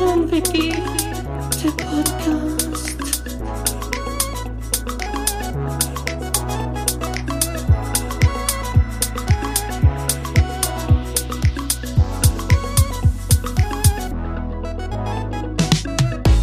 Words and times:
und 0.00 0.30
Vicky, 0.32 0.72
der 1.62 1.70
Podcast. 1.72 2.96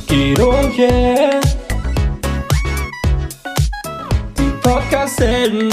Guido 0.07 0.49
und 0.49 0.77
yeah. 0.77 1.41
Die 4.37 4.51
Podcast-Helden 4.61 5.69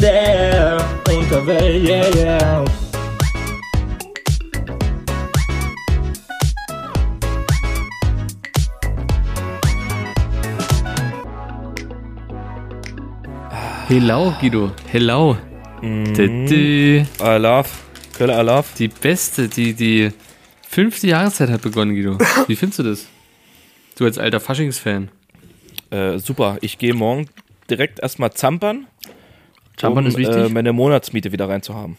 Hello, 13.96 14.34
Guido. 14.40 14.72
Hello. 14.90 15.36
Mhm. 15.80 16.14
Dü. 16.48 17.04
Alaf, 17.20 17.84
Kölle 18.18 18.34
Alaf. 18.34 18.74
Die 18.74 18.88
beste, 18.88 19.46
die, 19.46 19.72
die 19.72 20.10
fünfte 20.68 21.06
Jahreszeit 21.06 21.48
hat 21.48 21.62
begonnen, 21.62 21.94
Guido. 21.94 22.18
Wie 22.48 22.56
findest 22.56 22.80
du 22.80 22.82
das? 22.82 23.06
Du 23.96 24.04
als 24.04 24.18
alter 24.18 24.40
Faschingsfan. 24.40 25.12
Äh, 25.90 26.18
super, 26.18 26.58
ich 26.60 26.78
gehe 26.78 26.92
morgen 26.92 27.30
direkt 27.70 28.00
erstmal 28.00 28.32
zampern, 28.32 28.88
Champern 29.80 30.06
um 30.06 30.10
ist 30.10 30.16
wichtig. 30.16 30.36
Äh, 30.36 30.48
meine 30.48 30.72
Monatsmiete 30.72 31.30
wieder 31.30 31.48
reinzuhaben. 31.48 31.96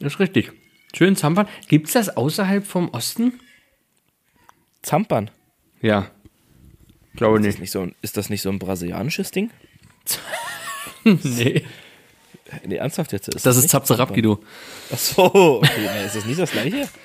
ist 0.00 0.18
richtig. 0.18 0.52
Schön 0.94 1.16
Zampern. 1.16 1.46
Gibt 1.68 1.88
es 1.88 1.92
das 1.92 2.16
außerhalb 2.16 2.66
vom 2.66 2.88
Osten? 2.94 3.40
Zampern? 4.80 5.30
Ja. 5.82 6.10
Glaube 7.14 7.40
Ist 7.40 7.42
nicht. 7.44 7.56
das 7.56 7.60
nicht 7.60 7.70
so, 7.72 7.88
ist 8.00 8.16
das 8.16 8.30
nicht 8.30 8.40
so 8.40 8.48
ein 8.48 8.58
brasilianisches 8.58 9.32
Ding? 9.32 9.50
nee. 11.24 11.62
Nee, 12.64 12.76
ernsthaft 12.76 13.12
jetzt? 13.12 13.28
Ist 13.28 13.44
Das 13.46 13.56
ist 13.56 13.62
nicht 13.64 13.70
Zapzerab, 13.72 14.08
Zampern? 14.08 14.14
Guido. 14.22 14.40
Ach 14.92 14.98
so, 14.98 15.24
okay, 15.58 15.68
nee, 15.78 16.06
ist 16.06 16.14
das 16.16 16.24
nicht 16.26 16.38
das 16.38 16.50
gleiche? 16.52 16.88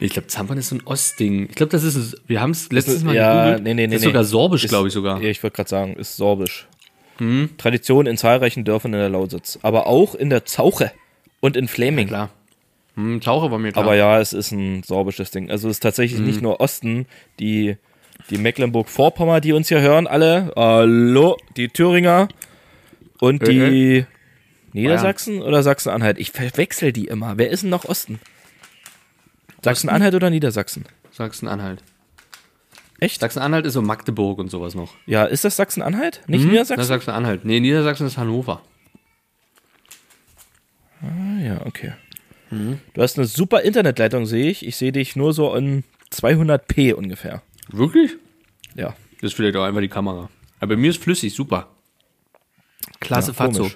Ich 0.00 0.12
glaube, 0.12 0.26
Zampern 0.28 0.58
ist 0.58 0.70
so 0.70 0.76
ein 0.76 0.82
Ostding. 0.84 1.46
Ich 1.48 1.54
glaube, 1.54 1.70
das 1.70 1.84
ist, 1.84 2.16
wir 2.26 2.40
haben 2.40 2.50
es 2.50 2.70
letztes 2.72 3.04
Mal 3.04 3.14
ja, 3.14 3.44
gegoogelt. 3.44 3.62
nee, 3.64 3.74
nee, 3.74 3.86
nee. 3.86 3.92
Das 3.94 4.00
ist 4.02 4.04
sogar 4.06 4.24
Sorbisch, 4.24 4.64
Ist- 4.64 4.70
glaube 4.70 4.88
ich 4.88 4.94
sogar. 4.94 5.20
Ja, 5.22 5.28
ich 5.28 5.42
wollte 5.42 5.54
gerade 5.56 5.68
sagen, 5.68 5.94
ist 5.96 6.16
Sorbisch. 6.16 6.66
Hm? 7.18 7.50
Tradition 7.56 8.06
in 8.06 8.16
zahlreichen 8.16 8.64
Dörfern 8.64 8.92
in 8.94 8.98
der 8.98 9.08
Lausitz. 9.08 9.58
Aber 9.62 9.86
auch 9.86 10.14
in 10.14 10.28
der 10.28 10.44
Zauche 10.44 10.92
und 11.40 11.56
in 11.56 11.68
Fleming. 11.68 12.08
Klar. 12.08 12.30
Hm, 12.96 13.20
Taucher 13.20 13.50
war 13.50 13.58
mir 13.58 13.72
klar. 13.72 13.84
Aber 13.84 13.94
ja, 13.94 14.18
es 14.20 14.32
ist 14.32 14.50
ein 14.50 14.82
sorbisches 14.82 15.30
Ding. 15.30 15.50
Also 15.50 15.68
es 15.68 15.76
ist 15.76 15.80
tatsächlich 15.82 16.20
Mhm. 16.20 16.26
nicht 16.26 16.42
nur 16.42 16.60
Osten, 16.60 17.06
die, 17.38 17.76
die 18.30 18.38
Mecklenburg-Vorpommern, 18.38 19.40
die 19.40 19.52
uns 19.52 19.68
hier 19.68 19.80
hören, 19.82 20.06
alle. 20.06 20.52
Hallo, 20.56 21.36
die 21.56 21.68
Thüringer 21.68 22.28
und 23.20 23.42
Äh, 23.42 23.46
die 23.46 24.06
Niedersachsen 24.72 25.40
oder 25.42 25.62
Sachsen-Anhalt. 25.62 26.18
Ich 26.18 26.30
verwechsel 26.32 26.92
die 26.92 27.06
immer. 27.06 27.38
Wer 27.38 27.50
ist 27.50 27.62
denn 27.62 27.70
noch 27.70 27.84
Osten? 27.84 28.20
Sachsen-Anhalt 29.62 30.14
oder 30.14 30.30
Niedersachsen? 30.30 30.84
Sachsen-Anhalt. 31.12 31.82
Echt? 33.00 33.20
Sachsen-Anhalt 33.20 33.66
ist 33.66 33.74
so 33.74 33.82
Magdeburg 33.82 34.38
und 34.38 34.50
sowas 34.50 34.74
noch. 34.74 34.94
Ja, 35.06 35.24
ist 35.24 35.44
das 35.44 35.56
Sachsen-Anhalt? 35.56 36.22
Nicht 36.26 36.40
Das 36.40 36.44
ist 36.44 36.50
Niedersachsen? 36.50 36.84
Sachsen-Anhalt. 36.84 37.44
Nee, 37.44 37.60
Niedersachsen 37.60 38.06
ist 38.06 38.16
Hannover. 38.16 38.62
Ah, 41.02 41.40
ja, 41.42 41.66
okay. 41.66 41.92
Mhm. 42.50 42.80
Du 42.94 43.02
hast 43.02 43.18
eine 43.18 43.26
super 43.26 43.62
Internetleitung, 43.62 44.26
sehe 44.26 44.50
ich. 44.50 44.64
Ich 44.66 44.76
sehe 44.76 44.92
dich 44.92 45.16
nur 45.16 45.32
so 45.32 45.54
in 45.54 45.84
200p 46.12 46.94
ungefähr. 46.94 47.42
Wirklich? 47.68 48.12
Ja. 48.74 48.94
Das 49.20 49.30
ist 49.30 49.34
vielleicht 49.34 49.56
auch 49.56 49.64
einfach 49.64 49.80
die 49.80 49.88
Kamera. 49.88 50.30
Aber 50.60 50.74
bei 50.74 50.80
mir 50.80 50.90
ist 50.90 51.02
flüssig, 51.02 51.34
super. 51.34 51.68
Klasse 53.00 53.28
Ja, 53.30 53.34
Fatso. 53.34 53.70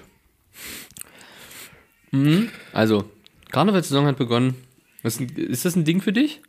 komisch. 2.11 2.51
Also, 2.73 3.09
Karnevalssaison 3.51 4.05
hat 4.05 4.17
begonnen. 4.17 4.55
Was, 5.03 5.17
ist 5.19 5.65
das 5.65 5.75
ein 5.75 5.85
Ding 5.85 6.01
für 6.01 6.13
dich? 6.13 6.41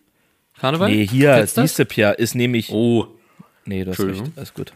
Karneval? 0.59 0.91
Nee, 0.91 1.07
hier, 1.07 1.37
das? 1.37 1.55
siehst 1.55 1.79
du, 1.79 1.85
Pia, 1.87 2.11
ist 2.13 2.35
nämlich. 2.35 2.71
Oh. 2.71 3.07
Nee, 3.65 3.81
hast 3.81 3.89
Entschuldigung. 3.89 4.25
recht. 4.27 4.39
Alles 4.39 4.55
gut. 4.55 4.73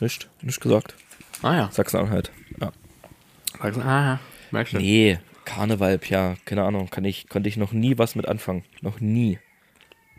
Nicht, 0.00 0.28
nicht 0.42 0.60
gesagt. 0.60 0.94
Ah 1.42 1.54
ja. 1.54 1.70
Sachsen-Anhalt. 1.70 2.32
Ja. 2.60 2.72
Ah, 3.60 4.18
merkst 4.50 4.72
du. 4.74 4.78
Nee, 4.78 5.18
Karneval, 5.44 5.98
Pia, 5.98 6.36
keine 6.46 6.64
Ahnung, 6.64 6.88
kann 6.90 7.04
ich, 7.04 7.28
konnte 7.28 7.48
ich 7.48 7.56
noch 7.56 7.72
nie 7.72 7.98
was 7.98 8.14
mit 8.14 8.26
anfangen. 8.26 8.64
Noch 8.80 9.00
nie. 9.00 9.38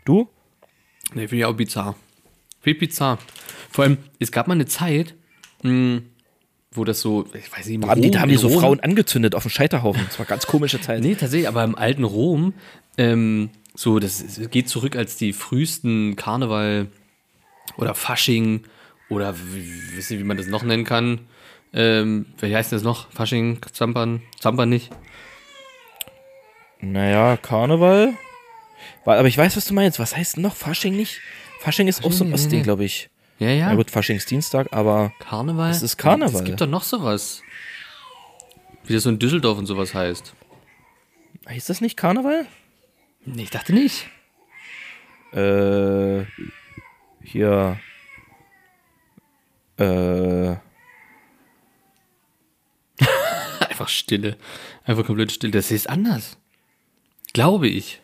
Du? 0.04 0.28
Nee, 1.14 1.28
finde 1.28 1.36
ich 1.38 1.44
auch 1.44 1.54
bizarr. 1.56 1.96
Viel 2.60 2.76
bizarr. 2.76 3.18
Vor 3.70 3.84
allem, 3.84 3.98
es 4.20 4.30
gab 4.30 4.46
mal 4.46 4.54
eine 4.54 4.66
Zeit, 4.66 5.14
mh, 5.62 6.02
wo 6.72 6.84
das 6.84 7.00
so, 7.00 7.26
ich 7.34 7.50
weiß 7.52 7.66
nicht, 7.66 7.76
im 7.76 7.86
Haben 7.88 8.02
die, 8.02 8.10
da 8.10 8.20
haben 8.20 8.28
die 8.30 8.36
so 8.36 8.48
Rom- 8.48 8.60
Frauen 8.60 8.80
angezündet 8.80 9.34
auf 9.34 9.42
dem 9.42 9.50
Scheiterhaufen. 9.50 10.02
Das 10.06 10.18
war 10.18 10.26
ganz 10.26 10.46
komische 10.46 10.80
Zeit. 10.80 11.02
Nee, 11.02 11.14
tatsächlich, 11.14 11.48
aber 11.48 11.64
im 11.64 11.74
alten 11.76 12.04
Rom, 12.04 12.54
ähm, 12.98 13.50
so, 13.74 13.98
das 13.98 14.24
geht 14.50 14.68
zurück 14.68 14.96
als 14.96 15.16
die 15.16 15.32
frühesten 15.32 16.16
Karneval 16.16 16.88
oder 17.76 17.94
Fasching 17.94 18.64
oder 19.08 19.34
w- 19.36 19.40
wisst 19.94 20.10
ihr, 20.10 20.18
wie 20.18 20.24
man 20.24 20.36
das 20.36 20.46
noch 20.46 20.62
nennen 20.62 20.84
kann? 20.84 21.20
Ähm, 21.74 22.26
wie 22.38 22.54
heißt 22.54 22.72
das 22.72 22.82
noch? 22.82 23.10
Fasching, 23.12 23.58
Zampern, 23.72 24.22
Zampern 24.40 24.68
nicht? 24.68 24.90
Naja, 26.80 27.36
Karneval. 27.36 28.14
Aber 29.04 29.26
ich 29.26 29.38
weiß, 29.38 29.56
was 29.56 29.64
du 29.66 29.74
meinst. 29.74 29.98
Was 29.98 30.16
heißt 30.16 30.38
noch? 30.38 30.56
Fasching 30.56 30.96
nicht? 30.96 31.20
Fasching 31.60 31.86
ist 31.88 32.04
auch 32.04 32.12
so 32.12 32.24
ein 32.24 32.32
Ostding, 32.34 32.62
glaube 32.62 32.84
ich. 32.84 33.08
Ja, 33.42 33.48
ja. 33.48 33.70
Ja 33.70 33.74
gut, 33.74 33.90
Faschingsdienstag, 33.90 34.68
aber 34.70 35.12
Karneval? 35.18 35.70
Das 35.72 35.82
ist 35.82 35.96
Karneval. 35.96 36.32
Es 36.42 36.44
gibt 36.44 36.60
doch 36.60 36.68
noch 36.68 36.84
sowas. 36.84 37.42
Wie 38.84 38.94
das 38.94 39.02
so 39.02 39.08
in 39.10 39.18
Düsseldorf 39.18 39.58
und 39.58 39.66
sowas 39.66 39.94
heißt. 39.94 40.32
heißt 41.48 41.68
das 41.68 41.80
nicht 41.80 41.96
Karneval? 41.96 42.46
Nee, 43.24 43.42
ich 43.42 43.50
dachte 43.50 43.72
nicht. 43.72 44.08
Äh, 45.32 46.24
hier. 47.24 47.80
Äh, 49.76 50.54
Einfach 53.68 53.88
Stille. 53.88 54.36
Einfach 54.84 55.04
komplett 55.04 55.32
still. 55.32 55.50
Das 55.50 55.72
ist 55.72 55.88
anders. 55.88 56.38
Glaube 57.32 57.66
ich. 57.66 58.00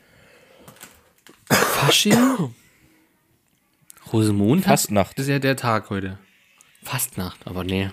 Fasching? 1.48 2.54
Rosenmontag? 4.12 4.66
Fastnacht. 4.70 5.18
Das 5.18 5.26
ist 5.26 5.30
ja 5.30 5.38
der 5.38 5.56
Tag 5.56 5.90
heute. 5.90 6.18
Fastnacht, 6.82 7.38
aber 7.46 7.64
nee. 7.64 7.90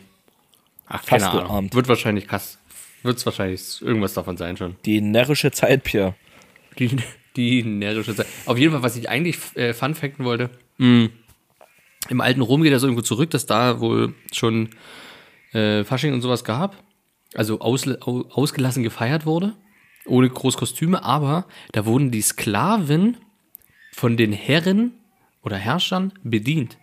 Ach, 0.88 1.04
keine. 1.06 1.30
Ahnung. 1.30 1.74
Wird 1.74 1.88
wahrscheinlich 1.88 2.28
Kass. 2.28 2.60
Wird's 3.04 3.26
wahrscheinlich 3.26 3.82
irgendwas 3.82 4.14
davon 4.14 4.38
sein 4.38 4.58
schon. 4.58 4.76
die 4.86 5.02
närrische 5.02 5.52
Zeit, 5.52 5.84
Pierre. 5.84 6.16
Die, 6.80 6.96
die 7.36 7.64
närrische 7.64 8.16
Zeit. 8.16 8.28
Auf 8.46 8.58
jeden 8.58 8.72
Fall, 8.74 8.84
was 8.84 8.96
ich 8.98 9.10
eigentlich 9.10 9.38
äh, 9.56 9.74
fun 9.74 9.94
facten 9.96 10.26
wollte. 10.26 10.50
mh, 10.78 11.10
Im 12.10 12.22
alten 12.22 12.42
Rom 12.42 12.64
geht 12.64 12.74
das 12.74 12.84
irgendwo 12.84 13.02
zurück, 13.02 13.30
dass 13.32 13.46
da 13.46 13.80
wohl 13.80 14.14
schon 14.32 14.70
äh, 15.54 15.84
Fasching 15.84 16.14
und 16.14 16.22
sowas 16.22 16.44
gab. 16.44 16.84
Also 17.36 17.60
ausle- 17.60 18.02
au, 18.02 18.26
ausgelassen 18.32 18.84
gefeiert 18.84 19.26
wurde. 19.26 19.54
Ohne 20.06 20.30
Großkostüme. 20.30 21.04
Aber 21.04 21.46
da 21.74 21.86
wurden 21.86 22.12
die 22.12 22.22
Sklaven 22.22 23.18
von 23.92 24.18
den 24.18 24.32
Herren 24.34 24.94
oder 25.46 25.58
Herrschern 25.58 26.12
bedient. 26.24 26.78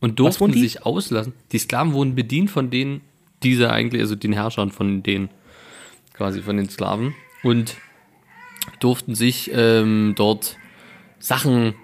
Und 0.00 0.18
durften 0.18 0.52
sich 0.52 0.84
auslassen. 0.84 1.32
Die 1.52 1.58
Sklaven 1.58 1.92
wurden 1.92 2.16
bedient 2.16 2.50
von 2.50 2.70
denen, 2.70 3.02
dieser 3.42 3.72
eigentlich, 3.72 4.02
also 4.02 4.16
den 4.16 4.32
Herrschern 4.32 4.72
von 4.72 5.02
denen, 5.04 5.30
quasi 6.12 6.42
von 6.42 6.56
den 6.56 6.68
Sklaven. 6.68 7.14
Und 7.44 7.76
durften 8.80 9.14
sich 9.14 9.50
ähm, 9.54 10.14
dort 10.16 10.56
Sachen 11.20 11.74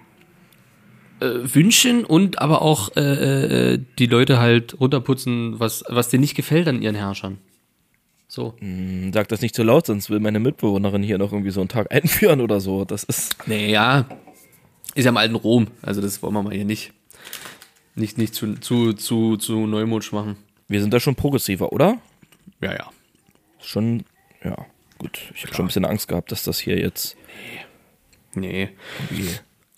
äh, 1.21 1.27
wünschen 1.43 2.05
und 2.05 2.41
aber 2.41 2.63
auch 2.63 2.97
äh, 2.97 3.75
äh, 3.75 3.81
die 3.99 4.07
Leute 4.07 4.39
halt 4.39 4.81
runterputzen, 4.81 5.59
was, 5.61 5.85
was 5.89 6.09
denen 6.09 6.23
nicht 6.23 6.35
gefällt 6.35 6.69
an 6.69 6.83
ihren 6.83 6.95
Herrschern. 6.95 7.39
So. 8.29 8.55
Hm, 8.59 9.13
Sag 9.13 9.29
das 9.29 9.41
nicht 9.41 9.55
zu 9.55 9.63
laut, 9.63 9.87
sonst 9.87 10.11
will 10.11 10.21
meine 10.21 10.39
Mitbewohnerin 10.39 11.03
hier 11.03 11.19
noch 11.19 11.33
irgendwie 11.33 11.51
so 11.51 11.61
einen 11.61 11.69
Tag 11.69 11.93
einführen 11.93 12.41
oder 12.41 12.61
so. 12.61 12.85
Das 12.85 13.05
ist. 13.05 13.37
Naja, 13.47 14.07
ist 14.99 15.05
ja 15.05 15.11
im 15.11 15.17
alten 15.17 15.37
Rom, 15.37 15.69
also 15.83 16.01
das 16.01 16.23
wollen 16.23 16.35
wir 16.35 16.43
mal 16.43 16.53
hier 16.53 16.65
nicht, 16.65 16.93
nicht, 17.95 18.19
nicht 18.19 18.35
zu, 18.35 18.55
zu, 18.55 18.93
zu, 18.93 19.37
zu 19.37 19.67
Neumutsch 19.67 20.13
machen. 20.13 20.37
Wir 20.67 20.81
sind 20.81 20.93
da 20.93 21.01
schon 21.01 21.15
progressiver, 21.15 21.73
oder? 21.73 21.99
Ja, 22.61 22.73
ja. 22.73 22.91
Schon, 23.61 24.05
ja, 24.45 24.57
gut. 24.99 25.21
Ich 25.35 25.45
habe 25.45 25.55
schon 25.55 25.65
ein 25.65 25.69
bisschen 25.69 25.85
Angst 25.85 26.09
gehabt, 26.09 26.33
dass 26.33 26.43
das 26.43 26.59
hier 26.59 26.79
jetzt 26.79 27.17
Nee. 28.35 28.71
irgendwie 29.11 29.31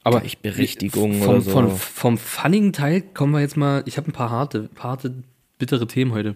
Aber 0.04 0.20
Gleichberechtigung 0.20 1.22
vom, 1.22 1.28
oder 1.28 1.40
so. 1.40 1.50
Vom, 1.50 1.76
vom 1.76 2.18
funnigen 2.18 2.72
Teil 2.72 3.02
kommen 3.02 3.32
wir 3.32 3.40
jetzt 3.40 3.56
mal. 3.56 3.82
Ich 3.86 3.96
habe 3.96 4.08
ein 4.08 4.12
paar 4.12 4.30
harte, 4.30 4.68
harte, 4.78 5.22
bittere 5.58 5.86
Themen 5.86 6.12
heute. 6.12 6.34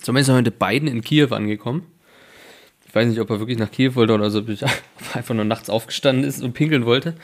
Zum 0.00 0.14
Beispiel 0.14 0.32
ist 0.34 0.38
heute 0.38 0.50
Biden 0.50 0.88
in 0.88 1.02
Kiew 1.02 1.34
angekommen. 1.34 1.86
Ich 2.90 2.94
weiß 2.96 3.06
nicht, 3.06 3.20
ob 3.20 3.30
er 3.30 3.38
wirklich 3.38 3.56
nach 3.56 3.70
Kiew 3.70 3.94
wollte 3.94 4.12
oder 4.14 4.30
so, 4.32 4.40
ob 4.40 4.48
er 4.48 4.56
einfach 5.14 5.32
nur 5.32 5.44
nachts 5.44 5.70
aufgestanden 5.70 6.24
ist 6.24 6.42
und 6.42 6.54
pinkeln 6.54 6.86
wollte. 6.86 7.14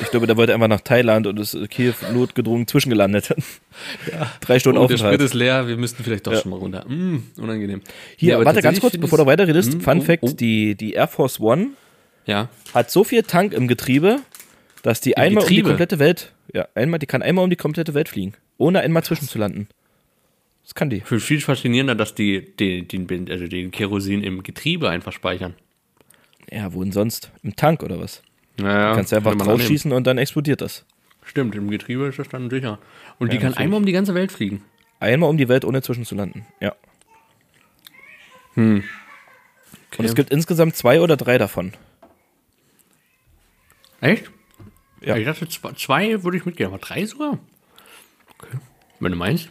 Ich 0.00 0.10
glaube, 0.10 0.26
der 0.26 0.38
wollte 0.38 0.54
einfach 0.54 0.66
nach 0.66 0.80
Thailand 0.80 1.26
und 1.26 1.38
ist 1.38 1.54
Kiew 1.68 1.92
notgedrungen 2.14 2.66
zwischengelandet. 2.66 3.34
Drei 4.40 4.58
Stunden 4.58 4.78
Oh, 4.78 4.86
der 4.86 4.96
Sprit 4.96 5.08
Aufenthalt. 5.08 5.20
ist 5.20 5.34
leer, 5.34 5.68
wir 5.68 5.76
müssten 5.76 6.02
vielleicht 6.04 6.26
doch 6.26 6.32
Ja. 6.32 6.40
schon 6.40 6.50
mal 6.52 6.56
runter. 6.58 6.86
Mm, 6.88 7.18
unangenehm. 7.36 7.82
Hier, 8.16 8.36
aber 8.36 8.46
warte 8.46 8.62
ganz 8.62 8.80
kurz, 8.80 8.96
bevor 8.96 9.18
du 9.18 9.26
weiterredest. 9.26 9.74
Mm, 9.76 9.80
Fun 9.80 9.98
oh, 9.98 10.02
Fact, 10.02 10.22
oh. 10.24 10.32
Die, 10.32 10.74
die 10.74 10.94
Air 10.94 11.08
Force 11.08 11.38
One 11.38 11.68
Ja, 12.24 12.48
hat 12.72 12.90
so 12.90 13.04
viel 13.04 13.22
Tank 13.22 13.52
im 13.52 13.68
Getriebe, 13.68 14.20
dass 14.82 15.02
die 15.02 15.18
einmal 15.18 15.42
um 15.42 15.48
die 15.50 15.56
Getriebe? 15.56 15.68
komplette 15.68 15.98
Welt, 15.98 16.32
ja, 16.54 16.66
einmal, 16.74 16.98
die 16.98 17.06
kann 17.06 17.20
einmal 17.20 17.44
um 17.44 17.50
die 17.50 17.56
komplette 17.56 17.92
Welt 17.92 18.08
fliegen, 18.08 18.32
ohne 18.56 18.80
einmal 18.80 19.04
zwischenzulanden. 19.04 19.68
Das 20.70 20.76
kann 20.76 20.88
die. 20.88 21.00
für 21.00 21.18
viel 21.18 21.40
faszinierender, 21.40 21.96
dass 21.96 22.14
die 22.14 22.54
den, 22.56 22.86
den, 22.86 23.28
also 23.28 23.48
den 23.48 23.72
Kerosin 23.72 24.22
im 24.22 24.44
Getriebe 24.44 24.88
einfach 24.88 25.10
speichern. 25.12 25.54
Ja, 26.48 26.72
wo 26.72 26.80
denn 26.84 26.92
sonst? 26.92 27.32
Im 27.42 27.56
Tank 27.56 27.82
oder 27.82 27.98
was? 27.98 28.22
Naja, 28.56 28.94
Kannst 28.94 29.10
du 29.10 29.16
einfach 29.16 29.34
draufschießen 29.34 29.90
und 29.90 30.06
dann 30.06 30.16
explodiert 30.16 30.60
das. 30.60 30.84
Stimmt, 31.24 31.56
im 31.56 31.70
Getriebe 31.70 32.06
ist 32.06 32.20
das 32.20 32.28
dann 32.28 32.48
sicher. 32.50 32.78
Und 33.18 33.32
die 33.32 33.36
Ja, 33.36 33.40
kann 33.42 33.50
natürlich. 33.50 33.64
einmal 33.64 33.80
um 33.80 33.86
die 33.86 33.90
ganze 33.90 34.14
Welt 34.14 34.30
fliegen. 34.30 34.62
Einmal 35.00 35.28
um 35.28 35.38
die 35.38 35.48
Welt, 35.48 35.64
ohne 35.64 35.82
zwischenzulanden. 35.82 36.46
Ja. 36.60 36.76
Okay. 38.52 38.82
Und 39.98 40.04
es 40.04 40.14
gibt 40.14 40.30
insgesamt 40.30 40.76
zwei 40.76 41.00
oder 41.00 41.16
drei 41.16 41.36
davon. 41.36 41.72
Echt? 44.00 44.30
Ja. 45.00 45.16
Ich 45.16 45.24
dachte, 45.24 45.48
zwei, 45.48 45.72
zwei 45.72 46.22
würde 46.22 46.36
ich 46.36 46.44
mitgehen, 46.46 46.68
aber 46.68 46.78
drei 46.78 47.04
sogar? 47.06 47.40
Okay. 48.38 48.56
Wenn 49.00 49.10
du 49.10 49.18
meinst. 49.18 49.48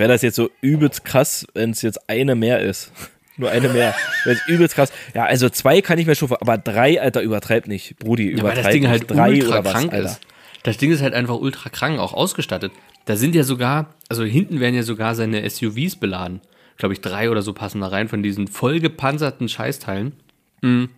Wäre 0.00 0.08
das 0.08 0.22
jetzt 0.22 0.36
so 0.36 0.50
übelst 0.62 1.04
krass, 1.04 1.46
wenn 1.52 1.70
es 1.72 1.82
jetzt 1.82 2.08
eine 2.08 2.34
mehr 2.34 2.60
ist. 2.60 2.90
Nur 3.36 3.50
eine 3.50 3.68
mehr. 3.68 3.94
Das 4.24 4.34
ist 4.38 4.48
übelst 4.48 4.74
krass. 4.74 4.92
Ja, 5.14 5.24
also 5.24 5.50
zwei 5.50 5.82
kann 5.82 5.98
ich 5.98 6.06
mir 6.06 6.14
schon 6.14 6.28
vor, 6.28 6.40
aber 6.40 6.56
drei, 6.56 7.00
Alter, 7.00 7.20
übertreib 7.20 7.66
nicht. 7.68 7.98
Brudi, 7.98 8.34
Ja, 8.34 8.42
weil 8.42 8.54
das 8.54 8.68
Ding 8.68 8.88
halt 8.88 9.10
drei 9.10 9.34
ultra 9.34 9.62
was, 9.62 9.72
krank 9.72 9.92
Alter. 9.92 10.06
ist. 10.10 10.20
Das 10.62 10.78
Ding 10.78 10.90
ist 10.90 11.02
halt 11.02 11.12
einfach 11.12 11.36
ultra 11.36 11.68
krank, 11.68 11.98
auch 11.98 12.14
ausgestattet. 12.14 12.72
Da 13.04 13.16
sind 13.16 13.34
ja 13.34 13.42
sogar, 13.44 13.94
also 14.08 14.24
hinten 14.24 14.58
werden 14.58 14.74
ja 14.74 14.82
sogar 14.82 15.14
seine 15.14 15.48
SUVs 15.48 15.96
beladen. 15.96 16.40
Glaube 16.78 16.94
ich, 16.94 17.02
drei 17.02 17.30
oder 17.30 17.42
so 17.42 17.52
passen 17.52 17.82
da 17.82 17.88
rein 17.88 18.08
von 18.08 18.22
diesen 18.22 18.48
vollgepanzerten 18.48 19.50
Scheißteilen. 19.50 20.14
Mhm. 20.62 20.88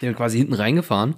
Die 0.00 0.06
haben 0.08 0.16
quasi 0.16 0.38
hinten 0.38 0.54
reingefahren. 0.54 1.14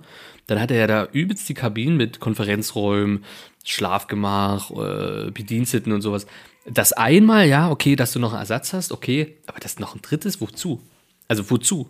Dann 0.47 0.61
hat 0.61 0.71
er 0.71 0.77
ja 0.77 0.87
da 0.87 1.09
übelst 1.13 1.49
die 1.49 1.55
Kabinen 1.55 1.97
mit 1.97 2.21
Konferenzräumen, 2.21 3.25
Schlafgemach, 3.65 4.71
äh, 4.71 5.31
Bediensteten 5.31 5.93
und 5.93 6.01
sowas. 6.01 6.27
Das 6.71 6.93
einmal, 6.93 7.49
ja, 7.49 7.71
okay, 7.71 7.97
dass 7.97 8.13
du 8.13 8.19
noch 8.19 8.33
einen 8.33 8.41
Ersatz 8.41 8.73
hast, 8.73 8.93
okay, 8.93 9.37
aber 9.47 9.59
das 9.61 9.79
noch 9.79 9.95
ein 9.95 10.03
drittes, 10.03 10.41
wozu? 10.41 10.83
Also 11.27 11.51
wozu? 11.51 11.89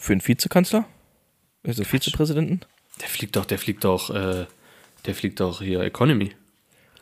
Für 0.00 0.12
einen 0.12 0.26
Vizekanzler? 0.26 0.84
Also 1.64 1.84
Vizepräsidenten? 1.84 2.60
Der 3.00 3.08
fliegt 3.08 3.36
doch, 3.36 3.44
der 3.44 3.58
fliegt 3.58 3.84
doch, 3.84 4.10
äh, 4.10 4.46
der 5.06 5.14
fliegt 5.14 5.40
doch 5.40 5.60
hier 5.62 5.80
Economy. 5.80 6.32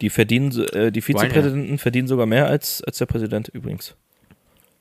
Die 0.01 0.11
verdienen, 0.11 0.51
äh, 0.73 0.91
die 0.93 1.03
Vizepräsidenten 1.03 1.79
verdienen 1.79 2.09
sogar 2.09 2.27
mehr 2.27 2.47
als, 2.47 2.83
als 2.85 2.99
der 2.99 3.07
Präsident 3.07 3.49
übrigens. 3.49 3.95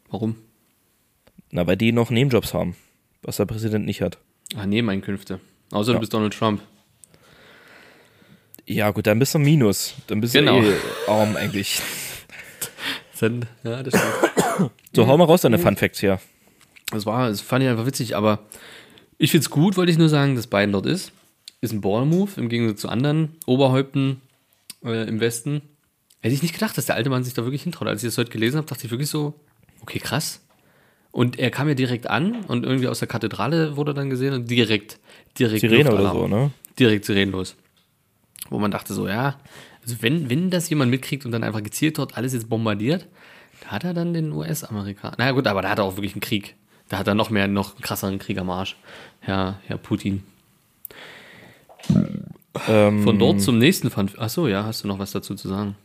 Warum? 0.10 0.36
Na, 1.52 1.66
weil 1.68 1.78
die 1.78 1.92
noch 1.92 2.10
Nebenjobs 2.10 2.54
haben, 2.54 2.76
was 3.22 3.38
der 3.38 3.46
Präsident 3.46 3.86
nicht 3.86 4.02
hat. 4.02 4.18
Ah, 4.56 4.66
Nebeneinkünfte. 4.66 5.40
Außer 5.72 5.92
Ja. 5.92 5.94
du 5.96 6.00
bist 6.00 6.14
Donald 6.14 6.34
Trump. 6.34 6.62
Ja, 8.70 8.92
gut, 8.92 9.08
dann 9.08 9.18
bist 9.18 9.34
du 9.34 9.40
Minus. 9.40 9.96
Dann 10.08 10.22
bist 10.22 10.34
Genau. 10.36 10.62
du 10.62 10.68
eh 10.68 10.76
arm 11.08 11.36
eigentlich. 11.36 11.82
Dann, 13.20 13.46
ja, 13.64 13.82
das 13.84 13.94
stimmt. 14.00 14.72
So, 14.96 15.08
hau 15.08 15.18
mal 15.18 15.26
raus 15.26 15.42
deine 15.42 15.58
Fun 15.60 15.76
Facts 15.76 16.00
hier. 16.00 16.20
Das 16.92 17.06
war, 17.06 17.28
das 17.30 17.42
fand 17.42 17.64
ich 17.64 17.70
einfach 17.70 17.86
witzig, 17.86 18.16
aber 18.16 18.40
ich 19.18 19.32
find's 19.32 19.50
gut, 19.50 19.76
wollte 19.76 19.92
ich 19.92 19.98
nur 19.98 20.08
sagen, 20.08 20.36
dass 20.36 20.48
Biden 20.48 20.72
dort 20.72 20.86
ist. 20.86 21.12
Ist 21.62 21.74
ein 21.74 21.82
Ball-Move 21.82 22.32
im 22.38 22.48
Gegensatz 22.48 22.80
zu 22.82 22.90
anderen 22.90 23.36
Oberhäupten 23.46 24.22
äh, 24.86 25.06
im 25.10 25.20
Westen. 25.20 25.62
Hätte 26.22 26.36
ich 26.36 26.42
nicht 26.44 26.54
gedacht, 26.54 26.78
dass 26.78 26.86
der 26.86 26.96
alte 26.96 27.10
Mann 27.10 27.24
sich 27.24 27.34
da 27.34 27.44
wirklich 27.44 27.64
hintraut. 27.64 27.88
Als 27.88 28.04
ich 28.04 28.08
das 28.10 28.18
heute 28.20 28.32
gelesen 28.32 28.58
habe, 28.58 28.68
dachte 28.68 28.86
ich 28.86 28.92
wirklich 28.92 29.10
so, 29.10 29.34
okay, 29.82 30.00
krass. 30.00 30.42
Und 31.12 31.40
er 31.40 31.50
kam 31.50 31.68
ja 31.68 31.74
direkt 31.74 32.08
an 32.08 32.46
und 32.48 32.64
irgendwie 32.66 32.88
aus 32.88 33.00
der 33.00 33.08
Kathedrale 33.08 33.76
wurde 33.76 33.94
dann 33.96 34.10
gesehen 34.10 34.34
und 34.34 34.50
direkt, 34.50 35.00
direkt 35.40 35.62
Sirene 35.62 35.92
oder 35.92 36.12
so, 36.12 36.28
ne? 36.28 36.52
direkt 36.78 37.04
sirenlos. 37.06 37.56
Wo 38.50 38.60
man 38.60 38.72
dachte 38.72 38.94
so, 38.94 39.08
ja, 39.08 39.36
also 39.84 40.02
wenn, 40.02 40.30
wenn 40.30 40.50
das 40.50 40.70
jemand 40.70 40.92
mitkriegt 40.92 41.26
und 41.26 41.32
dann 41.32 41.44
einfach 41.44 41.64
gezielt 41.64 41.98
dort 41.98 42.18
alles 42.18 42.34
jetzt 42.34 42.50
bombardiert, 42.50 43.08
da 43.62 43.70
hat 43.70 43.84
er 43.84 43.94
dann 43.94 44.14
den 44.14 44.32
US-Amerikaner. 44.32 45.16
Na 45.18 45.26
ja, 45.26 45.32
gut, 45.32 45.48
aber 45.48 45.62
da 45.62 45.70
hat 45.70 45.80
er 45.80 45.84
auch 45.84 45.98
wirklich 45.98 46.14
einen 46.14 46.22
Krieg. 46.22 46.56
Da 46.88 46.98
hat 46.98 47.08
er 47.08 47.16
noch 47.16 47.30
mehr, 47.30 47.48
noch 47.48 47.76
einen 47.76 47.82
krasseren 47.82 48.20
Krieg 48.20 48.40
am 48.40 48.50
Arsch. 48.50 48.76
Herr, 49.20 49.60
Herr 49.68 49.78
Putin. 49.78 50.24
Ähm, 52.68 53.04
Von 53.04 53.20
dort 53.20 53.42
zum 53.42 53.58
nächsten 53.58 53.92
Fun. 53.92 54.10
Achso, 54.18 54.48
ja, 54.48 54.64
hast 54.64 54.84
du 54.84 54.88
noch 54.88 55.00
was 55.00 55.12
dazu 55.12 55.36
zu 55.36 55.48
sagen? 55.48 55.76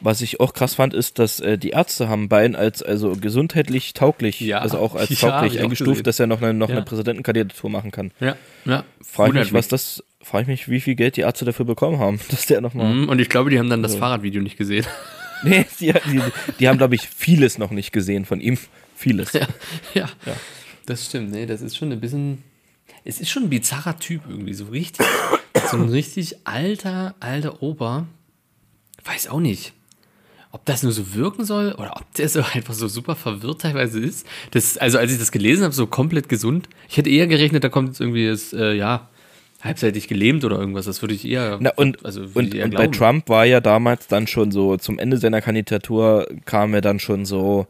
Was 0.00 0.20
ich 0.20 0.40
auch 0.40 0.52
krass 0.52 0.74
fand, 0.74 0.92
ist, 0.94 1.18
dass 1.18 1.40
äh, 1.40 1.56
die 1.56 1.70
Ärzte 1.70 2.08
haben 2.08 2.28
Biden 2.28 2.54
als 2.54 2.82
also 2.82 3.12
gesundheitlich 3.12 3.94
tauglich, 3.94 4.40
Ja. 4.40 4.58
also 4.58 4.78
auch 4.78 4.94
als 4.94 5.08
Ja, 5.20 5.30
tauglich 5.30 5.58
auch 5.58 5.64
eingestuft, 5.64 6.06
dass 6.06 6.20
er 6.20 6.26
noch 6.26 6.42
eine, 6.42 6.52
noch 6.54 6.68
Ja. 6.68 6.76
eine 6.76 6.84
Präsidentenkandidatur 6.84 7.70
machen 7.70 7.90
kann. 7.90 8.12
Ja, 8.20 8.36
ja. 8.64 8.84
Frage 9.02 9.38
ich 9.38 9.44
mich, 9.46 9.52
was 9.54 9.68
das, 9.68 10.04
frage 10.22 10.42
ich 10.42 10.48
mich, 10.48 10.68
wie 10.68 10.80
viel 10.80 10.94
Geld 10.96 11.16
die 11.16 11.22
Ärzte 11.22 11.44
dafür 11.46 11.64
bekommen 11.64 11.98
haben, 11.98 12.20
dass 12.30 12.46
der 12.46 12.60
nochmal. 12.60 12.92
Mhm, 12.92 13.08
Und 13.08 13.18
ich 13.20 13.28
glaube, 13.28 13.50
die 13.50 13.58
haben 13.58 13.70
dann 13.70 13.82
das 13.82 13.94
Fahrradvideo 13.96 14.42
nicht 14.42 14.56
gesehen. 14.56 14.86
Nee, 15.44 15.66
die, 15.80 15.92
die, 15.92 16.22
die 16.60 16.66
haben, 16.66 16.78
glaube 16.78 16.94
ich, 16.94 17.06
vieles 17.06 17.58
noch 17.58 17.70
nicht 17.70 17.92
gesehen 17.92 18.24
von 18.24 18.40
ihm. 18.40 18.56
Vieles. 18.94 19.34
ja, 19.34 19.46
ja, 19.94 20.08
das 20.86 21.04
stimmt. 21.04 21.30
Nee, 21.30 21.44
das 21.44 21.60
ist 21.60 21.76
schon 21.76 21.92
ein 21.92 22.00
bisschen. 22.00 22.42
Es 23.04 23.20
ist 23.20 23.28
schon 23.28 23.42
ein 23.42 23.50
bizarrer 23.50 23.98
Typ 23.98 24.22
irgendwie, 24.26 24.54
so 24.54 24.64
richtig. 24.64 25.06
so 25.70 25.76
ein 25.76 25.90
richtig 25.90 26.36
alter, 26.46 27.14
alter 27.20 27.62
Opa. 27.62 28.06
Weiß 29.04 29.28
auch 29.28 29.40
nicht. 29.40 29.74
Ob 30.56 30.64
das 30.64 30.82
nur 30.82 30.90
so 30.90 31.14
wirken 31.14 31.44
soll 31.44 31.72
oder 31.72 31.92
ob 31.96 32.14
der 32.14 32.30
so 32.30 32.40
einfach 32.54 32.72
so 32.72 32.88
super 32.88 33.14
verwirrt 33.14 33.60
teilweise 33.60 34.00
ist. 34.00 34.26
Das, 34.52 34.78
also, 34.78 34.96
als 34.96 35.12
ich 35.12 35.18
das 35.18 35.30
gelesen 35.30 35.64
habe, 35.64 35.74
so 35.74 35.86
komplett 35.86 36.30
gesund. 36.30 36.70
Ich 36.88 36.96
hätte 36.96 37.10
eher 37.10 37.26
gerechnet, 37.26 37.62
da 37.62 37.68
kommt 37.68 37.88
jetzt 37.88 38.00
irgendwie 38.00 38.26
das, 38.26 38.54
äh, 38.54 38.72
ja, 38.72 39.10
halbseitig 39.62 40.08
gelähmt 40.08 40.46
oder 40.46 40.58
irgendwas. 40.58 40.86
Das 40.86 41.02
würde 41.02 41.12
ich 41.12 41.28
eher. 41.28 41.58
Na, 41.60 41.72
und, 41.76 42.06
also, 42.06 42.24
und, 42.32 42.54
eher 42.54 42.64
und 42.64 42.74
bei. 42.74 42.86
Trump 42.86 43.28
war 43.28 43.44
ja 43.44 43.60
damals 43.60 44.06
dann 44.06 44.26
schon 44.26 44.50
so, 44.50 44.78
zum 44.78 44.98
Ende 44.98 45.18
seiner 45.18 45.42
Kandidatur 45.42 46.26
kam 46.46 46.72
ja 46.72 46.80
dann 46.80 47.00
schon 47.00 47.26
so 47.26 47.66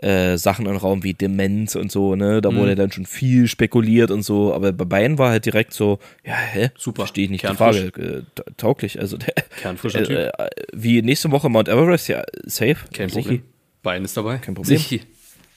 äh, 0.00 0.36
Sachen 0.36 0.66
in 0.66 0.72
den 0.72 0.78
Raum 0.80 1.02
wie 1.02 1.14
Demenz 1.14 1.74
und 1.76 1.90
so, 1.92 2.14
ne? 2.16 2.40
Da 2.40 2.50
Mhm. 2.50 2.56
wurde 2.56 2.74
dann 2.74 2.90
schon 2.92 3.06
viel 3.06 3.46
spekuliert 3.48 4.10
und 4.10 4.22
so, 4.22 4.52
aber 4.54 4.72
bei 4.72 4.84
Bayern 4.84 5.18
war 5.18 5.30
halt 5.30 5.46
direkt 5.46 5.72
so, 5.72 5.98
ja, 6.24 6.34
hä? 6.34 6.70
Super. 6.76 7.02
Verstehe 7.02 7.24
ich 7.24 7.30
nicht 7.30 7.42
die 7.42 7.46
Kernfrisch. 7.46 7.90
Frage. 7.92 8.02
Äh, 8.02 8.22
ta- 8.34 8.44
tauglich, 8.56 9.00
also 9.00 9.16
der, 9.16 9.34
Kernfrischer 9.60 10.00
äh, 10.02 10.04
Typ. 10.04 10.16
äh, 10.18 10.50
wie 10.72 11.00
nächste 11.02 11.30
Woche 11.30 11.48
Mount 11.48 11.68
Everest, 11.68 12.08
ja, 12.08 12.22
safe. 12.44 12.76
Kein 12.92 13.08
Sichi. 13.08 13.22
Problem. 13.22 13.42
Bein 13.82 14.04
ist 14.04 14.16
dabei. 14.16 14.38
Kein 14.38 14.54
Problem. 14.54 14.76
Sichi. 14.78 15.02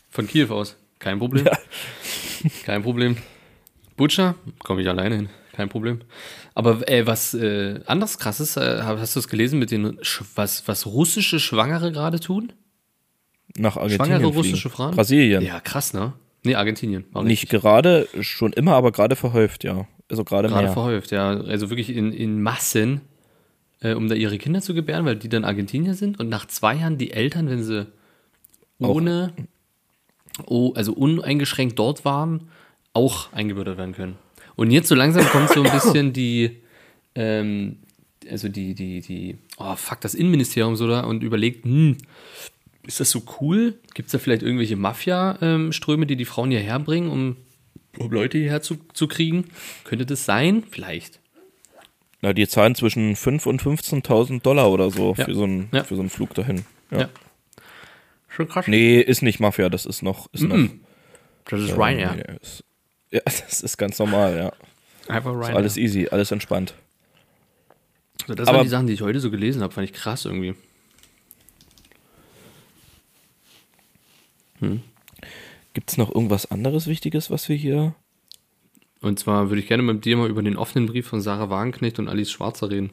Von 0.09 0.27
Kiew 0.27 0.47
aus. 0.53 0.75
Kein 0.99 1.19
Problem. 1.19 1.45
Kein 2.65 2.83
Problem. 2.83 3.17
Butcher, 3.95 4.35
komme 4.63 4.81
ich 4.81 4.87
alleine 4.89 5.15
hin. 5.15 5.29
Kein 5.53 5.69
Problem. 5.69 6.01
Aber 6.53 6.87
äh, 6.87 7.07
was 7.07 7.33
äh, 7.33 7.79
anderes 7.87 8.19
krasses, 8.19 8.55
hast 8.57 9.15
du 9.15 9.19
es 9.19 9.27
gelesen 9.27 9.57
mit 9.59 9.71
den, 9.71 9.97
was, 10.35 10.67
was 10.67 10.85
russische 10.85 11.39
Schwangere 11.39 11.91
gerade 11.91 12.19
tun? 12.19 12.51
Nach 13.55 13.77
Argentinien. 13.77 14.07
Schwangere 14.07 14.33
russische 14.33 14.69
Frauen? 14.69 14.95
Brasilien. 14.95 15.43
Ja, 15.43 15.59
krass, 15.59 15.93
ne? 15.93 16.13
Nee, 16.43 16.55
Argentinien. 16.55 17.05
Nicht 17.23 17.49
gerade, 17.49 18.07
schon 18.21 18.53
immer, 18.53 18.73
aber 18.73 18.91
gerade 18.91 19.15
verhäuft, 19.15 19.63
ja. 19.63 19.87
Also 20.09 20.23
gerade 20.23 20.47
Gerade 20.47 20.65
mehr. 20.65 20.73
verhäuft, 20.73 21.11
ja. 21.11 21.29
Also 21.29 21.69
wirklich 21.69 21.89
in, 21.89 22.13
in 22.13 22.41
Massen, 22.41 23.01
äh, 23.81 23.93
um 23.93 24.07
da 24.07 24.15
ihre 24.15 24.37
Kinder 24.37 24.61
zu 24.61 24.73
gebären, 24.73 25.05
weil 25.05 25.15
die 25.15 25.29
dann 25.29 25.43
Argentinier 25.43 25.93
sind 25.93 26.19
und 26.19 26.29
nach 26.29 26.45
zwei 26.47 26.75
Jahren 26.75 26.97
die 26.97 27.11
Eltern, 27.11 27.49
wenn 27.49 27.63
sie 27.63 27.87
ohne, 28.79 29.33
oh, 30.45 30.73
also 30.75 30.93
uneingeschränkt 30.93 31.77
dort 31.79 32.05
waren, 32.05 32.49
auch 32.93 33.33
eingebürgert 33.33 33.77
werden 33.77 33.93
können. 33.93 34.17
Und 34.55 34.71
jetzt 34.71 34.87
so 34.87 34.95
langsam 34.95 35.25
kommt 35.31 35.49
so 35.49 35.63
ein 35.63 35.71
bisschen 35.71 36.13
die, 36.13 36.61
ähm, 37.15 37.79
also 38.29 38.47
die, 38.49 38.73
die, 38.73 39.01
die, 39.01 39.37
oh 39.57 39.75
fuck, 39.75 40.01
das 40.01 40.15
Innenministerium 40.15 40.75
so 40.75 40.87
da 40.87 41.01
und 41.01 41.23
überlegt, 41.23 41.65
hm, 41.65 41.97
ist 42.87 42.99
das 42.99 43.11
so 43.11 43.21
cool? 43.39 43.77
Gibt 43.93 44.07
es 44.07 44.11
da 44.13 44.17
vielleicht 44.19 44.41
irgendwelche 44.43 44.75
Mafia-Ströme, 44.75 46.05
die 46.05 46.15
die 46.15 46.25
Frauen 46.25 46.49
hierher 46.51 46.79
bringen, 46.79 47.09
um, 47.11 47.35
um 47.99 48.11
Leute 48.11 48.37
hierher 48.37 48.61
zu, 48.61 48.77
zu 48.93 49.07
kriegen? 49.07 49.45
Könnte 49.83 50.05
das 50.05 50.25
sein? 50.25 50.63
Vielleicht. 50.71 51.19
Na, 52.21 52.33
die 52.33 52.47
zahlen 52.47 52.73
zwischen 52.75 53.15
5.000 53.15 53.47
und 53.47 53.61
15.000 53.61 54.41
Dollar 54.41 54.71
oder 54.71 54.89
so 54.89 55.13
Ja. 55.17 55.25
für, 55.25 55.35
so 55.35 55.43
einen, 55.43 55.69
Ja. 55.71 55.83
für 55.83 55.95
so 55.95 56.01
einen 56.01 56.09
Flug 56.09 56.33
dahin. 56.33 56.65
Ja. 56.89 57.01
Ja. 57.01 57.09
Schon 58.27 58.47
krass. 58.47 58.67
Nee, 58.67 58.99
ist 59.01 59.21
nicht 59.21 59.39
Mafia, 59.39 59.69
das 59.69 59.85
ist 59.85 60.01
noch. 60.01 60.27
Ist 60.33 60.43
noch 60.43 60.57
Das 61.45 61.61
ist 61.61 61.69
äh, 61.71 61.73
Ryanair. 61.73 62.15
nee, 62.15 62.35
ist, 62.41 62.63
ja, 63.11 63.21
das 63.25 63.61
ist 63.61 63.77
ganz 63.77 63.99
normal, 63.99 64.35
ja. 64.37 64.53
Einfach 65.13 65.31
Ist 65.33 65.37
Ryanair. 65.39 65.55
alles 65.57 65.77
easy, 65.77 66.07
alles 66.11 66.31
entspannt. 66.31 66.73
Also 68.23 68.33
das 68.35 68.47
Aber- 68.47 68.57
waren 68.57 68.63
die 68.65 68.69
Sachen, 68.69 68.87
die 68.87 68.93
ich 68.93 69.01
heute 69.01 69.19
so 69.19 69.29
gelesen 69.31 69.61
habe, 69.61 69.73
fand 69.73 69.85
ich 69.89 69.93
krass 69.93 70.25
irgendwie. 70.25 70.55
Hm. 74.59 74.81
Gibt 75.73 75.91
es 75.91 75.97
noch 75.97 76.13
irgendwas 76.13 76.49
anderes 76.49 76.87
Wichtiges, 76.87 77.29
was 77.29 77.47
wir 77.49 77.55
hier. 77.55 77.95
Und 79.01 79.19
zwar 79.19 79.49
würde 79.49 79.61
ich 79.61 79.67
gerne 79.67 79.83
mit 79.83 80.05
dir 80.05 80.17
mal 80.17 80.29
über 80.29 80.41
den 80.41 80.57
offenen 80.57 80.87
Brief 80.87 81.05
von 81.07 81.21
Sarah 81.21 81.49
Wagenknecht 81.49 81.99
und 81.99 82.07
Alice 82.07 82.31
Schwarzer 82.31 82.69
reden. 82.71 82.89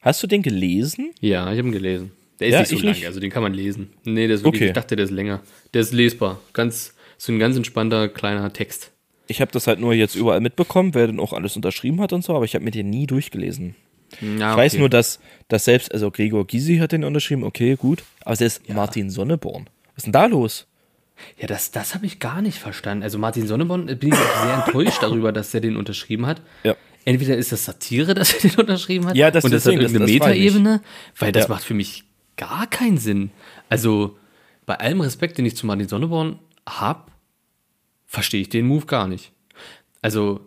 Hast 0.00 0.22
du 0.22 0.26
den 0.26 0.42
gelesen? 0.42 1.12
Ja, 1.20 1.50
ich 1.52 1.58
habe 1.58 1.68
ihn 1.68 1.72
gelesen. 1.72 2.12
Der 2.40 2.48
ist 2.48 2.52
Ja, 2.54 2.60
nicht 2.60 2.68
so 2.70 2.76
lang, 2.76 2.86
nicht. 2.94 3.06
also 3.06 3.20
den 3.20 3.30
kann 3.30 3.42
man 3.42 3.52
lesen. 3.54 3.90
Nee, 4.04 4.26
der 4.26 4.36
ist 4.36 4.44
wirklich, 4.44 4.62
Okay. 4.62 4.68
ich 4.70 4.74
dachte, 4.74 4.96
der 4.96 5.04
ist 5.04 5.10
länger. 5.10 5.42
Der 5.74 5.82
ist 5.82 5.92
lesbar. 5.92 6.40
Ganz, 6.54 6.94
so 7.18 7.32
ein 7.32 7.38
ganz 7.38 7.56
entspannter 7.56 8.08
kleiner 8.08 8.52
Text. 8.52 8.92
Ich 9.26 9.40
habe 9.40 9.52
das 9.52 9.66
halt 9.66 9.78
nur 9.78 9.92
jetzt 9.94 10.16
überall 10.16 10.40
mitbekommen, 10.40 10.94
wer 10.94 11.06
denn 11.06 11.20
auch 11.20 11.32
alles 11.34 11.54
unterschrieben 11.54 12.00
hat 12.00 12.12
und 12.12 12.24
so, 12.24 12.34
aber 12.34 12.44
ich 12.46 12.54
habe 12.54 12.64
mir 12.64 12.70
den 12.72 12.90
nie 12.90 13.06
durchgelesen. 13.06 13.76
Ja, 14.20 14.52
Ich 14.52 14.56
weiß 14.56 14.74
nur, 14.78 14.88
dass, 14.88 15.20
dass 15.48 15.64
selbst, 15.64 15.92
also 15.92 16.10
Gregor 16.10 16.46
Gysi 16.46 16.78
hat 16.78 16.92
den 16.92 17.04
unterschrieben, 17.04 17.44
okay, 17.44 17.76
gut. 17.76 18.02
Aber 18.24 18.36
selbst 18.36 18.68
Martin 18.68 19.10
Sonneborn. 19.10 19.68
Was 19.94 19.98
ist 19.98 20.06
denn 20.06 20.12
da 20.12 20.26
los? 20.26 20.66
Ja, 21.38 21.46
das, 21.46 21.70
das 21.70 21.94
habe 21.94 22.06
ich 22.06 22.18
gar 22.18 22.40
nicht 22.42 22.58
verstanden. 22.58 23.02
Also 23.04 23.18
Martin 23.18 23.46
Sonneborn, 23.46 23.88
äh, 23.88 23.94
bin 23.94 24.08
ich 24.10 24.18
auch 24.18 24.42
sehr 24.44 24.54
enttäuscht 24.64 25.02
darüber, 25.02 25.32
dass 25.32 25.52
er 25.54 25.60
den 25.60 25.76
unterschrieben 25.76 26.26
hat. 26.26 26.40
Ja. 26.64 26.74
Entweder 27.04 27.36
ist 27.36 27.52
das 27.52 27.64
Satire, 27.64 28.14
dass 28.14 28.32
er 28.34 28.40
den 28.50 28.58
unterschrieben 28.58 29.06
hat, 29.06 29.16
Ja, 29.16 29.30
das- 29.30 29.44
und 29.44 29.52
das 29.52 29.64
hat 29.66 29.72
deswegen, 29.74 29.82
das- 30.00 30.10
irgendeine. 30.10 30.32
Metaebene, 30.34 30.82
weil 31.18 31.32
das 31.32 31.44
Ja. 31.44 31.48
macht 31.50 31.64
für 31.64 31.74
mich 31.74 32.04
gar 32.36 32.66
keinen 32.68 32.96
Sinn. 32.98 33.30
Also 33.68 34.16
bei 34.66 34.76
allem 34.78 35.00
Respekt, 35.02 35.36
den 35.38 35.44
ich 35.46 35.56
zu 35.56 35.66
Martin 35.66 35.88
Sonneborn 35.88 36.38
habe, 36.68 37.10
verstehe 38.06 38.40
ich 38.40 38.48
den 38.48 38.66
Move 38.66 38.86
gar 38.86 39.06
nicht. 39.06 39.32
Also, 40.02 40.40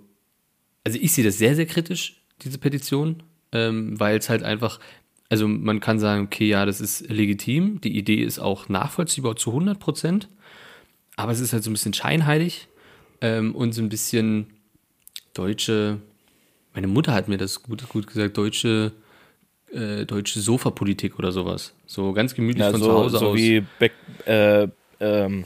also 0.83 0.97
ich 0.99 1.13
sehe 1.13 1.23
das 1.23 1.37
sehr, 1.37 1.55
sehr 1.55 1.65
kritisch, 1.67 2.21
diese 2.41 2.57
Petition, 2.57 3.21
ähm, 3.53 3.97
weil 3.99 4.17
es 4.17 4.29
halt 4.29 4.43
einfach, 4.43 4.79
also 5.29 5.47
man 5.47 5.79
kann 5.79 5.99
sagen, 5.99 6.25
okay, 6.25 6.47
ja, 6.49 6.65
das 6.65 6.81
ist 6.81 7.09
legitim, 7.09 7.79
die 7.79 7.97
Idee 7.97 8.21
ist 8.23 8.39
auch 8.39 8.67
nachvollziehbar 8.67 9.35
zu 9.35 9.51
100 9.51 9.79
Prozent, 9.79 10.27
aber 11.15 11.31
es 11.31 11.39
ist 11.39 11.53
halt 11.53 11.63
so 11.63 11.69
ein 11.69 11.73
bisschen 11.73 11.93
scheinheilig 11.93 12.67
ähm, 13.21 13.55
und 13.55 13.73
so 13.73 13.81
ein 13.81 13.89
bisschen 13.89 14.47
deutsche, 15.33 15.99
meine 16.73 16.87
Mutter 16.87 17.13
hat 17.13 17.27
mir 17.27 17.37
das 17.37 17.63
gut, 17.63 17.87
gut 17.87 18.07
gesagt, 18.07 18.37
deutsche, 18.37 18.91
äh, 19.71 20.05
deutsche 20.05 20.39
Sofapolitik 20.39 21.17
oder 21.19 21.31
sowas. 21.31 21.73
So 21.85 22.13
ganz 22.13 22.33
gemütlich 22.35 22.63
Ja, 22.63 22.71
von 22.71 22.79
so, 22.81 22.85
zu 22.87 22.93
Hause 22.93 23.17
so 23.19 23.27
aus. 23.29 23.37
wie 23.37 23.63
Back, 23.79 23.93
äh, 24.25 24.67
ähm, 24.99 25.45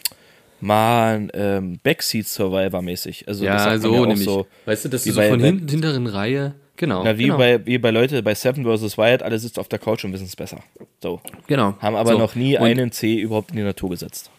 man, 0.59 1.29
ähm, 1.33 1.79
Backseat 1.83 2.27
Survivor 2.27 2.81
mäßig. 2.81 3.27
Also 3.27 3.45
das 3.45 3.65
ja, 3.65 3.77
so 3.77 4.05
nämlich. 4.05 4.23
so. 4.25 4.47
weißt 4.65 4.85
du, 4.85 4.89
dass 4.89 5.03
du 5.03 5.11
so 5.11 5.21
von 5.21 5.39
hinten, 5.39 5.67
hinteren 5.67 6.07
Reihe, 6.07 6.55
genau. 6.77 7.03
Na, 7.03 7.17
wie, 7.17 7.23
genau, 7.25 7.37
bei, 7.37 7.65
wie 7.65 7.77
bei 7.77 7.91
Leute 7.91 8.23
bei 8.23 8.33
Seven 8.35 8.63
vs. 8.63 8.97
Wild, 8.97 9.23
alle 9.23 9.37
sitzen 9.39 9.59
auf 9.59 9.67
der 9.67 9.79
Couch 9.79 10.05
und 10.05 10.13
wissen 10.13 10.25
es 10.25 10.35
besser. 10.35 10.63
So. 11.03 11.21
genau. 11.47 11.75
Haben 11.79 11.95
aber 11.95 12.13
So. 12.13 12.17
noch 12.17 12.35
nie 12.35 12.57
Und- 12.57 12.63
einen 12.65 12.91
C 12.91 13.19
überhaupt 13.19 13.51
in 13.51 13.57
die 13.57 13.63
Natur 13.63 13.89
gesetzt. 13.89 14.29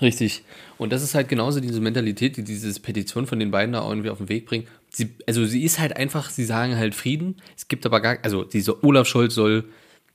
Richtig. 0.00 0.42
Und 0.78 0.92
das 0.92 1.02
ist 1.02 1.14
halt 1.14 1.28
genauso 1.28 1.60
diese 1.60 1.80
Mentalität, 1.80 2.36
die 2.36 2.44
diese 2.44 2.78
Petition 2.80 3.26
von 3.26 3.38
den 3.38 3.50
beiden 3.50 3.72
da 3.74 3.86
irgendwie 3.86 4.10
auf 4.10 4.18
den 4.18 4.28
Weg 4.28 4.46
bringt. 4.46 4.66
Sie, 4.90 5.10
also 5.26 5.44
sie 5.44 5.62
ist 5.62 5.78
halt 5.78 5.96
einfach, 5.96 6.30
sie 6.30 6.44
sagen 6.44 6.76
halt 6.76 6.94
Frieden. 6.94 7.36
Es 7.56 7.68
gibt 7.68 7.84
aber 7.86 8.00
gar, 8.00 8.18
also 8.22 8.44
dieser 8.44 8.82
Olaf 8.82 9.06
Scholz 9.06 9.34
soll 9.34 9.64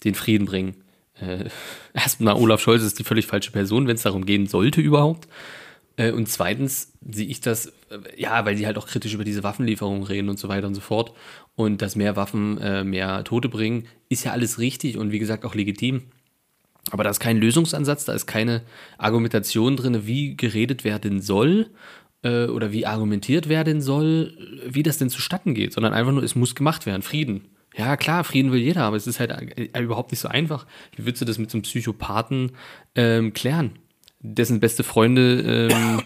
den 0.04 0.16
Frieden 0.16 0.46
bringen. 0.46 0.76
Äh, 1.20 1.46
erstmal, 1.94 2.36
Olaf 2.36 2.62
Scholz 2.62 2.84
ist 2.84 3.00
die 3.00 3.04
völlig 3.04 3.26
falsche 3.28 3.52
Person, 3.52 3.88
wenn 3.88 3.96
es 3.96 4.02
darum 4.04 4.26
gehen 4.26 4.48
sollte 4.48 4.82
überhaupt. 4.82 5.28
Äh, 5.98 6.12
und 6.12 6.28
zweitens 6.30 6.92
sehe 7.10 7.28
ich 7.28 7.40
das, 7.42 7.68
äh, 7.68 7.72
ja, 8.18 8.44
weil 8.46 8.56
die 8.56 8.66
halt 8.66 8.78
auch 8.78 8.88
kritisch 8.88 9.14
über 9.14 9.24
diese 9.24 9.44
Waffenlieferungen 9.44 10.04
reden 10.04 10.30
und 10.30 10.38
so 10.40 10.48
weiter 10.48 10.68
und 10.68 10.76
so 10.76 10.82
fort. 10.82 11.14
Und 11.56 11.82
dass 11.82 11.96
mehr 11.96 12.16
Waffen 12.16 12.58
äh, 12.58 12.84
mehr 12.84 13.24
Tote 13.24 13.48
bringen, 13.48 13.88
ist 14.10 14.26
ja 14.26 14.32
alles 14.32 14.60
richtig 14.60 14.98
und 14.98 15.12
wie 15.12 15.20
gesagt 15.20 15.46
auch 15.46 15.56
legitim. 15.56 16.04
Aber 16.92 17.04
da 17.04 17.10
ist 17.10 17.20
kein 17.20 17.38
Lösungsansatz, 17.38 18.06
da 18.06 18.14
ist 18.14 18.28
keine 18.28 18.62
Argumentation 18.98 19.76
drin, 19.76 20.06
wie 20.06 20.36
geredet 20.36 20.84
werden 20.84 21.22
soll 21.22 21.68
äh, 22.24 22.46
oder 22.46 22.72
wie 22.72 22.86
argumentiert 22.86 23.50
werden 23.50 23.82
soll, 23.82 24.38
wie 24.68 24.84
das 24.84 24.98
denn 24.98 25.10
zustatten 25.10 25.56
geht, 25.56 25.74
sondern 25.74 25.94
einfach 25.94 26.12
nur, 26.12 26.24
es 26.24 26.36
muss 26.36 26.56
gemacht 26.56 26.86
werden. 26.86 27.02
Frieden. 27.02 27.46
Ja, 27.78 27.98
klar, 27.98 28.24
Frieden 28.24 28.52
will 28.52 28.62
jeder, 28.62 28.84
aber 28.84 28.96
es 28.96 29.08
ist 29.08 29.20
halt 29.20 29.32
äh, 29.58 29.82
überhaupt 29.82 30.12
nicht 30.12 30.22
so 30.22 30.28
einfach. 30.28 30.66
Wie 30.96 31.06
würdest 31.06 31.22
du 31.22 31.26
das 31.26 31.38
mit 31.38 31.52
so 31.52 31.58
einem 31.58 31.64
Psychopathen 31.64 32.52
ähm, 32.96 33.34
klären? 33.34 33.72
Dessen 34.20 34.60
beste 34.60 34.84
Freunde, 34.84 35.70
ähm, 35.72 36.02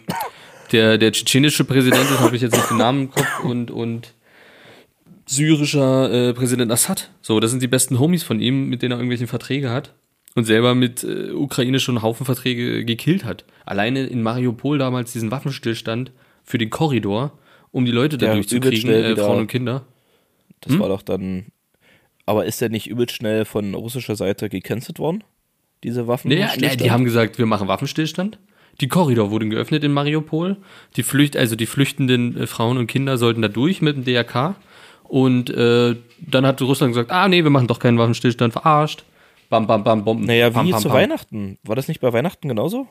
der, 0.72 0.98
der 0.98 1.12
tschetschenische 1.12 1.64
Präsident 1.64 2.10
ist, 2.10 2.20
habe 2.20 2.36
ich 2.36 2.42
jetzt 2.42 2.56
nicht 2.56 2.70
den 2.70 2.78
Namen 2.78 3.02
im 3.04 3.12
Kopf, 3.12 3.44
und, 3.44 3.72
und 3.72 4.14
syrischer 5.30 6.12
äh, 6.12 6.34
Präsident 6.34 6.72
Assad. 6.72 7.12
So, 7.22 7.40
das 7.40 7.52
sind 7.52 7.62
die 7.62 7.68
besten 7.68 8.00
Homies 8.00 8.24
von 8.24 8.40
ihm, 8.40 8.68
mit 8.68 8.82
denen 8.82 8.94
er 8.94 8.98
irgendwelche 8.98 9.28
Verträge 9.28 9.70
hat 9.70 9.94
und 10.36 10.46
selber 10.46 10.74
mit 10.74 11.04
äh, 11.04 11.32
Ukraine 11.32 11.80
schon 11.80 11.98
einen 11.98 12.04
Haufen 12.04 12.26
Verträge 12.26 12.84
gekillt 12.84 13.26
hat. 13.26 13.46
Alleine 13.66 14.08
in 14.08 14.24
Mariupol 14.24 14.80
damals 14.80 15.14
diesen 15.14 15.30
Waffenstillstand 15.30 16.12
für 16.44 16.58
den 16.58 16.72
Korridor, 16.72 17.38
um 17.72 17.86
die 17.86 17.92
Leute 17.92 18.18
da 18.18 18.36
übelst 18.36 18.82
schnell 18.82 19.14
äh, 19.14 19.16
Frauen 19.16 19.42
und 19.42 19.48
Kinder. 19.48 19.86
Das 20.62 20.74
Hm? 20.74 20.80
war 20.80 20.90
doch 20.90 21.04
dann. 21.04 21.46
Aber 22.26 22.46
ist 22.46 22.62
der 22.62 22.70
nicht 22.70 22.88
übelst 22.88 23.16
schnell 23.16 23.46
von 23.46 23.74
russischer 23.76 24.16
Seite 24.16 24.50
gecancelt 24.50 24.98
worden? 24.98 25.24
Diese 25.84 26.08
Waffen? 26.08 26.30
Naja, 26.30 26.52
nee, 26.60 26.76
die 26.76 26.92
haben 26.92 27.06
gesagt, 27.06 27.38
wir 27.38 27.46
machen 27.46 27.68
Waffenstillstand. 27.68 28.40
Die 28.82 28.88
Korridor 28.88 29.30
wurden 29.30 29.50
geöffnet 29.50 29.84
in 29.84 29.92
Mariupol. 29.94 30.58
Die 30.96 31.04
Flücht, 31.04 31.38
also 31.38 31.56
die 31.56 31.66
flüchtenden 31.66 32.36
äh, 32.36 32.48
Frauen 32.48 32.78
und 32.78 32.88
Kinder 32.88 33.18
sollten 33.18 33.42
da 33.44 33.48
durch 33.48 33.82
mit 33.82 33.96
dem 33.96 34.06
DRK. 34.06 34.56
Und 35.10 35.50
äh, 35.50 35.96
dann 36.20 36.46
hat 36.46 36.62
Russland 36.62 36.94
gesagt, 36.94 37.12
ah 37.12 37.28
nee, 37.28 37.44
wir 37.44 37.50
machen 37.50 37.68
doch 37.68 37.80
keinen 37.80 37.98
Waffenstillstand, 37.98 38.54
verarscht. 38.54 39.04
Bam, 39.50 39.66
bam, 39.66 39.84
bam, 39.84 40.06
Bomben. 40.06 40.26
Naja, 40.26 40.52
bam, 40.52 40.68
wie 40.68 40.72
bam, 40.72 40.82
zu 40.82 40.88
bam. 40.90 40.98
Weihnachten. 40.98 41.58
War 41.64 41.76
das 41.76 41.88
nicht 41.88 42.00
bei 42.00 42.14
Weihnachten 42.14 42.48
genauso? 42.48 42.88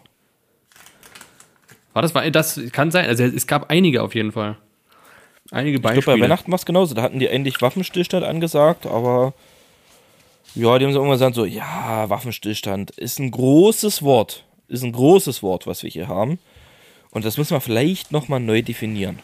War 1.92 2.02
das, 2.02 2.12
das 2.32 2.60
kann 2.72 2.90
sein. 2.90 3.06
Also 3.06 3.24
es 3.24 3.46
gab 3.46 3.70
einige 3.70 4.02
auf 4.02 4.14
jeden 4.14 4.32
Fall. 4.32 4.56
Einige 5.50 5.76
Ich 5.76 5.82
glaube, 5.82 5.94
Beispiele. 5.94 6.16
bei 6.16 6.22
Weihnachten 6.24 6.50
war 6.50 6.56
es 6.58 6.66
genauso. 6.66 6.94
Da 6.94 7.02
hatten 7.02 7.20
die 7.20 7.28
endlich 7.28 7.62
Waffenstillstand 7.62 8.24
angesagt, 8.24 8.86
aber 8.86 9.32
ja, 10.54 10.78
die 10.78 10.84
haben 10.84 10.92
so 10.92 10.98
irgendwann 10.98 11.14
gesagt, 11.18 11.36
so, 11.36 11.44
ja, 11.44 12.10
Waffenstillstand 12.10 12.90
ist 12.92 13.18
ein 13.18 13.30
großes 13.30 14.02
Wort. 14.02 14.44
Ist 14.66 14.82
ein 14.82 14.92
großes 14.92 15.42
Wort, 15.42 15.66
was 15.66 15.82
wir 15.82 15.90
hier 15.90 16.08
haben. 16.08 16.38
Und 17.10 17.24
das 17.24 17.38
müssen 17.38 17.54
wir 17.54 17.60
vielleicht 17.60 18.12
nochmal 18.12 18.40
neu 18.40 18.60
definieren. 18.62 19.20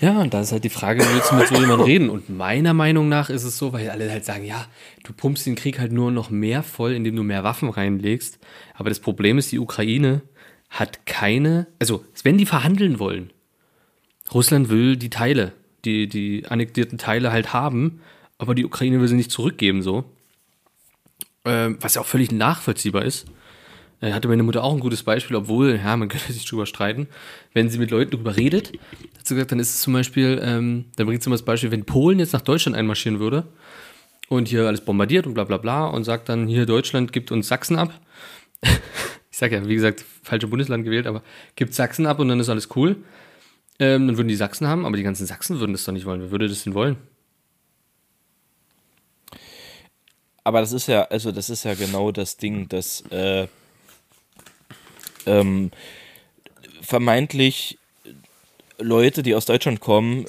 Ja, 0.00 0.18
und 0.20 0.32
da 0.32 0.40
ist 0.40 0.52
halt 0.52 0.64
die 0.64 0.70
Frage, 0.70 1.04
willst 1.12 1.30
du 1.30 1.34
mit 1.34 1.48
so 1.48 1.56
jemandem 1.56 1.80
reden? 1.82 2.10
Und 2.10 2.30
meiner 2.30 2.72
Meinung 2.72 3.10
nach 3.10 3.28
ist 3.28 3.44
es 3.44 3.58
so, 3.58 3.74
weil 3.74 3.90
alle 3.90 4.10
halt 4.10 4.24
sagen, 4.24 4.46
ja, 4.46 4.66
du 5.04 5.12
pumpst 5.12 5.44
den 5.44 5.56
Krieg 5.56 5.78
halt 5.78 5.92
nur 5.92 6.10
noch 6.10 6.30
mehr 6.30 6.62
voll, 6.62 6.92
indem 6.92 7.16
du 7.16 7.22
mehr 7.22 7.44
Waffen 7.44 7.68
reinlegst. 7.68 8.38
Aber 8.74 8.88
das 8.88 9.00
Problem 9.00 9.36
ist, 9.36 9.52
die 9.52 9.58
Ukraine 9.58 10.22
hat 10.70 11.04
keine, 11.04 11.66
also 11.78 12.04
wenn 12.22 12.38
die 12.38 12.46
verhandeln 12.46 12.98
wollen, 12.98 13.30
Russland 14.32 14.70
will 14.70 14.96
die 14.96 15.10
Teile, 15.10 15.52
die, 15.84 16.08
die 16.08 16.46
annektierten 16.48 16.96
Teile 16.96 17.30
halt 17.30 17.52
haben, 17.52 18.00
aber 18.38 18.54
die 18.54 18.64
Ukraine 18.64 19.00
will 19.00 19.08
sie 19.08 19.16
nicht 19.16 19.30
zurückgeben, 19.30 19.82
so. 19.82 20.04
Ähm, 21.44 21.76
was 21.80 21.94
ja 21.94 22.00
auch 22.00 22.06
völlig 22.06 22.32
nachvollziehbar 22.32 23.04
ist. 23.04 23.26
Äh, 24.00 24.12
hatte 24.12 24.28
meine 24.28 24.42
Mutter 24.42 24.64
auch 24.64 24.72
ein 24.72 24.80
gutes 24.80 25.02
Beispiel, 25.02 25.36
obwohl, 25.36 25.76
ja, 25.76 25.96
man 25.96 26.08
könnte 26.10 26.32
sich 26.32 26.44
drüber 26.46 26.66
streiten. 26.66 27.08
Wenn 27.52 27.70
sie 27.70 27.78
mit 27.78 27.90
Leuten 27.90 28.12
drüber 28.12 28.36
redet, 28.36 28.72
hat 29.18 29.26
sie 29.26 29.34
gesagt, 29.34 29.52
dann 29.52 29.60
ist 29.60 29.74
es 29.74 29.82
zum 29.82 29.92
Beispiel, 29.92 30.40
ähm, 30.42 30.86
dann 30.96 31.06
bringt 31.06 31.22
sie 31.22 31.28
immer 31.28 31.34
das 31.34 31.44
Beispiel, 31.44 31.70
wenn 31.70 31.84
Polen 31.84 32.18
jetzt 32.18 32.32
nach 32.32 32.40
Deutschland 32.40 32.76
einmarschieren 32.76 33.20
würde 33.20 33.46
und 34.28 34.48
hier 34.48 34.66
alles 34.66 34.80
bombardiert 34.80 35.26
und 35.26 35.34
bla 35.34 35.44
bla 35.44 35.58
bla 35.58 35.86
und 35.86 36.04
sagt 36.04 36.28
dann, 36.28 36.46
hier 36.46 36.66
Deutschland 36.66 37.12
gibt 37.12 37.32
uns 37.32 37.48
Sachsen 37.48 37.76
ab. 37.76 37.92
ich 38.62 39.38
sag 39.38 39.52
ja, 39.52 39.66
wie 39.66 39.74
gesagt, 39.74 40.04
falsche 40.22 40.46
Bundesland 40.46 40.84
gewählt, 40.84 41.06
aber 41.06 41.22
gibt 41.56 41.74
Sachsen 41.74 42.06
ab 42.06 42.18
und 42.18 42.28
dann 42.28 42.40
ist 42.40 42.48
alles 42.48 42.68
cool. 42.76 42.96
Ähm, 43.78 44.06
dann 44.06 44.18
würden 44.18 44.28
die 44.28 44.36
Sachsen 44.36 44.66
haben, 44.66 44.84
aber 44.84 44.96
die 44.96 45.02
ganzen 45.02 45.26
Sachsen 45.26 45.58
würden 45.58 45.72
das 45.72 45.84
doch 45.84 45.92
nicht 45.92 46.04
wollen. 46.04 46.20
Wer 46.20 46.30
würde 46.30 46.48
das 46.48 46.64
denn 46.64 46.74
wollen? 46.74 46.96
Aber 50.44 50.60
das 50.60 50.72
ist 50.72 50.86
ja, 50.86 51.04
also 51.04 51.32
das 51.32 51.50
ist 51.50 51.64
ja 51.64 51.74
genau 51.74 52.12
das 52.12 52.36
Ding, 52.36 52.68
dass 52.68 53.02
äh, 53.10 53.46
ähm, 55.30 55.70
vermeintlich 56.82 57.78
Leute, 58.78 59.22
die 59.22 59.34
aus 59.34 59.44
Deutschland 59.46 59.80
kommen, 59.80 60.26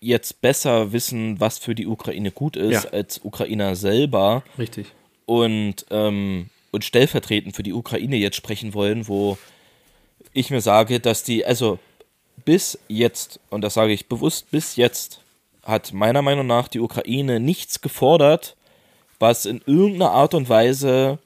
jetzt 0.00 0.40
besser 0.42 0.92
wissen, 0.92 1.40
was 1.40 1.58
für 1.58 1.74
die 1.74 1.86
Ukraine 1.86 2.30
gut 2.30 2.56
ist, 2.56 2.84
Ja. 2.84 2.90
als 2.90 3.20
Ukrainer 3.24 3.74
selber 3.76 4.42
Richtig. 4.58 4.86
und, 5.26 5.86
ähm, 5.90 6.50
und 6.72 6.84
stellvertretend 6.84 7.56
für 7.56 7.62
die 7.62 7.72
Ukraine 7.72 8.16
jetzt 8.16 8.36
sprechen 8.36 8.74
wollen, 8.74 9.08
wo 9.08 9.38
ich 10.32 10.50
mir 10.50 10.60
sage, 10.60 11.00
dass 11.00 11.22
die, 11.22 11.46
also 11.46 11.78
bis 12.44 12.78
jetzt, 12.88 13.40
und 13.48 13.62
das 13.62 13.74
sage 13.74 13.92
ich 13.92 14.06
bewusst, 14.08 14.50
bis 14.50 14.76
jetzt 14.76 15.20
hat 15.62 15.92
meiner 15.94 16.20
Meinung 16.20 16.46
nach 16.46 16.68
die 16.68 16.80
Ukraine 16.80 17.40
nichts 17.40 17.80
gefordert, 17.80 18.56
was 19.18 19.46
in 19.46 19.62
irgendeiner 19.64 20.10
Art 20.10 20.34
und 20.34 20.48
Weise 20.50 21.18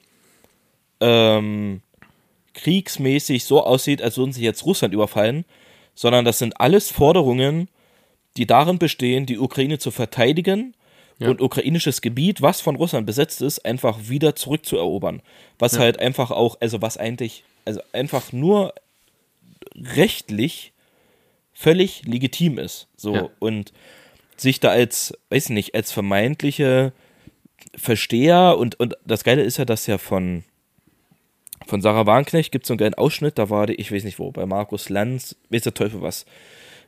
ähm, 1.01 1.81
kriegsmäßig 2.63 3.43
so 3.45 3.63
aussieht, 3.63 4.01
als 4.01 4.17
würden 4.17 4.33
sie 4.33 4.43
jetzt 4.43 4.65
Russland 4.65 4.93
überfallen, 4.93 5.45
sondern 5.95 6.25
das 6.25 6.39
sind 6.39 6.59
alles 6.59 6.91
Forderungen, 6.91 7.67
die 8.37 8.45
darin 8.45 8.79
bestehen, 8.79 9.25
die 9.25 9.37
Ukraine 9.39 9.79
zu 9.79 9.91
verteidigen 9.91 10.75
und 11.29 11.41
ukrainisches 11.41 12.01
Gebiet, 12.01 12.41
was 12.41 12.61
von 12.61 12.75
Russland 12.77 13.05
besetzt 13.05 13.41
ist, 13.41 13.65
einfach 13.65 13.97
wieder 14.07 14.35
zurückzuerobern. 14.35 15.21
Was 15.57 15.73
halt 15.79 15.99
einfach 15.99 16.31
auch, 16.31 16.57
also 16.61 16.81
was 16.81 16.95
eigentlich, 16.97 17.43
also 17.65 17.81
einfach 17.91 18.31
nur 18.31 18.73
rechtlich 19.75 20.71
völlig 21.53 22.03
legitim 22.05 22.57
ist. 22.57 22.87
So 22.95 23.15
Ja. 23.15 23.29
und 23.39 23.73
sich 24.37 24.61
da 24.61 24.69
als, 24.69 25.13
weiß 25.29 25.45
ich 25.45 25.49
nicht, 25.49 25.75
als 25.75 25.91
vermeintliche 25.91 26.93
Versteher 27.75 28.57
und, 28.57 28.79
und 28.79 28.95
das 29.05 29.25
Geile 29.25 29.41
ist 29.43 29.57
ja, 29.57 29.65
dass 29.65 29.85
ja 29.87 29.97
von, 29.97 30.45
von 31.69 31.81
Sarah 31.81 32.05
Warnknecht 32.05 32.51
gibt 32.51 32.63
es 32.63 32.67
so 32.67 32.73
einen 32.73 32.79
geilen 32.79 32.93
Ausschnitt, 32.95 33.37
da 33.37 33.49
war 33.49 33.67
die, 33.67 33.75
ich 33.75 33.91
weiß 33.91 34.03
nicht 34.03 34.19
wo, 34.19 34.31
bei 34.31 34.45
Markus 34.45 34.89
Lanz, 34.89 35.35
weiß 35.49 35.61
der 35.63 35.73
Teufel 35.73 36.01
was. 36.01 36.25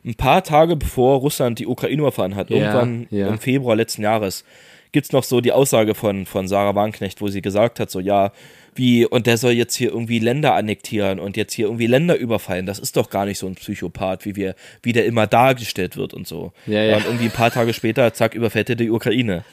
Ein 0.04 0.16
paar 0.16 0.42
Tage 0.42 0.74
bevor 0.76 1.20
Russland 1.20 1.60
die 1.60 1.66
Ukraine 1.66 2.02
überfallen 2.02 2.34
hat, 2.34 2.50
Ja, 2.50 2.56
irgendwann 2.56 3.06
ja. 3.10 3.28
im 3.28 3.38
Februar 3.38 3.76
letzten 3.76 4.02
Jahres, 4.02 4.44
gibt 4.90 5.06
es 5.06 5.12
noch 5.12 5.22
so 5.22 5.40
die 5.40 5.52
Aussage 5.52 5.94
von, 5.94 6.26
von 6.26 6.48
Sarah 6.48 6.74
Warnknecht, 6.74 7.20
wo 7.20 7.28
sie 7.28 7.40
gesagt 7.40 7.80
hat, 7.80 7.90
so 7.90 8.00
ja, 8.00 8.32
wie, 8.74 9.06
und 9.06 9.26
der 9.26 9.38
soll 9.38 9.52
jetzt 9.52 9.74
hier 9.74 9.90
irgendwie 9.90 10.18
Länder 10.18 10.54
annektieren 10.54 11.18
und 11.18 11.36
jetzt 11.36 11.52
hier 11.54 11.66
irgendwie 11.66 11.86
Länder 11.86 12.16
überfallen. 12.16 12.66
Das 12.66 12.78
ist 12.78 12.96
doch 12.96 13.08
gar 13.08 13.24
nicht 13.24 13.38
so 13.38 13.46
ein 13.46 13.54
Psychopath, 13.54 14.24
wie 14.24 14.34
wir, 14.36 14.54
wie 14.82 14.92
der 14.92 15.06
immer 15.06 15.26
dargestellt 15.26 15.96
wird 15.96 16.12
und 16.14 16.26
so. 16.26 16.52
Ja, 16.66 16.82
ja. 16.82 16.96
Und 16.96 17.06
irgendwie 17.06 17.26
ein 17.26 17.30
paar 17.30 17.50
Tage 17.50 17.72
später, 17.72 18.12
zack, 18.12 18.34
überfällt 18.34 18.70
er 18.70 18.76
die 18.76 18.90
Ukraine. 18.90 19.44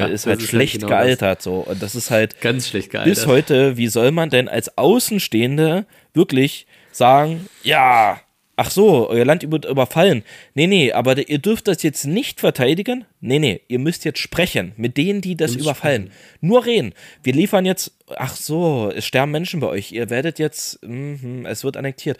Ja, 0.00 0.06
ist 0.06 0.24
das 0.24 0.30
halt 0.30 0.38
ist 0.40 0.42
halt 0.42 0.48
schlecht 0.50 0.74
genau 0.74 0.88
gealtert 0.88 1.42
so. 1.42 1.56
Und 1.60 1.82
das 1.82 1.94
ist 1.94 2.10
halt 2.10 2.40
Ganz 2.40 2.68
schlecht 2.68 2.90
gealtert. 2.90 3.14
bis 3.14 3.26
heute, 3.26 3.76
wie 3.76 3.88
soll 3.88 4.10
man 4.10 4.30
denn 4.30 4.48
als 4.48 4.76
Außenstehende 4.76 5.86
wirklich 6.12 6.66
sagen, 6.92 7.48
ja, 7.62 8.20
ach 8.56 8.70
so, 8.70 9.08
euer 9.08 9.24
Land 9.24 9.50
wird 9.50 9.64
überfallen. 9.64 10.22
Nee, 10.54 10.66
nee, 10.66 10.92
aber 10.92 11.28
ihr 11.28 11.38
dürft 11.38 11.68
das 11.68 11.82
jetzt 11.82 12.04
nicht 12.04 12.40
verteidigen. 12.40 13.04
Nee, 13.20 13.38
nee, 13.38 13.60
ihr 13.68 13.78
müsst 13.78 14.04
jetzt 14.04 14.18
sprechen 14.20 14.72
mit 14.76 14.96
denen, 14.96 15.20
die 15.20 15.36
das 15.36 15.56
überfallen. 15.56 16.10
Nur 16.40 16.64
reden. 16.64 16.92
Wir 17.22 17.32
liefern 17.32 17.66
jetzt, 17.66 17.92
ach 18.16 18.36
so, 18.36 18.92
es 18.94 19.04
sterben 19.04 19.32
Menschen 19.32 19.60
bei 19.60 19.66
euch. 19.66 19.92
Ihr 19.92 20.10
werdet 20.10 20.38
jetzt, 20.38 20.82
mhm, 20.84 21.46
es 21.46 21.64
wird 21.64 21.76
annektiert. 21.76 22.18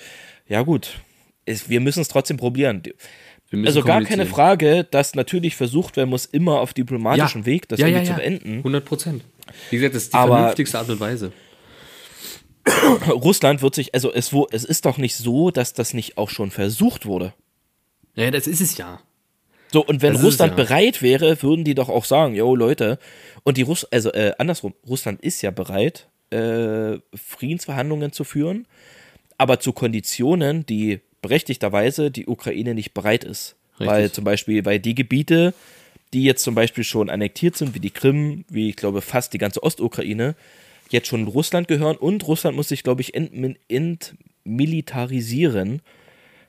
Ja 0.49 0.62
gut, 0.62 0.99
es, 1.47 1.69
wir 1.69 1.81
müssen 1.81 2.00
es 2.00 2.09
trotzdem 2.09 2.37
probieren. 2.37 2.83
Also 3.66 3.82
gar 3.82 4.02
keine. 4.02 4.26
Frage, 4.26 4.84
dass 4.90 5.14
natürlich 5.14 5.56
versucht 5.56 5.96
werden 5.96 6.11
muss, 6.11 6.26
immer 6.26 6.61
auf 6.61 6.73
diplomatischem 6.75 7.46
Weg 7.46 7.68
das 7.68 7.78
ja, 7.80 7.87
ja, 7.87 7.99
irgendwie 7.99 8.11
ja. 8.11 8.16
zu 8.16 8.20
beenden. 8.23 8.58
100 8.58 8.84
Prozent. 8.84 9.25
Wie 9.70 9.76
gesagt, 9.76 9.94
das 9.94 10.04
ist 10.04 10.12
die 10.12 10.16
Aber- 10.16 10.37
vernünftigste 10.37 10.78
Art 10.78 10.88
und 10.88 11.00
Weise. 11.00 11.32
Russland 13.08 13.62
wird 13.62 13.75
sich, 13.75 13.94
also 13.94 14.12
es, 14.12 14.32
wo, 14.32 14.46
es 14.50 14.64
ist 14.64 14.87
doch 14.87 14.96
nicht 14.96 15.16
so, 15.16 15.50
dass 15.50 15.75
das 15.75 15.92
nicht 15.92 16.16
auch 16.16 16.30
schon 16.30 16.50
versucht 16.50 17.04
wurde. 17.06 17.34
Ja, 18.14 18.30
das 18.30 18.46
ist 18.46 18.61
es 18.61 18.78
ja. 18.78 19.00
So, 19.73 19.84
und 19.84 20.02
wenn 20.02 20.12
Das 20.12 20.23
es 20.23 20.26
Russland 20.26 20.52
ja. 20.56 20.64
bereit 20.64 21.02
wäre, 21.02 21.42
würden 21.42 21.64
die 21.64 21.75
doch 21.75 21.88
auch 21.88 22.04
sagen, 22.04 22.34
yo 22.34 22.54
Leute, 22.54 22.99
und 23.42 23.56
die 23.56 23.62
Russ, 23.62 23.84
also 23.90 24.12
äh, 24.12 24.32
andersrum, 24.38 24.75
Russland 24.88 25.20
ist 25.20 25.42
ja 25.42 25.50
bereit, 25.50 26.08
äh, 26.30 26.99
Friedensverhandlungen 27.14 28.12
zu 28.12 28.25
führen, 28.25 28.66
aber 29.37 29.61
zu 29.61 29.73
Konditionen, 29.73 30.64
die 30.64 31.00
berechtigterweise 31.25 32.11
die 32.11 32.26
Ukraine 32.26 32.75
nicht 32.75 32.93
bereit 32.95 33.25
ist. 33.25 33.57
Richtig. 33.81 33.87
Weil 33.88 34.12
zum 34.12 34.25
Beispiel, 34.25 34.64
weil 34.64 34.78
die 34.78 34.95
Gebiete, 34.95 35.54
die 36.12 36.23
jetzt 36.25 36.45
zum 36.45 36.54
Beispiel 36.54 36.85
schon 36.85 37.11
annektiert 37.11 37.57
sind, 37.57 37.75
wie 37.75 37.81
die 37.81 37.90
Krim, 37.90 38.45
wie 38.49 38.69
ich 38.69 38.76
glaube 38.76 39.00
fast 39.00 39.33
die 39.33 39.38
ganze 39.38 39.62
Ostukraine, 39.62 40.35
jetzt 40.90 41.09
schon 41.09 41.26
Russland 41.26 41.66
gehören 41.66 41.97
und 41.97 42.26
Russland 42.28 42.57
muss 42.57 42.69
sich, 42.69 42.83
glaube 42.85 43.00
ich, 43.00 43.14
entmilitarisieren, 44.45 45.81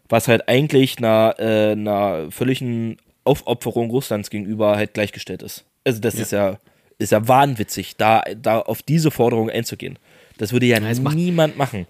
was 0.09 0.27
halt 0.27 0.47
eigentlich 0.47 0.97
einer, 0.99 1.35
äh, 1.39 1.71
einer 1.71 2.29
völligen 2.31 2.97
Aufopferung 3.23 3.89
Russlands 3.89 4.29
gegenüber 4.29 4.75
halt 4.75 4.93
gleichgestellt 4.93 5.41
ist. 5.41 5.65
Also 5.83 5.99
das 5.99 6.15
ist 6.15 6.31
ja 6.31 6.59
ist 6.97 7.11
ja 7.11 7.27
wahnwitzig, 7.27 7.97
da, 7.97 8.23
da 8.41 8.59
auf 8.59 8.81
diese 8.81 9.11
Forderung 9.11 9.49
einzugehen. 9.49 9.99
Das 10.37 10.53
würde 10.53 10.65
ja, 10.67 10.79
macht- 10.79 11.15
niemand 11.17 11.57
machen. 11.57 11.87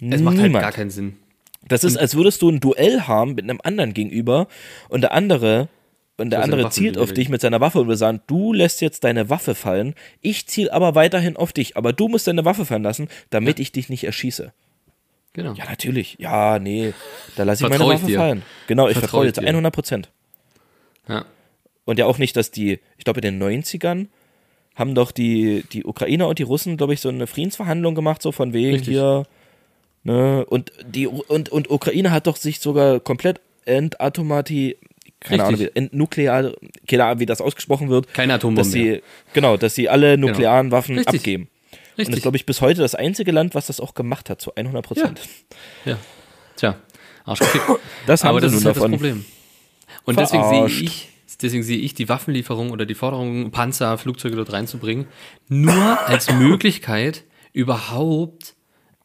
Es 0.00 0.22
macht 0.22 0.36
halt 0.36 0.46
Niemand. 0.46 0.62
gar 0.62 0.72
keinen 0.72 0.90
Sinn. 0.90 1.16
Das 1.68 1.84
ist, 1.84 1.96
als 1.96 2.16
würdest 2.16 2.42
du 2.42 2.50
ein 2.50 2.60
Duell 2.60 3.02
haben 3.02 3.34
mit 3.34 3.44
einem 3.44 3.60
anderen 3.62 3.94
gegenüber 3.94 4.48
und 4.88 5.02
der 5.02 5.12
andere 5.12 5.68
und 6.16 6.30
der 6.30 6.42
andere 6.42 6.68
zielt 6.70 6.98
auf 6.98 7.12
dich 7.12 7.28
mit 7.28 7.40
seiner 7.40 7.60
Waffe 7.60 7.80
und 7.80 7.88
will 7.88 7.96
sagen, 7.96 8.20
du 8.26 8.52
lässt 8.52 8.80
jetzt 8.80 9.04
deine 9.04 9.30
Waffe 9.30 9.54
fallen, 9.54 9.94
ich 10.20 10.48
ziel 10.48 10.68
aber 10.70 10.96
weiterhin 10.96 11.36
auf 11.36 11.52
dich, 11.52 11.76
aber 11.76 11.92
du 11.92 12.08
musst 12.08 12.26
deine 12.26 12.44
Waffe 12.44 12.64
fallen 12.64 12.82
lassen, 12.82 13.08
damit 13.30 13.60
ich 13.60 13.70
dich 13.70 13.88
nicht 13.88 14.02
erschieße. 14.02 14.52
Genau. 15.32 15.52
Ja, 15.52 15.66
natürlich. 15.66 16.16
Ja, 16.18 16.58
nee, 16.58 16.92
da 17.36 17.44
lasse 17.44 17.64
ich 17.64 17.70
meine 17.70 17.84
ich 17.84 17.90
Waffe 17.90 18.06
dir. 18.06 18.18
fallen. 18.18 18.42
Genau, 18.66 18.88
ich 18.88 18.94
Vertrau 18.94 19.08
vertraue 19.08 19.26
jetzt 19.26 19.40
dir. 19.40 19.46
100 19.46 19.72
Prozent. 19.72 20.10
Ja. 21.08 21.24
Und 21.84 21.98
ja 22.00 22.06
auch 22.06 22.18
nicht, 22.18 22.36
dass 22.36 22.50
die, 22.50 22.80
ich 22.96 23.04
glaube 23.04 23.20
in 23.20 23.38
den 23.38 23.62
90ern 23.62 24.08
haben 24.74 24.94
doch 24.96 25.12
die, 25.12 25.64
die 25.72 25.84
Ukrainer 25.84 26.26
und 26.28 26.38
die 26.38 26.44
Russen, 26.44 26.76
glaube 26.76 26.94
ich, 26.94 27.00
so 27.00 27.08
eine 27.08 27.26
Friedensverhandlung 27.26 27.94
gemacht, 27.94 28.22
so 28.22 28.32
von 28.32 28.52
wegen 28.52 28.72
Richtig. 28.72 28.94
hier, 28.94 29.24
ne, 30.08 30.44
und 30.46 30.72
die, 30.84 31.06
und, 31.06 31.48
und 31.48 31.70
Ukraine 31.70 32.10
hat 32.10 32.26
doch 32.26 32.36
sich 32.36 32.60
sogar 32.60 33.00
komplett 33.00 33.40
entomati, 33.64 34.76
keine 35.20 35.42
Richtig. 35.42 35.46
Ahnung, 35.46 35.60
wie, 35.60 35.78
entnuklear, 35.78 36.52
keine 36.86 37.04
Ahnung, 37.04 37.20
wie 37.20 37.26
das 37.26 37.40
ausgesprochen 37.40 37.88
wird. 37.88 38.12
Keine 38.14 38.34
Atombombe 38.34 38.62
Dass 38.62 38.72
sie, 38.72 39.02
genau, 39.34 39.56
dass 39.56 39.74
sie 39.74 39.88
alle 39.88 40.16
nuklearen 40.16 40.70
Waffen 40.70 40.96
Richtig. 40.96 41.20
abgeben. 41.20 41.42
Und 41.44 41.50
das 41.70 41.98
Richtig. 41.98 42.16
ist, 42.16 42.22
glaube 42.22 42.36
ich, 42.36 42.46
bis 42.46 42.60
heute 42.60 42.80
das 42.80 42.94
einzige 42.94 43.32
Land, 43.32 43.54
was 43.54 43.66
das 43.66 43.80
auch 43.80 43.94
gemacht 43.94 44.30
hat, 44.30 44.40
zu 44.40 44.54
100 44.54 44.84
Prozent. 44.84 45.20
Ja. 45.84 45.98
Tja, 46.56 46.76
Arschgefickt. 47.24 47.64
Das 48.06 48.24
haben 48.24 48.30
Aber 48.30 48.40
sie 48.40 48.46
das 48.46 48.52
nun 48.52 48.60
ist 48.60 48.66
halt 48.66 48.76
davon. 48.76 48.92
das 48.92 49.00
Problem. 49.00 49.24
Und 50.04 50.18
deswegen 50.18 50.48
sehe 50.48 50.66
ich, 50.66 51.08
deswegen 51.42 51.62
sehe 51.62 51.78
ich 51.78 51.94
die 51.94 52.08
Waffenlieferung 52.08 52.70
oder 52.70 52.86
die 52.86 52.94
Forderung, 52.94 53.50
Panzer, 53.50 53.98
Flugzeuge 53.98 54.36
dort 54.36 54.52
reinzubringen, 54.52 55.06
nur 55.48 56.06
als 56.06 56.32
Möglichkeit, 56.32 57.24
überhaupt 57.52 58.54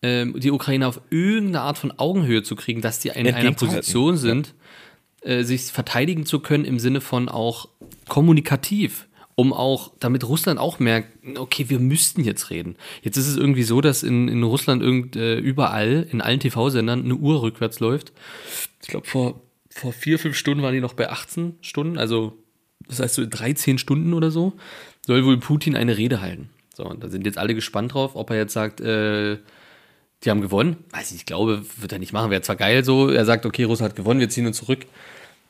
ähm, 0.04 0.38
die 0.38 0.52
Ukraine 0.52 0.88
auf 0.88 1.02
irgendeine 1.10 1.62
Art 1.62 1.78
von 1.78 1.92
Augenhöhe 1.98 2.44
zu 2.44 2.56
kriegen, 2.56 2.82
dass 2.82 3.00
die 3.00 3.08
in 3.08 3.34
einer. 3.34 3.54
Position 3.54 4.18
sind, 4.18 4.54
äh, 5.22 5.44
sich 5.44 5.64
verteidigen 5.64 6.26
zu 6.26 6.42
können 6.42 6.66
im 6.66 6.78
Sinne 6.78 7.00
von 7.00 7.30
auch 7.30 7.70
kommunikativ, 8.10 9.08
um 9.36 9.54
auch, 9.54 9.94
damit 10.00 10.28
Russland 10.28 10.60
auch 10.60 10.80
merkt, 10.80 11.08
okay, 11.38 11.70
wir 11.70 11.80
müssten 11.80 12.24
jetzt 12.24 12.50
reden. 12.50 12.76
Jetzt 13.02 13.16
ist 13.16 13.28
es 13.28 13.38
irgendwie 13.38 13.64
so, 13.64 13.80
dass 13.80 14.04
in, 14.04 14.28
in 14.28 14.44
Russland 14.44 14.84
irgend, 14.84 15.16
äh, 15.16 15.38
überall, 15.40 16.06
in 16.12 16.22
allen 16.22 16.42
TV-Sendern, 16.42 17.06
eine 17.06 17.16
Uhr 17.16 17.42
rückwärts 17.42 17.80
läuft. 17.80 18.12
Ich 18.82 18.90
glaube, 18.90 19.08
vor, 19.08 19.42
vor 19.70 19.94
vier, 19.94 20.20
fünf 20.20 20.36
Stunden 20.36 20.62
waren 20.62 20.74
die 20.74 20.82
noch 20.82 20.94
bei 20.94 21.10
18 21.10 21.56
Stunden, 21.62 21.98
also 21.98 22.38
das 22.88 23.00
heißt 23.00 23.16
so 23.16 23.26
13 23.26 23.78
Stunden 23.78 24.14
oder 24.14 24.30
so, 24.30 24.54
soll 25.08 25.26
wohl 25.26 25.38
Putin 25.38 25.78
eine 25.78 25.98
Rede 25.98 26.20
halten. 26.20 26.50
So, 26.76 26.84
und 26.84 27.02
da 27.02 27.08
sind 27.08 27.26
jetzt 27.26 27.38
alle 27.38 27.56
gespannt 27.56 27.94
drauf, 27.94 28.16
ob 28.16 28.30
er 28.30 28.36
jetzt 28.36 28.54
sagt, 28.54 28.82
äh, 28.82 29.38
die 30.24 30.30
haben 30.30 30.42
gewonnen. 30.42 30.84
Weiß 30.92 31.12
ich, 31.12 31.18
ich 31.18 31.26
glaube, 31.26 31.64
wird 31.78 31.92
er 31.92 32.00
nicht 32.00 32.14
machen. 32.14 32.32
Wäre 32.32 32.42
zwar 32.42 32.56
geil 32.56 32.84
so. 32.84 33.10
Er 33.10 33.26
sagt, 33.26 33.46
okay, 33.46 33.64
Russland 33.64 33.92
hat 33.92 33.98
gewonnen, 33.98 34.20
wir 34.20 34.30
ziehen 34.30 34.48
uns 34.48 34.58
zurück. 34.58 34.86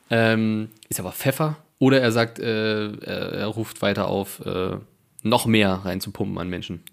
Ähm, 0.10 0.70
ist 0.90 1.00
aber 1.00 1.12
Pfeffer. 1.12 1.58
Oder 1.80 2.02
er 2.02 2.12
sagt, 2.12 2.40
äh, 2.40 2.92
er, 2.94 3.34
er 3.34 3.48
ruft 3.48 3.82
weiter 3.82 4.08
auf, 4.08 4.46
äh, 4.46 4.78
noch 5.22 5.46
mehr 5.46 5.82
reinzupumpen 5.84 6.38
an 6.38 6.50
Menschen. 6.50 6.84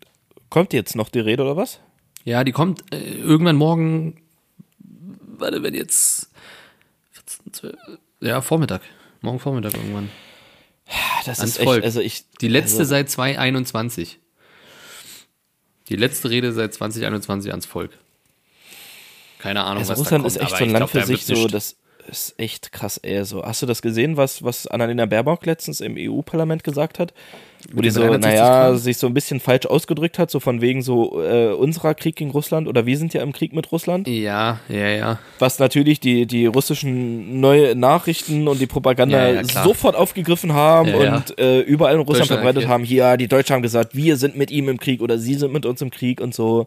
Kommt 0.49 0.73
jetzt 0.73 0.97
noch 0.97 1.09
die 1.09 1.21
Rede 1.21 1.43
oder 1.43 1.57
was? 1.57 1.81
Ja, 2.25 2.45
die 2.45 2.53
kommt 2.53 2.83
äh, 2.93 2.99
irgendwann 2.99 3.57
morgen. 3.57 4.21
Warte, 5.39 5.63
wenn 5.63 5.75
jetzt. 5.75 6.31
14, 7.13 7.53
12, 7.53 7.77
ja, 8.21 8.41
Vormittag. 8.41 8.83
Morgen 9.23 9.39
Vormittag 9.39 9.75
irgendwann. 9.75 10.11
Das 11.25 11.41
Ans 11.41 11.57
ist 11.57 11.61
echt, 11.61 11.85
also 11.85 12.01
ich. 12.01 12.25
Die 12.41 12.49
letzte 12.49 12.81
also, 12.81 12.91
seit 12.91 13.11
2021. 13.11 14.19
Die 15.91 15.97
letzte 15.97 16.31
Rede 16.31 16.53
seit 16.53 16.73
2021 16.73 17.51
ans 17.51 17.67
Volk. 17.67 17.91
Keine 19.39 19.65
Ahnung, 19.65 19.79
Also 19.79 19.93
was 19.93 19.99
Russland 19.99 20.25
da 20.25 20.29
kommt, 20.29 20.37
ist 20.37 20.43
echt 20.43 20.57
so 20.57 20.65
ein 20.65 20.71
Land 20.71 20.91
für 20.91 21.03
sich 21.03 21.27
so, 21.27 21.49
das 21.49 21.77
ist 22.11 22.35
echt 22.39 22.73
krass, 22.73 22.99
ey. 22.99 23.25
So, 23.25 23.45
hast 23.45 23.63
du 23.63 23.67
das 23.67 23.83
gesehen, 23.83 24.17
was, 24.17 24.43
was 24.43 24.67
Annalena 24.67 25.07
Baerbock 25.07 25.47
letztens 25.47 25.81
im 25.81 25.97
EU-Parlament 25.97 26.65
gesagt 26.65 26.99
hat? 26.99 27.15
Wo 27.73 27.83
die 27.83 27.91
so, 27.91 28.01
360 28.01 28.41
naja, 28.41 28.75
sich 28.75 28.97
so 28.97 29.07
ein 29.07 29.15
bisschen 29.15 29.39
falsch 29.39 29.67
ausgedrückt 29.67 30.19
hat, 30.19 30.31
so 30.31 30.41
von 30.41 30.61
wegen 30.61 30.83
so 30.83 31.23
äh, 31.23 31.53
unserer 31.53 31.95
Krieg 31.95 32.17
gegen 32.17 32.31
Russland 32.31 32.69
oder 32.69 32.87
wir 32.87 32.97
sind 32.97 33.13
ja 33.13 33.23
im 33.23 33.33
Krieg 33.33 33.53
mit 33.53 33.71
Russland. 33.71 34.09
Ja, 34.09 34.61
ja, 34.69 34.89
ja. 34.89 35.19
Was 35.39 35.59
natürlich 35.59 36.01
die, 36.01 36.27
die 36.27 36.47
russischen 36.47 37.41
neue 37.41 37.77
Nachrichten 37.77 38.49
und 38.49 38.61
die 38.61 38.67
Propaganda 38.67 39.29
Ja, 39.29 39.43
ja, 39.43 39.45
sofort 39.45 39.95
aufgegriffen 39.95 40.55
haben 40.55 40.89
Ja, 40.89 41.17
und 41.17 41.39
äh, 41.39 41.61
überall 41.61 41.95
in 41.95 42.01
Russland 42.01 42.29
verbreitet 42.29 42.67
haben, 42.67 42.85
hier, 42.85 43.17
die 43.17 43.29
Deutschen 43.29 43.55
haben 43.55 43.63
gesagt, 43.63 43.95
wir 43.95 44.17
sind 44.17 44.37
mit 44.37 44.51
ihm 44.51 44.69
im 44.69 44.79
Krieg 44.79 45.03
oder 45.03 45.19
sie 45.19 45.35
sind 45.35 45.53
mit 45.53 45.67
uns 45.67 45.83
im 45.83 45.91
Krieg 45.91 46.21
und 46.21 46.35
so. 46.35 46.67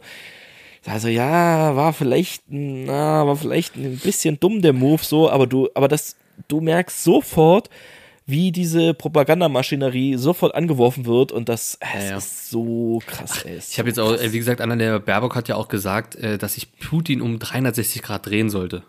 Also 0.86 1.08
ja, 1.08 1.76
war 1.76 1.94
vielleicht, 1.94 2.44
na, 2.48 3.26
war 3.26 3.36
vielleicht 3.38 3.76
ein 3.76 3.98
bisschen 3.98 4.40
dumm 4.40 4.62
der 4.62 4.74
Move 4.74 5.02
so, 5.02 5.30
aber 5.30 5.48
du, 5.48 5.70
aber 5.76 5.88
das, 5.88 6.18
du 6.48 6.60
merkst 6.60 7.04
sofort, 7.04 7.70
wie 8.26 8.52
diese 8.52 8.94
Propagandamaschinerie 8.94 10.16
sofort 10.16 10.56
angeworfen 10.56 11.06
wird 11.06 11.32
und 11.32 11.50
das, 11.50 11.78
es 11.96 12.10
ja. 12.10 12.18
ist 12.18 12.50
so 12.50 13.02
krass, 13.06 13.44
ey. 13.46 13.58
Ich 13.58 13.80
habe 13.80 13.90
jetzt 13.90 14.00
auch, 14.00 14.18
wie 14.20 14.38
gesagt, 14.38 14.62
Anna 14.62 14.76
der 14.76 15.00
Baerbock 15.00 15.36
hat 15.36 15.48
ja 15.48 15.56
auch 15.56 15.68
gesagt, 15.68 16.16
äh, 16.16 16.38
dass 16.38 16.54
sich 16.54 16.78
Putin 16.78 17.22
um 17.22 17.40
360 17.40 18.02
Grad 18.02 18.26
drehen 18.26 18.50
sollte. 18.50 18.84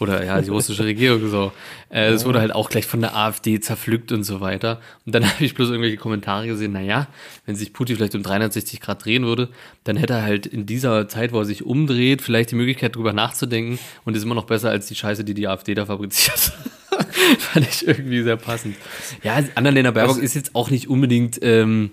Oder 0.00 0.24
ja, 0.24 0.40
die 0.40 0.50
russische 0.50 0.84
Regierung 0.84 1.28
so. 1.30 1.52
Äh, 1.90 2.08
Es 2.10 2.24
wurde 2.24 2.40
halt 2.40 2.52
auch 2.54 2.68
gleich 2.70 2.86
von 2.86 3.00
der 3.00 3.16
AfD 3.16 3.60
zerpflückt 3.60 4.10
und 4.12 4.24
so 4.24 4.40
weiter. 4.40 4.80
Und 5.06 5.14
dann 5.14 5.24
habe 5.30 5.44
ich 5.44 5.54
bloß 5.54 5.68
irgendwelche 5.70 5.96
Kommentare 5.96 6.46
gesehen, 6.46 6.72
naja, 6.72 7.06
wenn 7.46 7.54
sich 7.56 7.72
Putin 7.72 7.96
vielleicht 7.96 8.14
um 8.14 8.22
360 8.22 8.80
Grad 8.80 9.04
drehen 9.04 9.24
würde, 9.24 9.48
dann 9.84 9.96
hätte 9.96 10.14
er 10.14 10.22
halt 10.22 10.46
in 10.46 10.66
dieser 10.66 11.08
Zeit, 11.08 11.32
wo 11.32 11.38
er 11.38 11.44
sich 11.44 11.64
umdreht, 11.64 12.22
vielleicht 12.22 12.50
die 12.50 12.56
Möglichkeit, 12.56 12.96
drüber 12.96 13.12
nachzudenken 13.12 13.78
und 14.04 14.16
ist 14.16 14.22
immer 14.24 14.34
noch 14.34 14.46
besser 14.46 14.70
als 14.70 14.86
die 14.86 14.94
Scheiße, 14.94 15.24
die 15.24 15.34
die 15.34 15.46
AfD 15.48 15.74
da 15.74 15.86
fabriziert. 15.86 16.38
Fand 17.38 17.66
ich 17.68 17.86
irgendwie 17.86 18.22
sehr 18.22 18.36
passend. 18.36 18.76
Ja, 19.22 19.40
Annalena 19.54 19.90
Baerbock 19.92 20.18
ist 20.18 20.34
jetzt 20.34 20.54
auch 20.54 20.70
nicht 20.70 20.88
unbedingt 20.88 21.38
ähm, 21.42 21.90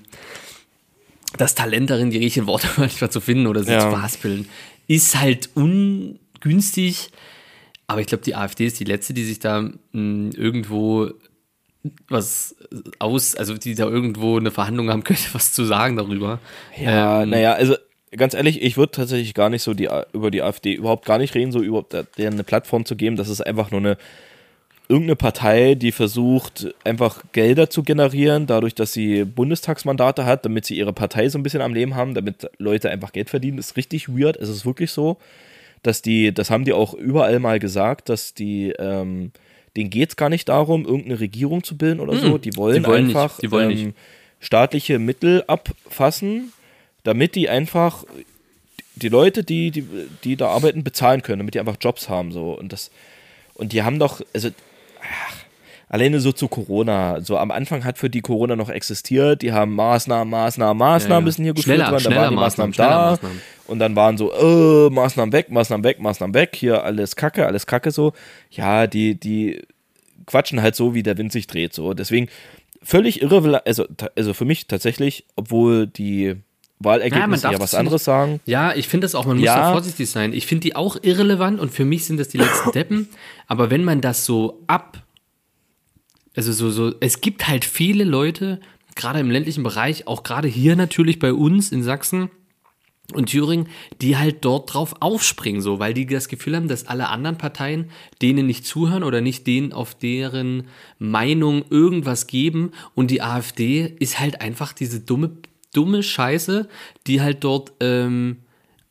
das 1.38 1.56
Talent 1.56 1.90
darin, 1.90 2.10
die 2.10 2.18
richtigen 2.18 2.48
Worte 2.48 2.68
manchmal 2.78 3.10
zu 3.12 3.22
finden 3.22 3.48
oder 3.48 3.64
sie 3.64 3.72
Ja. 3.72 3.80
zu 3.82 3.90
verhaspeln. 3.90 4.48
Ist 4.88 5.20
halt 5.20 5.50
ungünstig. 5.54 7.10
Aber 7.90 8.02
ich 8.02 8.08
glaube, 8.08 8.24
die 8.24 8.36
AfD 8.36 8.66
ist 8.68 8.80
die 8.80 8.84
letzte, 8.84 9.14
die 9.16 9.24
sich 9.24 9.40
da 9.40 9.62
mh, 9.62 10.32
irgendwo 10.38 11.10
was 12.08 12.56
aus, 13.00 13.36
also 13.36 13.58
die 13.58 13.74
da 13.74 13.88
irgendwo 13.88 14.38
eine 14.38 14.52
Verhandlung 14.52 14.90
haben 14.90 15.04
könnte, 15.04 15.24
was 15.34 15.54
zu 15.54 15.66
sagen 15.66 15.98
darüber. 15.98 16.40
Ja, 16.80 17.24
Ähm, 17.24 17.32
naja, 17.32 17.54
also 17.54 17.76
ganz 18.16 18.34
ehrlich, 18.36 18.62
ich 18.62 18.78
würde 18.78 18.92
tatsächlich 18.92 19.34
gar 19.34 19.50
nicht 19.50 19.64
so 19.64 19.74
die, 19.74 19.90
über 20.14 20.30
die 20.30 20.42
AfD 20.44 20.74
überhaupt 20.74 21.06
gar 21.06 21.18
nicht 21.18 21.34
reden, 21.34 21.52
so 21.52 21.62
überhaupt 21.62 21.94
der- 21.94 22.04
denen 22.04 22.34
eine 22.34 22.44
Plattform 22.44 22.86
zu 22.86 22.96
geben. 22.96 23.16
Das 23.16 23.28
ist 23.28 23.42
einfach 23.42 23.72
nur 23.72 23.80
eine 23.80 23.98
irgendeine 24.88 25.16
Partei, 25.16 25.76
die 25.76 25.92
versucht, 25.92 26.68
einfach 26.84 27.24
Gelder 27.32 27.70
zu 27.70 27.84
generieren, 27.84 28.46
dadurch, 28.48 28.74
dass 28.76 28.92
sie 28.94 29.24
Bundestagsmandate 29.24 30.26
hat, 30.26 30.46
damit 30.46 30.66
sie 30.66 30.78
ihre 30.78 30.94
Partei 30.94 31.30
so 31.30 31.38
ein 31.38 31.44
bisschen 31.44 31.62
am 31.62 31.74
Leben 31.74 31.96
haben, 31.96 32.14
damit 32.16 32.50
Leute 32.58 32.90
einfach 32.90 33.12
Geld 33.14 33.30
verdienen. 33.30 33.58
Das 33.58 33.68
ist 33.72 33.78
richtig 33.78 34.10
weird. 34.10 34.38
Es 34.38 34.50
ist 34.50 34.66
wirklich 34.66 34.92
so, 34.92 35.18
dass 35.84 36.02
die, 36.02 36.34
das 36.34 36.50
haben 36.50 36.66
die 36.66 36.74
auch 36.74 36.94
überall 36.94 37.40
mal 37.40 37.60
gesagt, 37.60 38.10
dass 38.10 38.34
die, 38.34 38.72
ähm, 38.80 39.32
denen 39.76 39.90
geht 39.90 40.10
es 40.10 40.16
gar 40.16 40.30
nicht 40.30 40.50
darum, 40.50 40.86
irgendeine 40.86 41.20
Regierung 41.20 41.64
zu 41.64 41.78
bilden 41.78 42.00
oder 42.00 42.18
so. 42.18 42.38
Die 42.38 42.56
wollen, 42.56 42.80
Mhm. 42.80 42.84
Die 42.84 42.88
wollen 42.88 43.08
nicht. 43.08 43.16
einfach 43.16 43.40
Die 43.40 43.52
wollen 43.52 43.72
ähm, 43.72 43.86
nicht. 43.88 43.98
staatliche 44.40 45.00
Mittel 45.00 45.44
abfassen, 45.48 46.52
damit 47.04 47.36
die 47.36 47.50
einfach 47.50 48.04
die 48.96 49.10
Leute, 49.10 49.44
die, 49.44 49.72
die, 49.72 49.86
die 50.24 50.36
da 50.36 50.50
arbeiten, 50.50 50.84
bezahlen 50.84 51.22
können, 51.22 51.40
damit 51.40 51.54
die 51.54 51.60
einfach 51.60 51.78
Jobs 51.80 52.10
haben. 52.10 52.32
So. 52.34 52.52
Und 52.58 52.74
das, 52.74 52.92
und 53.54 53.72
die 53.72 53.84
haben 53.84 54.00
doch, 54.00 54.22
also 54.34 54.50
ach, 55.02 55.36
alleine 55.90 56.20
so 56.22 56.32
zu 56.32 56.48
Corona, 56.48 57.20
so 57.22 57.38
am 57.38 57.52
Anfang 57.52 57.84
hat 57.84 57.98
für 57.98 58.10
die 58.10 58.22
Corona 58.22 58.56
noch 58.56 58.70
existiert, 58.70 59.42
die 59.42 59.52
haben 59.52 59.74
Maßnahmen, 59.76 60.30
Maßnahmen, 60.30 60.78
Maßnahmen 60.78 61.24
müssen 61.26 61.44
hier 61.44 61.54
geführt 61.54 61.80
werden, 61.80 62.00
schneller 62.00 62.22
waren 62.22 62.30
die 62.30 62.36
Maßnahmen, 62.36 62.70
Maßnahmen, 62.72 62.92
da 62.94 63.12
Maßnahmen. 63.12 63.42
und 63.68 63.80
dann 63.80 63.96
waren 63.96 64.18
so, 64.18 64.32
äh, 64.32 64.90
Maßnahmen 64.92 65.34
weg, 65.34 65.50
Maßnahmen 65.52 65.84
weg, 65.84 66.00
Maßnahmen 66.00 66.34
weg, 66.34 66.56
hier 66.56 66.84
alles 66.84 67.16
Kacke, 67.16 67.46
alles 67.46 67.66
Kacke 67.66 67.92
so. 67.92 68.14
Ja, 68.52 68.88
die, 68.88 69.20
die 69.20 69.62
quatschen 70.28 70.62
halt 70.62 70.76
so, 70.76 70.94
wie 70.94 71.04
der 71.04 71.18
Wind 71.18 71.32
sich 71.32 71.48
dreht, 71.48 71.74
so. 71.74 71.94
Deswegen 71.94 72.30
völlig 72.84 73.22
irrelevant, 73.22 73.66
also, 73.66 73.86
also 74.16 74.34
für 74.34 74.46
mich 74.46 74.68
tatsächlich, 74.68 75.26
obwohl 75.36 75.88
die 75.88 76.36
Wahlergebnisse 76.80 77.44
darf 77.44 77.52
ja, 77.54 77.60
was 77.60 77.74
nicht- 77.74 77.80
anderes 77.80 78.04
sagen. 78.06 78.40
Ja, 78.46 78.74
ich 78.74 78.88
finde 78.88 79.06
das 79.06 79.16
auch, 79.16 79.26
man 79.26 79.38
muss 79.38 79.46
Ja. 79.46 79.56
da 79.58 79.72
vorsichtig 79.74 80.10
sein. 80.10 80.32
Ich 80.34 80.46
finde 80.46 80.62
die 80.62 80.76
auch 80.76 80.98
irrelevant 81.02 81.60
und 81.60 81.72
für 81.74 81.84
mich 81.84 82.06
sind 82.06 82.20
das 82.20 82.30
die 82.30 82.38
letzten 82.38 82.72
Deppen. 82.74 83.10
Aber 83.48 83.70
wenn 83.70 83.84
man 83.84 84.00
das 84.02 84.24
so 84.26 84.62
ab, 84.68 85.00
also 86.40 86.54
so, 86.54 86.70
so, 86.70 86.96
es 87.02 87.20
gibt 87.20 87.50
halt 87.50 87.66
viele 87.66 88.06
Leute, 88.06 88.62
gerade 88.96 89.20
im 89.20 89.30
ländlichen 89.30 89.62
Bereich, 89.62 90.08
auch 90.08 90.24
gerade 90.24 90.48
hier 90.48 90.78
natürlich 90.78 91.20
bei 91.20 91.34
uns 91.34 91.74
in 91.74 91.84
Sachsen 91.84 92.30
und 93.14 93.26
Thüringen, 93.26 93.68
die 94.02 94.16
halt 94.16 94.46
dort 94.46 94.74
drauf 94.74 94.96
aufspringen, 95.02 95.60
so, 95.60 95.80
weil 95.80 95.94
die 95.94 96.06
das 96.06 96.30
Gefühl 96.30 96.56
haben, 96.56 96.70
dass 96.70 96.88
alle 96.88 97.10
anderen 97.10 97.38
Parteien 97.38 97.90
denen 98.22 98.48
nicht 98.48 98.66
zuhören 98.66 99.04
oder 99.04 99.20
nicht 99.20 99.48
denen 99.48 99.74
auf 99.74 99.96
deren 99.96 100.68
Meinung 100.98 101.66
irgendwas 101.70 102.26
geben. 102.26 102.72
Und 102.96 103.12
die 103.12 103.22
AfD 103.22 103.94
ist 104.00 104.22
halt 104.22 104.40
einfach 104.40 104.72
diese 104.72 105.02
dumme, 105.02 105.32
dumme 105.74 106.04
Scheiße, 106.04 106.70
die 107.06 107.20
halt 107.20 107.44
dort 107.44 107.74
ähm, 107.82 108.38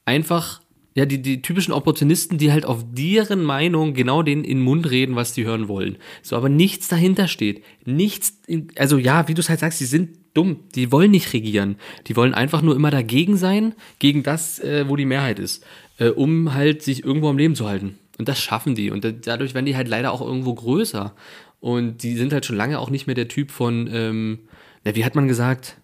einfach, 0.05 0.61
ja, 0.99 1.07
die, 1.07 1.23
die 1.23 1.41
typischen 1.43 1.73
Opportunisten, 1.73 2.39
die 2.39 2.51
halt 2.51 2.67
auf 2.67 2.85
deren 2.93 3.45
Meinung 3.45 3.95
genau 3.95 4.23
den 4.25 4.43
in 4.43 4.59
den 4.59 4.65
Mund 4.65 4.91
reden, 4.91 5.15
was 5.15 5.33
die 5.33 5.45
hören 5.45 5.69
wollen. 5.69 5.97
So, 6.23 6.35
aber 6.37 6.49
nichts 6.49 6.89
dahinter 6.89 7.29
steht. 7.29 7.63
Nichts, 7.85 8.37
in- 8.49 8.69
also 8.77 8.99
ja, 8.99 9.29
wie 9.29 9.35
du 9.35 9.41
es 9.41 9.49
halt 9.49 9.61
sagst, 9.61 9.81
die 9.81 9.85
sind 9.85 10.19
dumm. 10.35 10.61
Die 10.75 10.91
wollen 10.91 11.13
nicht 11.13 11.33
regieren. 11.33 11.77
Die 12.09 12.17
wollen 12.17 12.35
einfach 12.35 12.63
nur 12.63 12.75
immer 12.75 12.91
dagegen 12.91 13.37
sein, 13.37 13.75
gegen 14.01 14.25
das, 14.25 14.59
äh, 14.59 14.89
wo 14.89 14.97
die 14.97 15.05
Mehrheit 15.05 15.39
ist, 15.39 15.65
äh, 15.99 16.09
um 16.09 16.53
halt 16.53 16.83
sich 16.83 17.05
irgendwo 17.05 17.29
am 17.29 17.39
Leben 17.39 17.55
zu 17.55 17.69
halten. 17.69 17.97
Und 18.19 18.29
das 18.29 18.41
schaffen 18.41 18.75
die. 18.75 18.91
Und 18.91 19.05
da- 19.05 19.13
dadurch 19.13 19.55
werden 19.55 19.67
die 19.67 19.77
halt 19.77 19.87
leider 19.89 20.11
auch 20.13 20.21
irgendwo 20.21 20.53
größer. 20.55 21.15
Und 21.61 22.03
die 22.03 22.17
sind 22.17 22.33
halt 22.33 22.45
schon 22.45 22.57
lange 22.57 22.79
auch 22.81 22.91
nicht 22.91 23.07
mehr 23.07 23.15
der 23.15 23.29
Typ 23.29 23.51
von, 23.53 23.89
ähm, 23.93 24.41
na, 24.85 24.97
wie 24.97 25.05
hat 25.05 25.15
man 25.15 25.29
gesagt? 25.29 25.77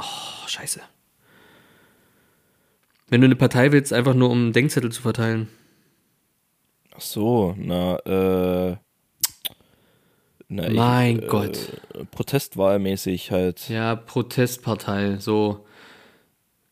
Oh, 0.00 0.46
scheiße. 0.48 0.80
Wenn 3.12 3.20
du 3.20 3.26
eine 3.26 3.36
Partei 3.36 3.72
willst, 3.72 3.92
einfach 3.92 4.14
nur 4.14 4.30
um 4.30 4.38
einen 4.38 4.52
Denkzettel 4.54 4.90
zu 4.90 5.02
verteilen. 5.02 5.46
Ach 6.96 7.00
so, 7.02 7.54
na, 7.58 7.96
äh. 8.06 8.76
Na, 10.48 10.66
ich- 10.68 10.74
Mein 10.74 11.22
äh, 11.22 11.26
Gott. 11.26 11.58
Protestwahlmäßig 12.12 13.30
halt. 13.30 13.68
Ja, 13.68 13.96
Protestpartei, 13.96 15.16
so 15.18 15.66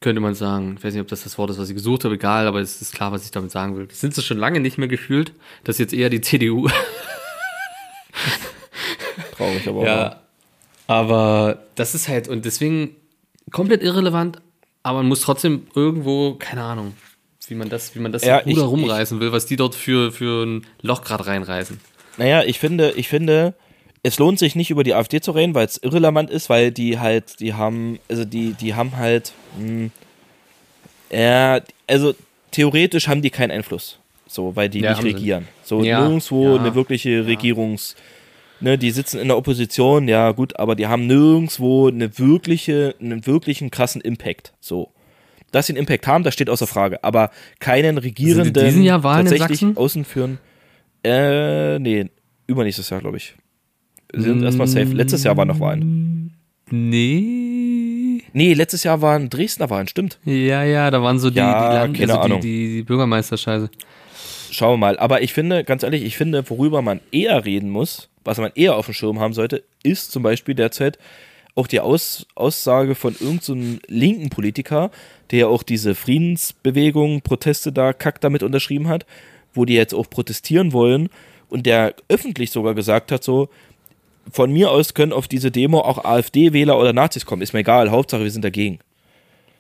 könnte 0.00 0.22
man 0.22 0.34
sagen. 0.34 0.76
Ich 0.78 0.82
weiß 0.84 0.94
nicht, 0.94 1.02
ob 1.02 1.08
das 1.08 1.24
das 1.24 1.36
Wort 1.36 1.50
ist, 1.50 1.58
was 1.58 1.68
ich 1.68 1.74
gesucht 1.74 2.04
habe, 2.04 2.14
egal, 2.14 2.46
aber 2.46 2.60
es 2.60 2.80
ist 2.80 2.94
klar, 2.94 3.12
was 3.12 3.26
ich 3.26 3.32
damit 3.32 3.50
sagen 3.50 3.76
will. 3.76 3.86
Das 3.86 4.00
sind 4.00 4.14
sie 4.14 4.22
schon 4.22 4.38
lange 4.38 4.60
nicht 4.60 4.78
mehr 4.78 4.88
gefühlt. 4.88 5.34
Das 5.64 5.74
ist 5.74 5.80
jetzt 5.80 5.92
eher 5.92 6.08
die 6.08 6.20
CDU. 6.22 6.68
Traurig, 9.36 9.68
aber. 9.68 9.84
Ja, 9.84 10.20
aber 10.86 11.64
das 11.74 11.94
ist 11.94 12.08
halt, 12.08 12.28
und 12.28 12.46
deswegen 12.46 12.96
komplett 13.50 13.82
irrelevant, 13.82 14.40
aber 14.82 14.98
man 14.98 15.08
muss 15.08 15.20
trotzdem 15.20 15.66
irgendwo, 15.74 16.34
keine 16.34 16.62
Ahnung, 16.62 16.94
wie 17.48 17.54
man 17.54 17.68
das, 17.68 17.94
wie 17.94 17.98
man 17.98 18.12
das 18.12 18.24
Ja, 18.24 18.38
Ruder 18.38 18.62
rumreißen 18.62 19.18
will, 19.20 19.32
was 19.32 19.46
die 19.46 19.56
dort 19.56 19.74
für, 19.74 20.12
für 20.12 20.46
ein 20.46 20.66
Loch 20.82 21.02
gerade 21.02 21.26
reinreißen. 21.26 21.80
Naja, 22.16 22.42
ich 22.44 22.58
finde, 22.58 22.92
ich 22.92 23.08
finde, 23.08 23.54
es 24.02 24.18
lohnt 24.18 24.38
sich 24.38 24.54
nicht 24.54 24.70
über 24.70 24.84
die 24.84 24.94
AfD 24.94 25.20
zu 25.20 25.32
reden, 25.32 25.54
weil 25.54 25.66
es 25.66 25.76
irrelevant 25.78 26.30
ist, 26.30 26.48
weil 26.48 26.70
die 26.70 26.98
halt, 26.98 27.40
die 27.40 27.54
haben, 27.54 27.98
also 28.08 28.24
die, 28.24 28.52
die 28.52 28.74
haben 28.74 28.96
halt, 28.96 29.32
mh, 29.58 29.90
ja, 31.10 31.60
also 31.88 32.14
theoretisch 32.52 33.08
haben 33.08 33.22
die 33.22 33.30
keinen 33.30 33.50
Einfluss. 33.50 33.98
So, 34.26 34.54
weil 34.54 34.68
die 34.68 34.80
Ja, 34.80 34.92
nicht 34.92 35.02
regieren. 35.02 35.48
So 35.64 35.82
Ja, 35.82 36.00
nirgendwo 36.00 36.54
ja, 36.54 36.60
eine 36.60 36.74
wirkliche 36.76 37.26
Regierungs, 37.26 37.96
ne, 38.60 38.78
die 38.78 38.90
sitzen 38.90 39.18
in 39.18 39.28
der 39.28 39.36
Opposition, 39.36 40.08
ja 40.08 40.32
gut, 40.32 40.58
aber 40.58 40.74
die 40.74 40.86
haben 40.86 41.06
nirgendwo 41.06 41.88
eine 41.88 42.18
wirkliche, 42.18 42.94
einen 43.00 43.26
wirklichen 43.26 43.70
krassen 43.70 44.00
Impact. 44.00 44.52
So. 44.60 44.92
Dass 45.50 45.66
sie 45.66 45.72
einen 45.72 45.80
Impact 45.80 46.06
haben, 46.06 46.22
das 46.24 46.34
steht 46.34 46.48
außer 46.48 46.66
Frage. 46.66 47.02
Aber 47.02 47.30
keinen 47.58 47.98
regierenden 47.98 48.52
diesem 48.52 48.82
Jahr 48.82 49.02
Wahlen 49.02 49.26
in 49.26 49.32
tatsächlich 49.32 49.60
Sachsen? 49.60 49.76
außen 49.76 50.04
führen. 50.04 50.38
Äh, 51.02 51.78
nee, 51.78 52.08
übernächstes 52.46 52.90
Jahr, 52.90 53.00
glaube 53.00 53.16
ich. 53.16 53.34
Wir 54.12 54.22
sind 54.22 54.42
erstmal 54.42 54.66
safe. 54.66 54.92
Letztes 54.92 55.24
Jahr 55.24 55.36
waren 55.36 55.48
noch 55.48 55.60
Wahlen. 55.60 56.34
Nee. 56.70 58.22
Nee, 58.32 58.54
letztes 58.54 58.84
Jahr 58.84 59.02
waren 59.02 59.28
Dresdner 59.28 59.70
Wahlen, 59.70 59.88
stimmt. 59.88 60.18
Ja, 60.24 60.62
ja, 60.62 60.90
da 60.90 61.02
waren 61.02 61.18
so 61.18 61.30
die, 61.30 61.38
Ja, 61.38 61.86
die, 61.88 62.04
Land, 62.04 62.10
also 62.10 62.34
die, 62.34 62.40
die, 62.40 62.68
die 62.74 62.82
Bürgermeisterscheiße. 62.82 63.70
Schauen 64.50 64.72
wir 64.72 64.76
mal. 64.78 64.98
Aber 64.98 65.22
ich 65.22 65.32
finde, 65.32 65.64
ganz 65.64 65.82
ehrlich, 65.82 66.02
ich 66.02 66.16
finde, 66.16 66.48
worüber 66.48 66.82
man 66.82 67.00
eher 67.12 67.44
reden 67.44 67.70
muss, 67.70 68.08
was 68.24 68.38
man 68.38 68.52
eher 68.54 68.76
auf 68.76 68.86
dem 68.86 68.94
Schirm 68.94 69.20
haben 69.20 69.32
sollte, 69.32 69.62
ist 69.82 70.12
zum 70.12 70.22
Beispiel 70.22 70.54
derzeit 70.54 70.98
auch 71.54 71.66
die 71.66 71.80
Aus 71.80 72.26
Aussage 72.34 72.94
von 72.94 73.14
irgendeinem 73.18 73.80
linken 73.86 74.30
Politiker, 74.30 74.90
der 75.30 75.48
auch 75.48 75.62
diese 75.62 75.94
Friedensbewegung, 75.94 77.22
Proteste 77.22 77.72
da, 77.72 77.92
Kack 77.92 78.20
damit 78.20 78.42
unterschrieben 78.42 78.88
hat, 78.88 79.06
wo 79.52 79.64
die 79.64 79.74
jetzt 79.74 79.94
auch 79.94 80.08
protestieren 80.08 80.72
wollen 80.72 81.08
und 81.48 81.66
der 81.66 81.94
öffentlich 82.08 82.50
sogar 82.50 82.74
gesagt 82.74 83.12
hat, 83.12 83.24
so, 83.24 83.48
von 84.30 84.52
mir 84.52 84.70
aus 84.70 84.94
können 84.94 85.12
auf 85.12 85.28
diese 85.28 85.50
Demo 85.50 85.80
auch 85.80 86.04
AfD-Wähler 86.04 86.78
oder 86.78 86.92
Nazis 86.92 87.26
kommen, 87.26 87.42
ist 87.42 87.52
mir 87.52 87.60
egal, 87.60 87.90
Hauptsache 87.90 88.22
wir 88.22 88.30
sind 88.30 88.44
dagegen. 88.44 88.78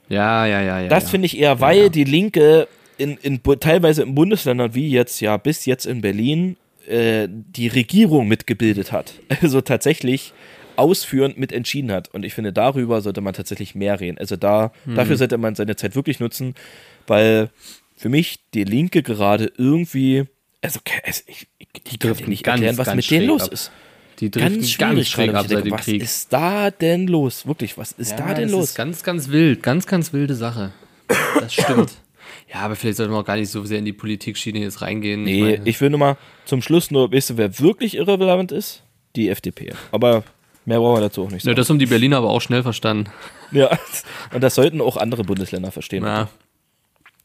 Ja, 0.08 0.46
ja, 0.46 0.60
ja, 0.60 0.80
ja. 0.80 0.88
Das 0.88 1.04
ja. 1.04 1.10
finde 1.10 1.26
ich 1.26 1.38
eher, 1.38 1.60
weil 1.60 1.90
die 1.90 2.04
Linke 2.04 2.68
in, 3.00 3.16
in, 3.16 3.42
teilweise 3.60 4.02
in 4.02 4.14
Bundesländern 4.14 4.74
wie 4.74 4.88
jetzt, 4.90 5.20
ja, 5.20 5.36
bis 5.36 5.64
jetzt 5.66 5.86
in 5.86 6.00
Berlin, 6.00 6.56
äh, 6.86 7.28
die 7.28 7.68
Regierung 7.68 8.28
mitgebildet 8.28 8.92
hat. 8.92 9.14
Also 9.42 9.60
tatsächlich 9.60 10.32
ausführend 10.76 11.38
mit 11.38 11.52
entschieden 11.52 11.90
hat. 11.92 12.08
Und 12.14 12.24
ich 12.24 12.34
finde, 12.34 12.52
darüber 12.52 13.00
sollte 13.00 13.20
man 13.20 13.34
tatsächlich 13.34 13.74
mehr 13.74 14.00
reden. 14.00 14.18
Also 14.18 14.36
da, 14.36 14.72
Mhm. 14.84 14.94
dafür 14.94 15.16
sollte 15.16 15.38
man 15.38 15.54
seine 15.54 15.76
Zeit 15.76 15.94
wirklich 15.94 16.20
nutzen, 16.20 16.54
weil 17.06 17.50
für 17.96 18.08
mich 18.08 18.38
die 18.54 18.64
Linke 18.64 19.02
gerade 19.02 19.52
irgendwie, 19.58 20.24
also, 20.62 20.80
also 21.04 21.22
ich, 21.26 21.48
ich, 21.58 21.98
kann 21.98 22.14
dir 22.16 22.28
nicht 22.28 22.44
ganz, 22.44 22.60
erklären, 22.60 22.78
was 22.78 22.86
ganz 22.86 22.96
mit 22.96 23.10
denen 23.10 23.26
los 23.26 23.42
ab. 23.42 23.52
ist. 23.52 23.70
Die 24.20 24.30
Ganz 24.30 24.70
schwierig 24.70 25.08
schräg 25.08 25.34
ab 25.34 25.46
seit 25.48 25.64
dem 25.64 25.72
was 25.72 25.84
Krieg. 25.84 26.02
ist 26.02 26.30
da 26.32 26.70
denn 26.70 27.06
los? 27.06 27.46
Wirklich, 27.46 27.78
was 27.78 27.92
ist 27.92 28.18
da 28.18 28.34
denn 28.34 28.50
los? 28.50 28.70
ist 28.70 28.74
ganz, 28.74 29.02
ganz 29.02 29.28
wild. 29.28 29.62
Ganz, 29.62 29.86
ganz 29.86 30.12
wilde 30.12 30.34
Sache. 30.34 30.72
Das 31.38 31.54
stimmt. 31.54 31.92
Ja, 32.52 32.60
aber 32.60 32.74
vielleicht 32.74 32.96
sollten 32.96 33.12
wir 33.12 33.18
auch 33.20 33.24
gar 33.24 33.36
nicht 33.36 33.50
so 33.50 33.64
sehr 33.64 33.78
in 33.78 33.84
die 33.84 33.92
Politikschiene 33.92 34.58
jetzt 34.58 34.82
reingehen. 34.82 35.22
Nee, 35.22 35.42
meine- 35.42 35.68
ich 35.68 35.80
will 35.80 35.90
nur 35.90 36.00
mal 36.00 36.16
zum 36.46 36.62
Schluss 36.62 36.90
nur, 36.90 37.12
weißt 37.12 37.30
du, 37.30 37.36
wer 37.36 37.58
wirklich 37.60 37.94
irrelevant 37.96 38.50
ist? 38.52 38.82
Die 39.16 39.28
FDP. 39.28 39.72
Aber 39.92 40.24
mehr 40.64 40.78
brauchen 40.78 40.96
wir 40.96 41.00
dazu 41.02 41.22
auch 41.22 41.30
nicht 41.30 41.44
ja, 41.44 41.50
sagen. 41.50 41.56
das 41.56 41.68
haben 41.70 41.78
die 41.78 41.86
Berliner 41.86 42.16
aber 42.18 42.30
auch 42.30 42.40
schnell 42.40 42.62
verstanden. 42.62 43.10
Ja, 43.52 43.68
und 44.32 44.44
das 44.44 44.54
sollten 44.54 44.80
auch 44.80 44.96
andere 44.96 45.24
Bundesländer 45.24 45.72
verstehen. 45.72 46.04
Ja. 46.04 46.28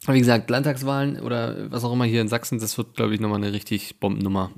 Wie 0.07 0.17
gesagt, 0.17 0.49
Landtagswahlen 0.49 1.19
oder 1.19 1.71
was 1.71 1.83
auch 1.83 1.93
immer 1.93 2.05
hier 2.05 2.19
in 2.21 2.27
Sachsen, 2.27 2.57
das 2.57 2.75
wird, 2.79 2.95
glaube 2.95 3.13
ich, 3.13 3.19
nochmal 3.19 3.37
eine 3.43 3.53
richtig 3.53 3.99
Bombennummer. 3.99 4.49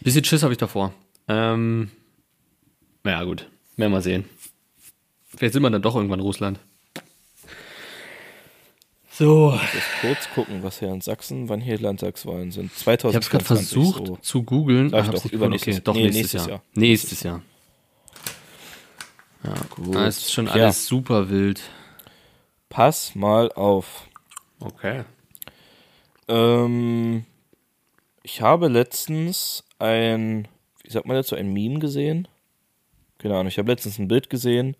Bisschen 0.00 0.24
Schiss 0.24 0.42
habe 0.42 0.54
ich 0.54 0.58
davor. 0.58 0.94
Ähm, 1.28 1.90
naja, 3.04 3.24
gut. 3.24 3.46
Werden 3.76 3.92
wir 3.92 4.00
sehen. 4.00 4.24
Vielleicht 5.36 5.52
sind 5.52 5.62
wir 5.62 5.68
dann 5.68 5.82
doch 5.82 5.96
irgendwann 5.96 6.20
Russland. 6.20 6.58
So. 9.20 9.52
Jetzt 9.74 9.86
kurz 10.00 10.30
gucken, 10.34 10.62
was 10.62 10.78
hier 10.78 10.88
in 10.88 11.02
Sachsen, 11.02 11.50
wann 11.50 11.60
hier 11.60 11.78
Landtagswahlen 11.78 12.50
sind. 12.52 12.72
Ich 12.74 12.86
habe 12.86 12.94
es 12.96 13.28
gerade 13.28 13.44
2024. 13.44 13.68
versucht 13.68 14.06
So. 14.06 14.16
zu 14.16 14.42
googeln. 14.44 14.86
Ich 14.86 14.94
hab's 14.94 15.22
doch, 15.24 15.30
übernächstes- 15.30 15.72
okay, 15.74 15.80
doch 15.84 15.94
nee, 15.94 16.04
nächstes, 16.04 16.22
nächstes 16.32 16.46
Jahr. 16.46 16.48
Jahr. 16.48 16.62
Nächstes 16.74 17.22
Jahr. 17.22 17.42
Gut. 19.76 19.94
Ah, 19.96 20.06
es 20.06 20.16
ist 20.18 20.32
schon 20.32 20.46
Ja. 20.46 20.52
alles 20.52 20.86
super 20.86 21.28
wild. 21.28 21.60
Pass 22.70 23.14
mal 23.14 23.52
auf. 23.52 24.06
Okay. 24.58 25.04
Ähm, 26.28 27.26
ich 28.22 28.40
habe 28.40 28.68
letztens 28.68 29.64
ein, 29.78 30.48
wie 30.82 30.90
sagt 30.90 31.04
man 31.04 31.16
dazu, 31.16 31.36
ein 31.36 31.52
Meme 31.52 31.78
gesehen. 31.78 32.26
Keine 33.18 33.34
Ahnung, 33.34 33.48
ich 33.48 33.58
habe 33.58 33.70
letztens 33.70 33.98
ein 33.98 34.08
Bild 34.08 34.30
gesehen, 34.30 34.78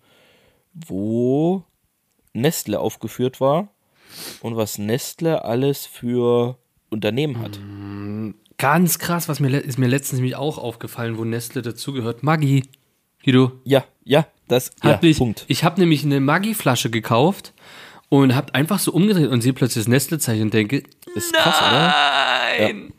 wo 0.73 1.63
Nestle 2.33 2.79
aufgeführt 2.79 3.39
war 3.39 3.67
und 4.41 4.55
was 4.55 4.77
Nestle 4.77 5.43
alles 5.45 5.85
für 5.85 6.57
Unternehmen 6.89 7.39
hat. 7.39 7.59
Ganz 8.57 8.99
krass, 8.99 9.27
was 9.29 9.39
mir 9.39 9.49
ist 9.59 9.77
mir 9.79 9.87
letztens 9.87 10.17
nämlich 10.19 10.35
auch 10.35 10.57
aufgefallen, 10.57 11.17
wo 11.17 11.23
Nestle 11.25 11.61
dazugehört. 11.61 12.21
Maggi. 12.23 12.63
Guido, 13.23 13.51
Ja, 13.63 13.83
ja, 14.03 14.25
das, 14.47 14.71
ja, 14.83 14.91
hab 14.93 15.03
ich, 15.03 15.17
Punkt. 15.17 15.45
ich 15.47 15.63
habe 15.63 15.79
nämlich 15.79 16.03
eine 16.03 16.19
Maggi-Flasche 16.19 16.89
gekauft 16.89 17.53
und 18.09 18.33
habe 18.35 18.53
einfach 18.55 18.79
so 18.79 18.91
umgedreht 18.91 19.29
und 19.29 19.41
sehe 19.41 19.53
plötzlich 19.53 19.83
das 19.85 19.87
Nestle-Zeichen 19.89 20.43
und 20.43 20.53
denke, 20.53 20.83
Ist 21.15 21.31
krass, 21.33 21.55
oder? 21.61 21.93
nein, 22.67 22.93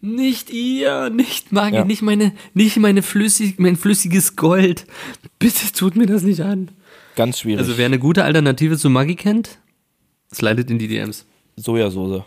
nicht 0.00 0.48
ihr, 0.50 1.10
nicht 1.10 1.52
Maggi, 1.52 1.76
Ja. 1.76 1.84
nicht 1.84 2.00
meine, 2.00 2.32
nicht 2.54 2.78
meine 2.78 3.02
flüssig, 3.02 3.58
mein 3.58 3.76
flüssiges 3.76 4.34
Gold. 4.36 4.86
Bitte 5.38 5.70
tut 5.74 5.94
mir 5.94 6.06
das 6.06 6.22
nicht 6.22 6.40
an. 6.40 6.70
Ganz 7.16 7.40
schwierig. 7.40 7.60
Also 7.60 7.76
wer 7.76 7.84
eine 7.86 7.98
gute 7.98 8.24
Alternative 8.24 8.78
zu 8.78 8.88
Maggi 8.88 9.14
kennt, 9.14 9.58
slidet 10.34 10.70
in 10.70 10.78
die 10.78 10.88
DMs. 10.88 11.26
Sojasauce. 11.56 12.22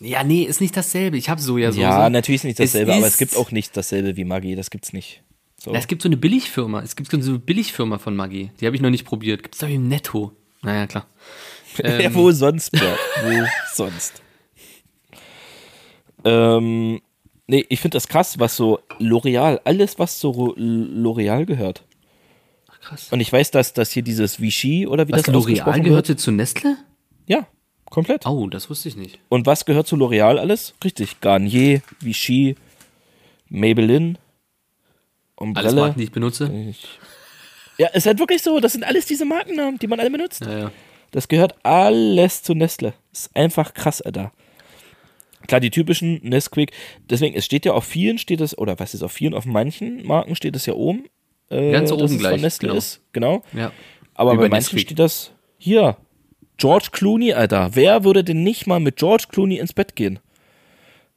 Ja, 0.00 0.22
nee, 0.22 0.42
ist 0.44 0.60
nicht 0.60 0.76
dasselbe. 0.76 1.16
Ich 1.16 1.28
habe 1.28 1.40
Sojasauce. 1.40 1.80
Ja, 1.80 2.08
natürlich 2.10 2.40
ist 2.40 2.44
nicht 2.44 2.60
dasselbe, 2.60 2.94
aber 2.94 3.06
es 3.06 3.18
gibt 3.18 3.36
auch 3.36 3.50
nicht 3.50 3.76
dasselbe 3.76 4.16
wie 4.16 4.24
Maggi, 4.24 4.54
das 4.54 4.70
gibt's 4.70 4.92
nicht. 4.92 5.22
So. 5.60 5.72
Ja, 5.72 5.78
es 5.80 5.88
gibt 5.88 6.02
so 6.02 6.08
eine 6.08 6.16
Billigfirma. 6.16 6.82
Es 6.82 6.94
gibt 6.94 7.10
so 7.10 7.16
eine 7.16 7.38
Billigfirma 7.40 7.98
von 7.98 8.14
Maggi. 8.14 8.52
Die 8.60 8.66
habe 8.66 8.76
ich 8.76 8.82
noch 8.82 8.90
nicht 8.90 9.04
probiert. 9.04 9.42
Gibt 9.42 9.56
es 9.56 9.60
da 9.60 9.66
im 9.66 9.88
Netto? 9.88 10.32
Naja, 10.62 10.86
klar. 10.86 11.06
Ähm, 11.82 12.00
ja, 12.02 12.14
wo 12.14 12.30
sonst, 12.30 12.74
ja. 12.76 12.96
wo 13.24 13.44
sonst? 13.74 14.22
Ähm, 16.24 17.00
nee, 17.48 17.64
ich 17.68 17.80
finde 17.80 17.96
das 17.96 18.06
krass, 18.08 18.38
was 18.38 18.56
so 18.56 18.80
L'Oreal, 19.00 19.60
alles, 19.64 19.98
was 19.98 20.18
zu 20.18 20.30
Ro- 20.30 20.54
L'Oreal 20.56 21.44
gehört. 21.44 21.84
Krass. 22.80 23.08
Und 23.10 23.20
ich 23.20 23.32
weiß, 23.32 23.50
dass, 23.50 23.72
dass 23.72 23.90
hier 23.90 24.02
dieses 24.02 24.40
Vichy 24.40 24.86
oder 24.86 25.08
wie 25.08 25.12
Was, 25.12 25.22
das 25.22 25.34
L'Oreal 25.34 25.80
gehörte 25.82 26.10
wird. 26.10 26.20
zu 26.20 26.30
Nestle? 26.30 26.76
Ja, 27.28 27.46
komplett. 27.84 28.26
Oh, 28.26 28.48
das 28.48 28.68
wusste 28.68 28.88
ich 28.88 28.96
nicht. 28.96 29.20
Und 29.28 29.46
was 29.46 29.64
gehört 29.64 29.86
zu 29.86 29.96
L'Oreal 29.96 30.38
alles? 30.38 30.74
Richtig, 30.82 31.20
Garnier, 31.20 31.82
Vichy, 32.00 32.56
Maybelline, 33.48 34.16
Alles 34.16 34.18
Umbrella. 35.36 35.80
Marken, 35.82 35.98
die 35.98 36.04
ich 36.04 36.12
benutze? 36.12 36.50
Ja, 37.76 37.88
ist 37.88 38.06
halt 38.06 38.18
wirklich 38.18 38.42
so, 38.42 38.58
das 38.58 38.72
sind 38.72 38.82
alles 38.82 39.06
diese 39.06 39.24
Markennamen, 39.24 39.78
die 39.78 39.86
man 39.86 40.00
alle 40.00 40.10
benutzt. 40.10 40.44
Ja, 40.44 40.58
ja. 40.58 40.72
Das 41.12 41.28
gehört 41.28 41.54
alles 41.64 42.42
zu 42.42 42.54
Nestle. 42.54 42.92
Ist 43.12 43.34
einfach 43.36 43.72
krass, 43.72 44.02
Alter. 44.02 44.32
Klar, 45.46 45.60
die 45.60 45.70
typischen 45.70 46.20
Nesquik, 46.22 46.72
deswegen, 47.08 47.34
es 47.36 47.44
steht 47.44 47.64
ja 47.64 47.72
auf 47.72 47.84
vielen, 47.84 48.18
steht 48.18 48.40
es, 48.40 48.58
oder 48.58 48.78
was 48.78 48.92
ist 48.92 49.02
auf 49.02 49.12
vielen, 49.12 49.32
auf 49.32 49.46
manchen 49.46 50.06
Marken 50.06 50.34
steht 50.34 50.56
es 50.56 50.66
ja 50.66 50.74
oben. 50.74 51.06
Äh, 51.48 51.72
Ganz 51.72 51.90
oben 51.92 52.04
es 52.04 52.18
gleich, 52.18 52.32
Von 52.32 52.40
Nestle 52.42 52.68
genau. 52.68 52.78
ist, 52.78 53.00
genau. 53.12 53.42
ja. 53.54 53.72
Aber 54.14 54.32
Wie 54.32 54.36
bei 54.36 54.42
bei 54.42 54.48
manchen 54.48 54.78
steht 54.78 54.98
das 54.98 55.30
hier. 55.56 55.96
George 56.58 56.88
Clooney, 56.92 57.32
Alter. 57.32 57.70
Wer 57.74 58.04
würde 58.04 58.24
denn 58.24 58.42
nicht 58.42 58.66
mal 58.66 58.80
mit 58.80 58.96
George 58.96 59.24
Clooney 59.30 59.58
ins 59.58 59.72
Bett 59.72 59.96
gehen? 59.96 60.18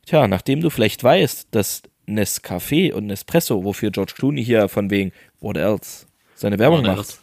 Tja, 0.05 0.27
nachdem 0.27 0.61
du 0.61 0.69
vielleicht 0.69 1.03
weißt, 1.03 1.47
dass 1.51 1.81
Nescafé 2.07 2.93
und 2.93 3.07
Nespresso, 3.07 3.63
wofür 3.63 3.91
George 3.91 4.13
Clooney 4.15 4.43
hier 4.43 4.67
von 4.69 4.89
wegen 4.89 5.11
What 5.39 5.57
else 5.57 6.05
seine 6.35 6.57
Werbung 6.59 6.79
What 6.79 6.87
macht, 6.87 6.97
else? 6.97 7.17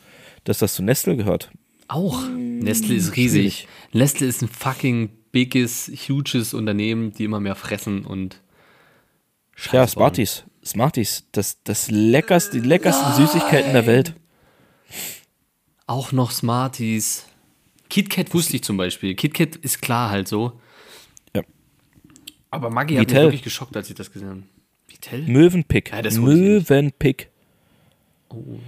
dass 0.44 0.58
das 0.58 0.74
zu 0.74 0.82
Nestle 0.82 1.16
gehört. 1.16 1.50
Auch. 1.88 2.22
Nestle 2.28 2.94
ist 2.94 3.16
riesig. 3.16 3.66
Nestle 3.92 4.26
ist 4.26 4.42
ein 4.42 4.48
fucking 4.48 5.10
biges, 5.32 5.88
huges 6.08 6.54
Unternehmen, 6.54 7.12
die 7.12 7.24
immer 7.24 7.40
mehr 7.40 7.54
fressen 7.54 8.04
und 8.04 8.40
Scheiße 9.54 9.76
Ja. 9.76 9.86
Smarties. 9.86 10.44
Smarties. 10.64 11.24
Das, 11.32 11.62
das 11.64 11.90
leckerste, 11.90 12.60
die 12.60 12.66
leckersten 12.68 13.14
Süßigkeiten 13.14 13.72
der 13.72 13.86
Welt. 13.86 14.14
Auch 15.86 16.12
noch 16.12 16.30
Smarties. 16.30 17.24
KitKat 17.88 18.32
wusste 18.34 18.56
ich 18.56 18.62
zum 18.62 18.76
Beispiel. 18.76 19.14
KitKat 19.14 19.56
ist 19.56 19.80
klar 19.80 20.10
halt 20.10 20.28
so. 20.28 20.60
Ja. 21.34 21.42
Aber 22.50 22.70
Maggi 22.70 22.94
hat 22.94 23.00
mich 23.00 23.10
Vitell. 23.10 23.24
wirklich 23.24 23.42
geschockt, 23.42 23.76
als 23.76 23.88
ich 23.88 23.96
das 23.96 24.12
gesehen 24.12 24.28
habe. 24.28 24.42
Vitell? 24.86 25.22
Möwenpick. 25.22 25.90
Ja. 25.90 26.02
Möwenpick. 26.20 27.30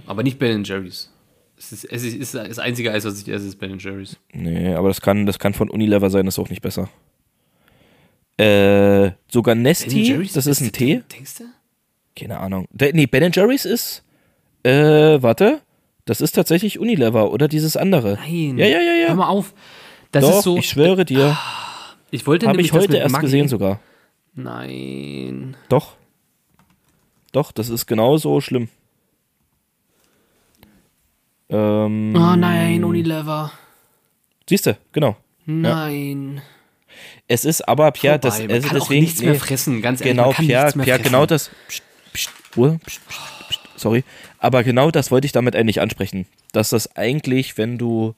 Aber 0.05 0.23
nicht 0.23 0.39
Ben 0.39 0.63
Jerry's. 0.63 1.09
Es 1.57 1.71
ist, 1.71 1.85
es 1.85 2.03
ist 2.03 2.33
das 2.33 2.57
einzige 2.57 2.91
Eis, 2.91 3.05
was 3.05 3.21
ich 3.21 3.27
esse, 3.27 3.47
ist 3.47 3.59
Ben 3.59 3.77
Jerry's. 3.77 4.17
Nee, 4.33 4.73
aber 4.73 4.87
das 4.87 4.99
kann, 5.01 5.27
das 5.27 5.37
kann 5.37 5.53
von 5.53 5.69
Unilever 5.69 6.09
sein, 6.09 6.25
das 6.25 6.35
ist 6.35 6.39
auch 6.39 6.49
nicht 6.49 6.63
besser. 6.63 6.89
Äh, 8.37 9.11
sogar 9.31 9.53
Nesti, 9.53 10.27
das 10.33 10.47
ist 10.47 10.61
ein 10.61 10.71
Tee. 10.71 11.03
Denkst 11.11 11.35
du? 11.37 11.43
Keine 12.15 12.39
Ahnung. 12.39 12.67
Nee, 12.71 13.05
Ben 13.05 13.31
Jerry's 13.31 13.65
ist, 13.65 14.03
äh, 14.63 15.21
warte, 15.21 15.61
das 16.05 16.21
ist 16.21 16.33
tatsächlich 16.33 16.79
Unilever 16.79 17.31
oder 17.31 17.47
dieses 17.47 17.77
andere. 17.77 18.15
Nein. 18.21 18.57
Ja, 18.57 18.65
ja, 18.65 18.79
ja, 18.81 18.93
ja. 18.93 19.07
Hör 19.09 19.15
mal 19.15 19.27
auf. 19.27 19.53
Das 20.11 20.23
Doch, 20.25 20.37
ist 20.37 20.43
so. 20.43 20.57
ich 20.57 20.67
schwöre 20.69 21.05
dir, 21.05 21.37
ich 22.09 22.27
wollte 22.27 22.47
habe 22.47 22.59
ich 22.61 22.73
heute 22.73 22.87
das 22.87 22.95
erst 22.97 23.15
Maggi- 23.15 23.21
gesehen 23.21 23.47
sogar. 23.47 23.79
Nein. 24.33 25.55
Doch. 25.69 25.93
Doch, 27.31 27.51
das 27.53 27.69
ist 27.69 27.85
genauso 27.85 28.41
schlimm. 28.41 28.67
Ähm, 31.49 32.13
Oh 32.15 32.35
nein, 32.35 32.83
Unilever. 32.83 33.51
Siehst 34.47 34.65
du, 34.65 34.77
genau. 34.91 35.15
Nein. 35.45 36.41
Es 37.27 37.45
ist 37.45 37.67
aber, 37.67 37.91
Pierre, 37.91 38.19
das, 38.19 38.35
Vorbei. 38.37 38.47
Man 38.47 38.55
also 38.55 38.67
kann 38.67 38.77
auch 38.77 38.81
deswegen. 38.83 39.01
nichts 39.03 39.21
mehr 39.21 39.35
fressen, 39.35 39.81
ganz 39.81 40.01
ehrlich, 40.01 40.13
Genau, 40.13 40.27
man 40.27 40.35
kann 40.35 40.45
Pierre, 40.45 40.71
Pierre, 40.73 40.85
fressen. 40.99 41.03
genau 41.03 41.25
das. 41.25 41.49
Psst, 41.67 41.83
psst, 42.13 42.31
Ruhe, 42.57 42.79
psst, 42.85 43.07
psst, 43.07 43.21
sorry. 43.81 44.03
Aber 44.37 44.63
genau 44.63 44.91
das 44.91 45.11
wollte 45.11 45.25
ich 45.25 45.31
damit 45.31 45.55
eigentlich 45.55 45.81
ansprechen. 45.81 46.25
Dass 46.53 46.69
das 46.69 46.95
eigentlich, 46.95 47.57
wenn 47.57 47.77
du. 47.77 48.15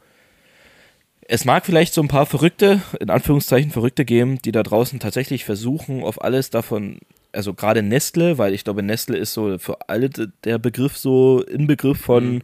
Es 1.26 1.46
mag 1.46 1.66
vielleicht 1.66 1.94
so 1.94 2.02
ein 2.02 2.10
paar 2.10 2.26
Verrückte, 2.26 2.82
in 3.00 3.10
Anführungszeichen 3.10 3.72
Verrückte 3.72 4.04
geben, 4.04 4.42
die 4.42 4.52
da 4.52 4.62
draußen 4.62 5.00
tatsächlich 5.00 5.46
versuchen, 5.46 6.04
auf 6.04 6.22
alles 6.22 6.50
davon, 6.50 7.00
also 7.32 7.54
gerade 7.54 7.82
Nestle, 7.82 8.38
weil 8.38 8.54
ich 8.54 8.66
glaube, 8.66 8.84
Nestle 8.84 9.18
ist 9.18 9.34
so 9.34 9.58
für 9.58 9.90
alle 9.90 10.10
der 10.10 10.58
Begriff 10.60 10.98
so 10.98 11.42
Inbegriff 11.42 11.98
von 12.00 12.36
Mhm. 12.36 12.42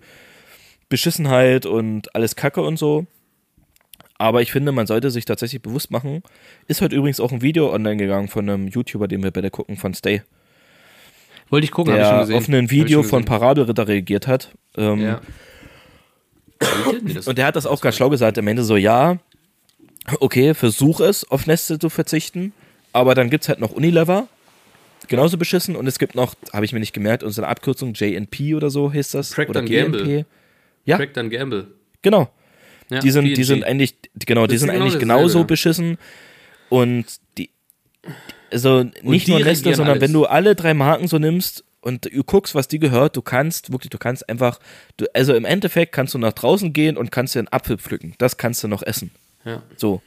Beschissenheit 0.88 1.66
und 1.66 2.16
alles 2.16 2.36
Kacke 2.36 2.62
und 2.62 2.80
so. 2.80 3.06
Aber 4.18 4.42
ich 4.42 4.52
finde, 4.52 4.72
man 4.72 4.88
sollte 4.88 5.12
sich 5.12 5.26
tatsächlich 5.26 5.62
bewusst 5.62 5.92
machen. 5.92 6.24
Ist 6.68 6.82
heute 6.82 6.96
übrigens 6.96 7.20
auch 7.20 7.32
ein 7.32 7.42
Video 7.42 7.72
online 7.74 7.98
gegangen 7.98 8.28
von 8.28 8.50
einem 8.50 8.68
YouTuber, 8.68 9.08
den 9.08 9.24
wir 9.24 9.32
beide 9.32 9.52
gucken, 9.52 9.78
von 9.78 9.94
Stay, 9.94 10.24
Wollte 11.50 11.66
ich 11.66 11.72
gucken, 11.72 11.94
habe 11.94 12.02
ich 12.04 12.08
schon 12.08 12.20
gesehen. 12.20 12.36
auf 12.36 12.48
ein 12.48 12.64
Hab 12.66 12.72
Video 12.72 13.04
von. 13.04 13.26
Parabelritter 13.26 13.88
reagiert 13.88 14.28
hat. 14.28 14.52
Ähm, 14.78 15.02
Ja. 15.02 15.22
Und 17.26 17.38
der 17.38 17.46
hat 17.46 17.56
das 17.56 17.66
auch 17.66 17.80
ganz 17.82 17.96
schlau 17.96 18.10
gesagt. 18.10 18.38
Am 18.38 18.48
Ende 18.48 18.64
so, 18.64 18.76
ja, 18.76 19.18
okay, 20.20 20.54
versuch 20.54 21.00
es, 21.00 21.30
auf 21.30 21.48
Nestle 21.48 21.80
zu 21.80 21.90
verzichten. 21.90 22.54
Aber 22.92 23.16
dann 23.16 23.30
gibt 23.30 23.44
es 23.44 23.50
halt 23.50 23.60
noch 23.60 23.72
Unilever. 23.72 24.28
Genauso 25.08 25.38
beschissen. 25.38 25.76
Und 25.76 25.88
es 25.88 26.00
gibt 26.00 26.16
noch, 26.16 26.36
habe 26.54 26.66
ich 26.66 26.74
mir 26.74 26.80
nicht 26.80 26.94
gemerkt, 26.94 27.24
unsere 27.24 27.48
Abkürzung 27.48 27.94
JNP 27.94 28.56
oder 28.56 28.70
so 28.70 28.92
hieß 28.92 29.12
das. 29.12 29.32
Procter 29.32 29.52
oder 29.52 29.64
Gamble. 29.64 30.26
Ja. 30.86 30.98
Procter 30.98 31.28
Gamble. 31.30 31.68
Genau. 32.02 32.30
Ja, 32.90 33.00
die 33.00 33.12
sind, 33.12 33.26
die 33.26 33.44
sind 33.44 33.64
eigentlich, 33.64 33.96
genau, 34.26 34.48
die 34.48 34.58
sind 34.58 34.70
genau 34.70 34.82
eigentlich 34.82 35.00
genauso 35.00 35.44
beschissen. 35.44 35.98
Und 36.70 37.06
die, 37.38 37.50
also 38.52 38.86
nicht 39.02 39.28
nur 39.28 39.40
Nestle, 39.40 39.76
sondern 39.76 39.94
alles. 39.94 40.02
wenn 40.02 40.14
du 40.14 40.26
alle 40.26 40.56
drei 40.56 40.74
Marken 40.74 41.08
so 41.08 41.18
nimmst 41.18 41.64
und 41.82 42.06
du 42.06 42.24
guckst, 42.24 42.56
was 42.56 42.68
die 42.68 42.80
gehört, 42.80 43.16
du 43.16 43.22
kannst 43.22 43.72
wirklich, 43.72 43.90
du 43.90 43.98
kannst 43.98 44.28
einfach, 44.30 44.60
du, 44.98 45.06
also 45.14 45.34
im 45.34 45.46
Endeffekt 45.46 45.92
kannst 45.92 46.14
du 46.14 46.18
nach 46.18 46.34
draußen 46.34 46.74
gehen 46.74 46.98
und 46.98 47.12
kannst 47.12 47.36
dir 47.36 47.40
einen 47.40 47.48
Apfel 47.50 47.78
pflücken. 47.78 48.16
Das 48.18 48.38
kannst 48.38 48.64
du 48.64 48.68
noch 48.68 48.84
essen. 48.84 49.12
Ja. 49.46 49.64
So. 49.78 50.02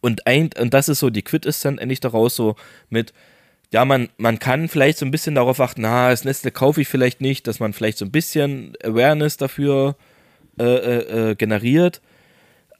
Und, 0.00 0.26
ein, 0.26 0.50
und 0.58 0.74
das 0.74 0.88
ist 0.88 1.00
so 1.00 1.10
die 1.10 1.22
Quintessenz 1.22 1.80
endlich 1.80 2.00
daraus, 2.00 2.36
so 2.36 2.56
mit, 2.88 3.12
ja, 3.72 3.84
man, 3.84 4.08
man 4.16 4.38
kann 4.38 4.68
vielleicht 4.68 4.98
so 4.98 5.04
ein 5.04 5.10
bisschen 5.10 5.34
darauf 5.34 5.60
achten, 5.60 5.82
na, 5.82 6.10
das 6.10 6.24
Nestle 6.24 6.50
kaufe 6.50 6.80
ich 6.80 6.88
vielleicht 6.88 7.20
nicht, 7.20 7.46
dass 7.46 7.60
man 7.60 7.72
vielleicht 7.72 7.98
so 7.98 8.04
ein 8.04 8.12
bisschen 8.12 8.74
Awareness 8.82 9.36
dafür 9.36 9.96
äh, 10.58 10.64
äh, 10.64 11.30
äh, 11.30 11.34
generiert. 11.34 12.00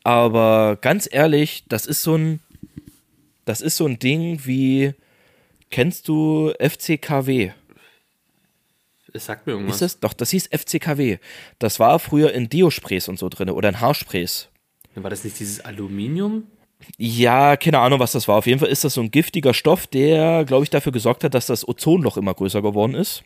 Aber 0.04 0.78
ganz 0.80 1.08
ehrlich, 1.10 1.64
das 1.68 1.86
ist 1.86 2.02
so 2.02 2.16
ein, 2.16 2.40
das 3.48 3.60
ist 3.60 3.76
so 3.76 3.86
ein 3.86 3.98
Ding 3.98 4.40
wie, 4.44 4.92
kennst 5.70 6.08
du 6.08 6.52
FCKW? 6.58 7.52
Es 9.12 9.24
sagt 9.24 9.46
mir 9.46 9.54
irgendwas. 9.54 9.76
Ist 9.76 9.82
das? 9.82 10.00
Doch, 10.00 10.12
das 10.12 10.30
hieß 10.30 10.48
FCKW. 10.48 11.18
Das 11.58 11.80
war 11.80 11.98
früher 11.98 12.32
in 12.32 12.50
Deo-Sprays 12.50 13.08
und 13.08 13.18
so 13.18 13.28
drin 13.30 13.48
oder 13.48 13.70
in 13.70 13.80
Haarsprays. 13.80 14.48
War 14.94 15.10
das 15.10 15.24
nicht 15.24 15.40
dieses 15.40 15.60
Aluminium? 15.60 16.44
Ja, 16.96 17.56
keine 17.56 17.78
Ahnung, 17.78 18.00
was 18.00 18.12
das 18.12 18.28
war. 18.28 18.36
Auf 18.36 18.46
jeden 18.46 18.60
Fall 18.60 18.68
ist 18.68 18.84
das 18.84 18.94
so 18.94 19.00
ein 19.00 19.10
giftiger 19.10 19.54
Stoff, 19.54 19.86
der, 19.86 20.44
glaube 20.44 20.64
ich, 20.64 20.70
dafür 20.70 20.92
gesorgt 20.92 21.24
hat, 21.24 21.34
dass 21.34 21.46
das 21.46 21.66
Ozonloch 21.66 22.16
immer 22.16 22.34
größer 22.34 22.60
geworden 22.60 22.94
ist. 22.94 23.24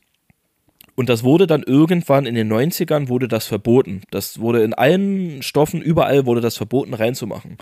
Und 0.94 1.08
das 1.08 1.24
wurde 1.24 1.46
dann 1.46 1.62
irgendwann 1.62 2.26
in 2.26 2.35
den 2.35 2.52
90ern 2.52 3.08
wurde 3.08 3.26
das 3.26 3.46
verboten. 3.46 4.02
Das 4.11 4.38
wurde 4.40 4.62
in 4.62 4.74
allen 4.74 5.42
Stoffen, 5.42 5.82
überall 5.82 6.26
wurde 6.26 6.40
das 6.40 6.56
verboten 6.56 6.94
reinzumachen. 6.94 7.58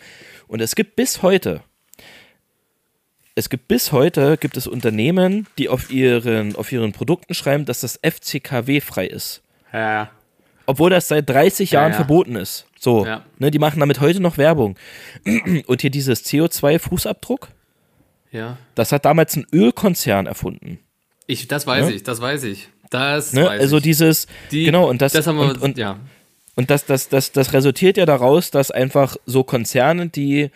Und 0.48 0.60
es 0.60 0.74
gibt 0.74 0.96
bis 0.96 1.22
heute, 1.22 1.62
es 3.40 3.48
gibt 3.50 3.68
bis 3.68 3.90
heute, 3.92 4.37
gibt 4.37 4.57
es 4.57 4.66
Unternehmen, 4.66 5.46
die 5.59 5.68
auf 5.68 5.90
ihren, 5.90 6.55
auf 6.57 6.70
ihren 6.70 6.92
Produkten 6.92 7.35
schreiben, 7.35 7.64
dass 7.64 7.81
das 7.81 7.98
FCKW 8.03 8.81
frei 8.81 9.07
ist. 9.07 9.42
Ja. 9.72 10.11
Obwohl 10.66 10.90
das 10.90 11.09
seit 11.09 11.29
30 11.29 11.70
Ja, 11.72 11.81
Jahren 11.81 11.92
ja. 11.92 11.96
verboten 11.96 12.37
ist. 12.37 12.66
So, 12.79 13.05
Ja. 13.07 13.24
ne, 13.38 13.50
die 13.50 13.59
machen 13.59 13.81
damit 13.81 14.00
heute 14.00 14.20
noch 14.20 14.37
Werbung. 14.38 14.76
Und 15.66 15.81
hier 15.81 15.90
dieses 15.90 16.24
CO2-Fußabdruck, 16.26 17.48
Ja. 18.31 18.57
das 18.74 18.92
hat 18.92 19.05
damals 19.05 19.37
ein 19.37 19.46
Ölkonzern 19.53 20.26
erfunden. 20.26 20.79
Ich, 21.26 21.48
das 21.48 21.66
weiß 21.66 21.87
Ne? 21.87 21.92
ich, 21.94 22.03
das 22.03 22.20
weiß 22.20 22.44
ich. 22.44 22.68
Das 22.90 23.33
Ne? 23.33 23.44
weiß 23.46 23.61
Also 23.61 23.79
ich. 23.79 23.83
dieses, 23.85 24.26
Die- 24.50 24.64
genau, 24.64 24.88
und 24.88 25.00
das, 25.03 25.12
das 25.12 25.26
haben 25.26 25.38
wir, 25.38 25.44
und, 25.50 25.62
und, 25.62 25.79
ja. 25.79 25.98
und 26.57 26.70
das, 26.70 26.85
das, 26.87 27.09
das, 27.09 27.33
das 27.33 27.53
resultiert 27.53 27.96
ja 27.96 28.07
daraus, 28.07 28.50
dass 28.50 28.70
einfach 28.70 29.16
so 29.26 29.44
Konzerne, 29.44 30.09
die 30.09 30.50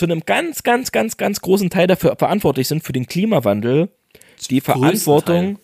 zu 0.00 0.06
einem 0.06 0.22
ganz, 0.24 0.62
ganz, 0.62 0.92
ganz, 0.92 1.18
ganz 1.18 1.42
großen 1.42 1.68
Teil 1.68 1.86
dafür 1.86 2.16
verantwortlich 2.16 2.68
sind, 2.68 2.82
für 2.82 2.94
den 2.94 3.06
Klimawandel, 3.06 3.90
die 4.48 4.62
Verantwortung, 4.62 5.58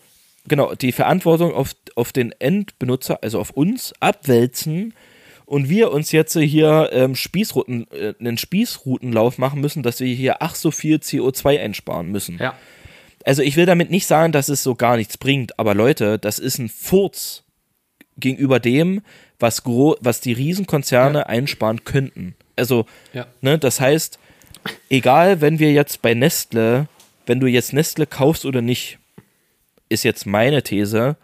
genau, 0.46 0.74
die 0.74 0.92
Verantwortung 0.92 1.54
auf, 1.54 1.74
auf 1.94 2.12
den 2.12 2.32
Endbenutzer, 2.38 3.22
also 3.22 3.40
auf 3.40 3.52
uns, 3.52 3.94
abwälzen 3.98 4.92
und 5.46 5.70
wir 5.70 5.90
uns 5.90 6.12
jetzt 6.12 6.38
hier 6.38 6.90
ähm, 6.92 7.14
Spießruten, 7.16 7.90
äh, 7.92 8.12
einen 8.20 8.36
Spießrutenlauf 8.36 9.38
machen 9.38 9.62
müssen, 9.62 9.82
dass 9.82 10.00
wir 10.00 10.14
hier 10.14 10.42
ach 10.42 10.54
so 10.54 10.70
viel 10.70 10.96
CO2 10.96 11.58
einsparen 11.58 12.12
müssen. 12.12 12.36
Ja. 12.38 12.58
Also 13.24 13.40
ich 13.40 13.56
will 13.56 13.64
damit 13.64 13.90
nicht 13.90 14.06
sagen, 14.06 14.32
dass 14.32 14.50
es 14.50 14.62
so 14.62 14.74
gar 14.74 14.98
nichts 14.98 15.16
bringt, 15.16 15.58
aber 15.58 15.74
Leute, 15.74 16.18
das 16.18 16.38
ist 16.38 16.58
ein 16.58 16.68
Furz 16.68 17.42
gegenüber 18.18 18.60
dem, 18.60 19.00
was, 19.38 19.64
gro 19.64 19.96
was 20.00 20.20
die 20.20 20.34
Riesenkonzerne 20.34 21.26
einsparen 21.26 21.84
könnten. 21.84 22.34
Also, 22.56 22.86
Ja. 23.12 23.26
ne, 23.42 23.58
das 23.58 23.80
heißt, 23.80 24.18
egal, 24.90 25.40
wenn 25.40 25.58
wir 25.58 25.72
jetzt 25.72 26.02
bei 26.02 26.14
Nestle, 26.14 26.88
wenn 27.26 27.40
du 27.40 27.46
jetzt 27.46 27.72
Nestle 27.72 28.06
kaufst 28.06 28.44
oder 28.44 28.62
nicht, 28.62 28.98
ist 29.88 30.04
jetzt 30.04 30.26
meine 30.26 30.62
These, 30.62 31.16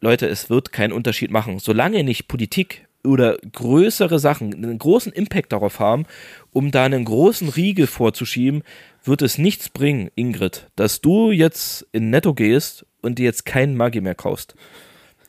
Leute, 0.00 0.26
es 0.28 0.48
wird 0.48 0.72
keinen 0.72 0.92
Unterschied 0.92 1.30
machen. 1.30 1.58
Solange 1.58 2.02
nicht 2.04 2.26
Politik 2.26 2.86
oder 3.04 3.36
größere 3.52 4.18
Sachen 4.18 4.54
einen 4.54 4.78
großen 4.78 5.12
Impact 5.12 5.52
darauf 5.52 5.78
haben, 5.78 6.06
um 6.52 6.70
da 6.70 6.84
einen 6.84 7.04
großen 7.04 7.48
Riegel 7.50 7.86
vorzuschieben, 7.86 8.62
wird 9.04 9.22
es 9.22 9.38
nichts 9.38 9.68
bringen, 9.68 10.10
Ingrid, 10.14 10.68
dass 10.76 11.00
du 11.00 11.30
jetzt 11.30 11.86
in 11.92 12.10
Netto 12.10 12.34
gehst 12.34 12.86
und 13.02 13.18
dir 13.18 13.24
jetzt 13.24 13.44
keinen 13.44 13.76
Maggi 13.76 14.00
mehr 14.00 14.14
kaufst. 14.14 14.54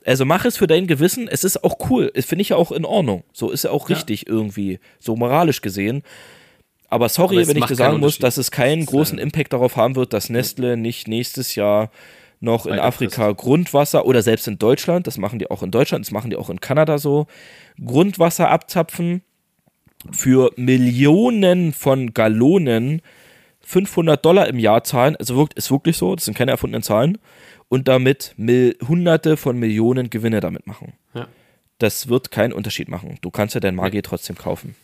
Also 0.06 0.26
mach 0.26 0.45
es 0.45 0.58
für 0.58 0.67
dein 0.67 0.88
Gewissen. 0.88 1.28
Es 1.28 1.43
ist 1.43 1.63
auch 1.63 1.89
cool. 1.89 2.12
Finde 2.15 2.41
ich 2.41 2.50
ja 2.50 2.56
auch 2.56 2.71
in 2.71 2.86
Ordnung. 2.86 3.24
So 3.34 3.52
ist 3.52 3.63
ja 3.63 3.71
auch 3.71 3.89
Ja. 3.89 3.95
richtig 3.95 4.28
irgendwie, 4.28 4.80
so 5.00 5.15
moralisch 5.15 5.62
gesehen. 5.62 6.02
Aber 6.91 7.08
sorry, 7.08 7.38
Aber 7.38 7.47
wenn 7.47 7.58
ich 7.58 7.65
dir 7.65 7.75
sagen 7.75 7.99
muss, 8.01 8.19
dass 8.19 8.38
es 8.38 8.51
keinen 8.51 8.86
großen 8.86 9.17
äh, 9.17 9.21
Impact 9.21 9.54
darauf 9.54 9.77
haben 9.77 9.95
wird, 9.95 10.12
dass 10.12 10.30
Nestle 10.30 10.75
nicht 10.75 11.08
nächstes 11.08 11.56
Jahr 11.56 11.89
noch 12.41 12.65
in 12.65 12.80
Afrika 12.80 13.32
Grundwasser 13.32 14.06
oder 14.06 14.21
selbst 14.21 14.47
in 14.47 14.60
Deutschland, 14.60 15.08
das 15.08 15.17
machen 15.17 15.39
die 15.39 15.49
auch 15.49 15.63
in 15.63 15.71
Deutschland, 15.71 16.06
das 16.06 16.12
machen 16.12 16.30
die 16.32 16.36
auch 16.36 16.49
in 16.49 16.60
Kanada 16.60 16.97
so, 16.97 17.27
Grundwasser 17.84 18.49
abzapfen 18.49 19.21
für 20.12 20.51
Millionen 20.58 21.71
von 21.71 22.13
Gallonen 22.13 23.01
500 23.62 24.25
Dollar 24.25 24.47
im 24.47 24.60
Jahr 24.60 24.84
zahlen, 24.84 25.15
also 25.15 25.38
wirkt, 25.38 25.54
ist 25.54 25.71
wirklich 25.71 25.95
so, 25.95 26.15
das 26.15 26.25
sind 26.25 26.36
keine 26.36 26.51
erfundenen 26.51 26.84
Zahlen, 26.84 27.19
und 27.69 27.88
damit 27.88 28.34
Mil 28.36 28.75
Hunderte 28.86 29.38
von 29.38 29.58
Millionen 29.58 30.10
Gewinne 30.10 30.41
damit 30.41 30.67
machen. 30.67 30.91
Ja. 31.13 31.27
Das 31.77 32.10
wird 32.10 32.32
keinen 32.32 32.51
Unterschied 32.51 32.89
machen. 32.89 33.17
Du 33.21 33.32
kannst 33.32 33.56
ja 33.56 33.62
dein 33.62 33.75
Maggi 33.75 34.01
trotzdem 34.01 34.36
kaufen. 34.36 34.75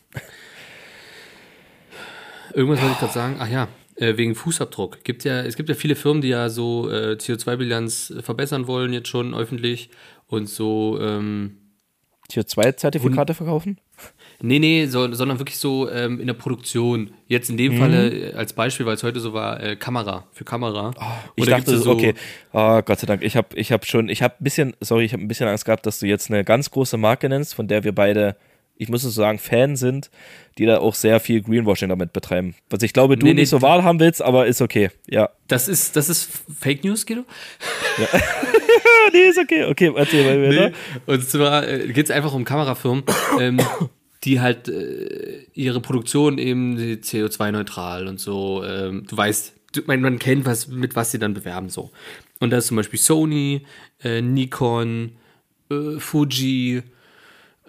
Irgendwas 2.57 2.81
wollte 2.81 2.93
ich 2.93 2.99
gerade 2.99 3.13
sagen. 3.13 3.35
Ach 3.39 3.47
ja, 3.47 3.67
äh, 3.97 4.17
wegen 4.17 4.33
Fußabdruck. 4.33 5.03
Gibt 5.03 5.23
ja, 5.23 5.41
es 5.41 5.55
gibt 5.55 5.69
ja 5.69 5.75
viele 5.75 5.95
Firmen, 5.95 6.23
die 6.23 6.29
ja 6.29 6.49
so 6.49 6.89
äh, 6.89 7.13
CO2-Bilanz 7.13 8.15
verbessern 8.21 8.65
wollen, 8.65 8.93
jetzt 8.93 9.09
schon 9.09 9.35
öffentlich. 9.35 9.91
Und 10.25 10.49
so, 10.49 10.99
ähm, 10.99 11.57
CO2-Zertifikate 12.31 13.35
verkaufen? 13.35 13.79
nee, 14.41 14.57
nee, 14.57 14.87
so, 14.87 15.13
sondern 15.13 15.39
wirklich 15.39 15.59
so 15.59 15.87
ähm, 15.89 16.19
in 16.19 16.25
der 16.25 16.33
Produktion. 16.33 17.11
Jetzt 17.27 17.51
in 17.51 17.57
dem 17.57 17.75
Mhm. 17.75 17.77
Falle 17.77 18.09
äh, 18.09 18.33
als 18.33 18.53
Beispiel, 18.53 18.87
weil 18.87 18.95
es 18.95 19.03
heute 19.03 19.19
so 19.19 19.33
war, 19.33 19.61
äh, 19.61 19.75
Kamera, 19.75 20.25
für 20.31 20.43
Kamera. 20.43 20.91
Ich 21.35 21.43
Oder 21.43 21.57
dachte, 21.57 21.75
ja 21.75 21.85
okay, 21.85 22.15
oh, 22.53 22.81
Gott 22.81 22.99
sei 22.99 23.05
Dank, 23.05 23.21
ich 23.23 23.37
habe 23.37 23.49
ich 23.55 23.71
hab 23.71 23.85
schon, 23.85 24.09
ich 24.09 24.23
habe 24.23 24.33
ein 24.39 24.43
bisschen, 24.43 24.75
sorry, 24.81 25.05
ich 25.05 25.13
habe 25.13 25.23
ein 25.23 25.27
bisschen 25.27 25.47
Angst 25.47 25.65
gehabt, 25.65 25.85
dass 25.85 25.99
du 25.99 26.07
jetzt 26.07 26.31
eine 26.31 26.43
ganz 26.43 26.71
große 26.71 26.97
Marke 26.97 27.29
nennst, 27.29 27.53
von 27.53 27.67
der 27.67 27.83
wir 27.83 27.93
beide, 27.93 28.35
ich 28.77 28.89
muss 28.89 29.03
es 29.03 29.15
so 29.15 29.21
sagen, 29.21 29.39
Fan 29.39 29.75
sind, 29.75 30.09
die 30.57 30.65
da 30.65 30.79
auch 30.79 30.95
sehr 30.95 31.19
viel 31.19 31.41
Greenwashing 31.41 31.89
damit 31.89 32.13
betreiben. 32.13 32.55
Was 32.69 32.83
ich 32.83 32.93
glaube, 32.93 33.17
du 33.17 33.25
Nee, 33.25 33.33
nee, 33.33 33.41
nicht 33.41 33.49
so 33.49 33.61
wahr 33.61 33.83
haben 33.83 33.99
willst, 33.99 34.21
aber 34.21 34.47
ist 34.47 34.61
okay, 34.61 34.89
ja. 35.07 35.29
Das 35.47 35.67
ist, 35.67 35.95
das 35.95 36.09
ist 36.09 36.29
Fake 36.59 36.83
News, 36.83 37.05
Guido? 37.05 37.25
Ah, 37.99 38.17
nee, 39.13 39.29
ist 39.29 39.39
okay, 39.39 39.65
okay, 39.65 39.91
erzähl 39.95 40.23
mal 40.23 40.49
wieder. 40.51 40.69
Nee. 40.69 40.75
Und 41.05 41.27
zwar 41.27 41.67
äh, 41.67 41.87
geht 41.91 42.05
es 42.05 42.11
einfach 42.11 42.33
um 42.33 42.43
Kamerafirmen, 42.43 43.03
ähm, 43.39 43.59
die 44.23 44.39
halt 44.39 44.67
äh, 44.67 45.45
ihre 45.53 45.81
Produktion 45.81 46.37
eben 46.37 46.77
CO2-neutral 46.77 48.07
und 48.07 48.19
so, 48.19 48.63
ähm, 48.63 49.05
du 49.07 49.17
weißt, 49.17 49.53
du, 49.73 49.81
man, 49.85 50.01
man 50.01 50.19
kennt, 50.19 50.45
was, 50.45 50.67
mit 50.67 50.95
was 50.95 51.11
sie 51.11 51.19
dann 51.19 51.33
bewerben 51.33 51.69
so. 51.69 51.91
Und 52.39 52.51
da 52.51 52.57
ist 52.57 52.67
zum 52.67 52.77
Beispiel 52.77 52.99
Sony, 52.99 53.65
äh, 54.03 54.21
Nikon, 54.21 55.13
äh, 55.71 55.99
Fuji, 55.99 56.83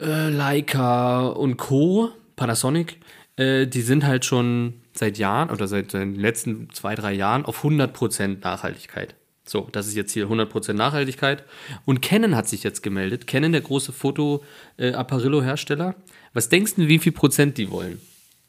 äh, 0.01 0.31
Leica 0.31 1.29
und 1.29 1.57
Co., 1.57 2.11
Panasonic, 2.37 2.99
äh, 3.37 3.67
die 3.67 3.83
sind 3.83 4.07
halt 4.07 4.25
schon 4.25 4.75
seit 4.95 5.19
Jahren 5.19 5.51
oder 5.51 5.69
seit 5.69 5.93
den 5.93 6.15
letzten 6.15 6.71
zwei, 6.71 6.95
drei 6.95 7.13
Jahren 7.13 7.45
auf 7.45 7.65
100% 7.65 8.39
Nachhaltigkeit. 8.43 9.15
So, 9.45 9.69
das 9.73 9.87
ist 9.87 9.97
jetzt 9.97 10.13
hier 10.13 10.29
100% 10.29 10.75
Nachhaltigkeit. 10.75 11.45
Und 11.87 12.03
Canon 12.03 12.37
hat 12.37 12.49
sich 12.49 12.63
jetzt 12.63 12.83
gemeldet. 12.83 13.27
Canon, 13.27 13.53
der 13.53 13.63
große 13.63 13.93
Foto-Apparillo-Hersteller. 13.93 15.95
Was 16.35 16.51
denkst 16.51 16.75
du, 16.75 16.89
wie 16.89 16.99
viel 16.99 17.13
Prozent 17.13 17.57
die 17.57 17.71
wollen? 17.71 17.99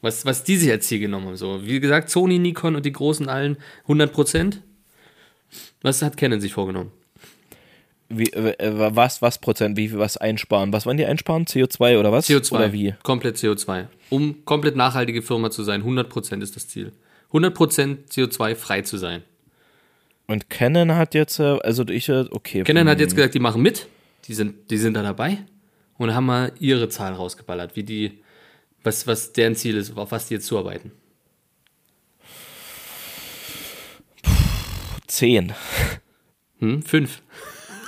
Was, 0.02 0.26
was 0.26 0.44
die 0.44 0.56
sich 0.56 0.70
als 0.70 0.86
Ziel 0.86 0.98
genommen 0.98 1.28
haben. 1.28 1.36
So, 1.36 1.64
wie 1.64 1.80
gesagt, 1.80 2.10
Sony, 2.10 2.38
Nikon 2.38 2.76
und 2.76 2.84
die 2.84 2.92
großen 2.92 3.28
allen 3.28 3.56
100%. 3.88 4.58
Was 5.82 6.02
hat 6.02 6.16
Canon 6.16 6.40
sich 6.40 6.52
vorgenommen? 6.52 6.92
Wie, 8.12 8.32
äh, 8.32 8.94
was, 8.94 9.22
was 9.22 9.38
Prozent, 9.38 9.76
wie 9.76 9.88
viel 9.88 9.98
was 9.98 10.16
einsparen? 10.16 10.72
Was 10.72 10.84
wollen 10.84 10.96
die 10.96 11.06
einsparen? 11.06 11.44
CO2 11.44 11.98
oder 11.98 12.10
was? 12.10 12.28
CO2. 12.28 12.52
Oder 12.54 12.72
wie? 12.72 12.94
Komplett 13.04 13.36
CO2. 13.36 13.86
Um 14.10 14.44
komplett 14.44 14.74
nachhaltige 14.74 15.22
Firma 15.22 15.50
zu 15.50 15.62
sein, 15.62 15.84
100% 15.84 16.42
ist 16.42 16.56
das 16.56 16.66
Ziel. 16.66 16.92
100% 17.32 18.08
CO2 18.10 18.56
frei 18.56 18.82
zu 18.82 18.96
sein. 18.96 19.22
Und 20.26 20.50
Canon 20.50 20.96
hat 20.96 21.14
jetzt, 21.14 21.38
äh, 21.38 21.58
also 21.62 21.86
ich, 21.86 22.08
äh, 22.08 22.24
okay. 22.30 22.64
Canon 22.64 22.88
hat 22.88 22.98
hm, 22.98 23.02
jetzt 23.02 23.14
gesagt, 23.14 23.34
die 23.34 23.38
machen 23.38 23.62
mit, 23.62 23.86
die 24.26 24.34
sind, 24.34 24.70
die 24.70 24.78
sind 24.78 24.94
da 24.94 25.02
dabei 25.02 25.38
und 25.96 26.12
haben 26.12 26.26
mal 26.26 26.52
ihre 26.58 26.88
Zahlen 26.88 27.14
rausgeballert, 27.14 27.76
wie 27.76 27.84
die, 27.84 28.22
was, 28.82 29.06
was 29.06 29.32
deren 29.32 29.54
Ziel 29.54 29.76
ist, 29.76 29.96
auf 29.96 30.10
was 30.10 30.26
die 30.26 30.34
jetzt 30.34 30.46
zuarbeiten. 30.46 30.90
10. 35.06 35.52
Hm? 36.58 36.82
Fünf. 36.82 37.22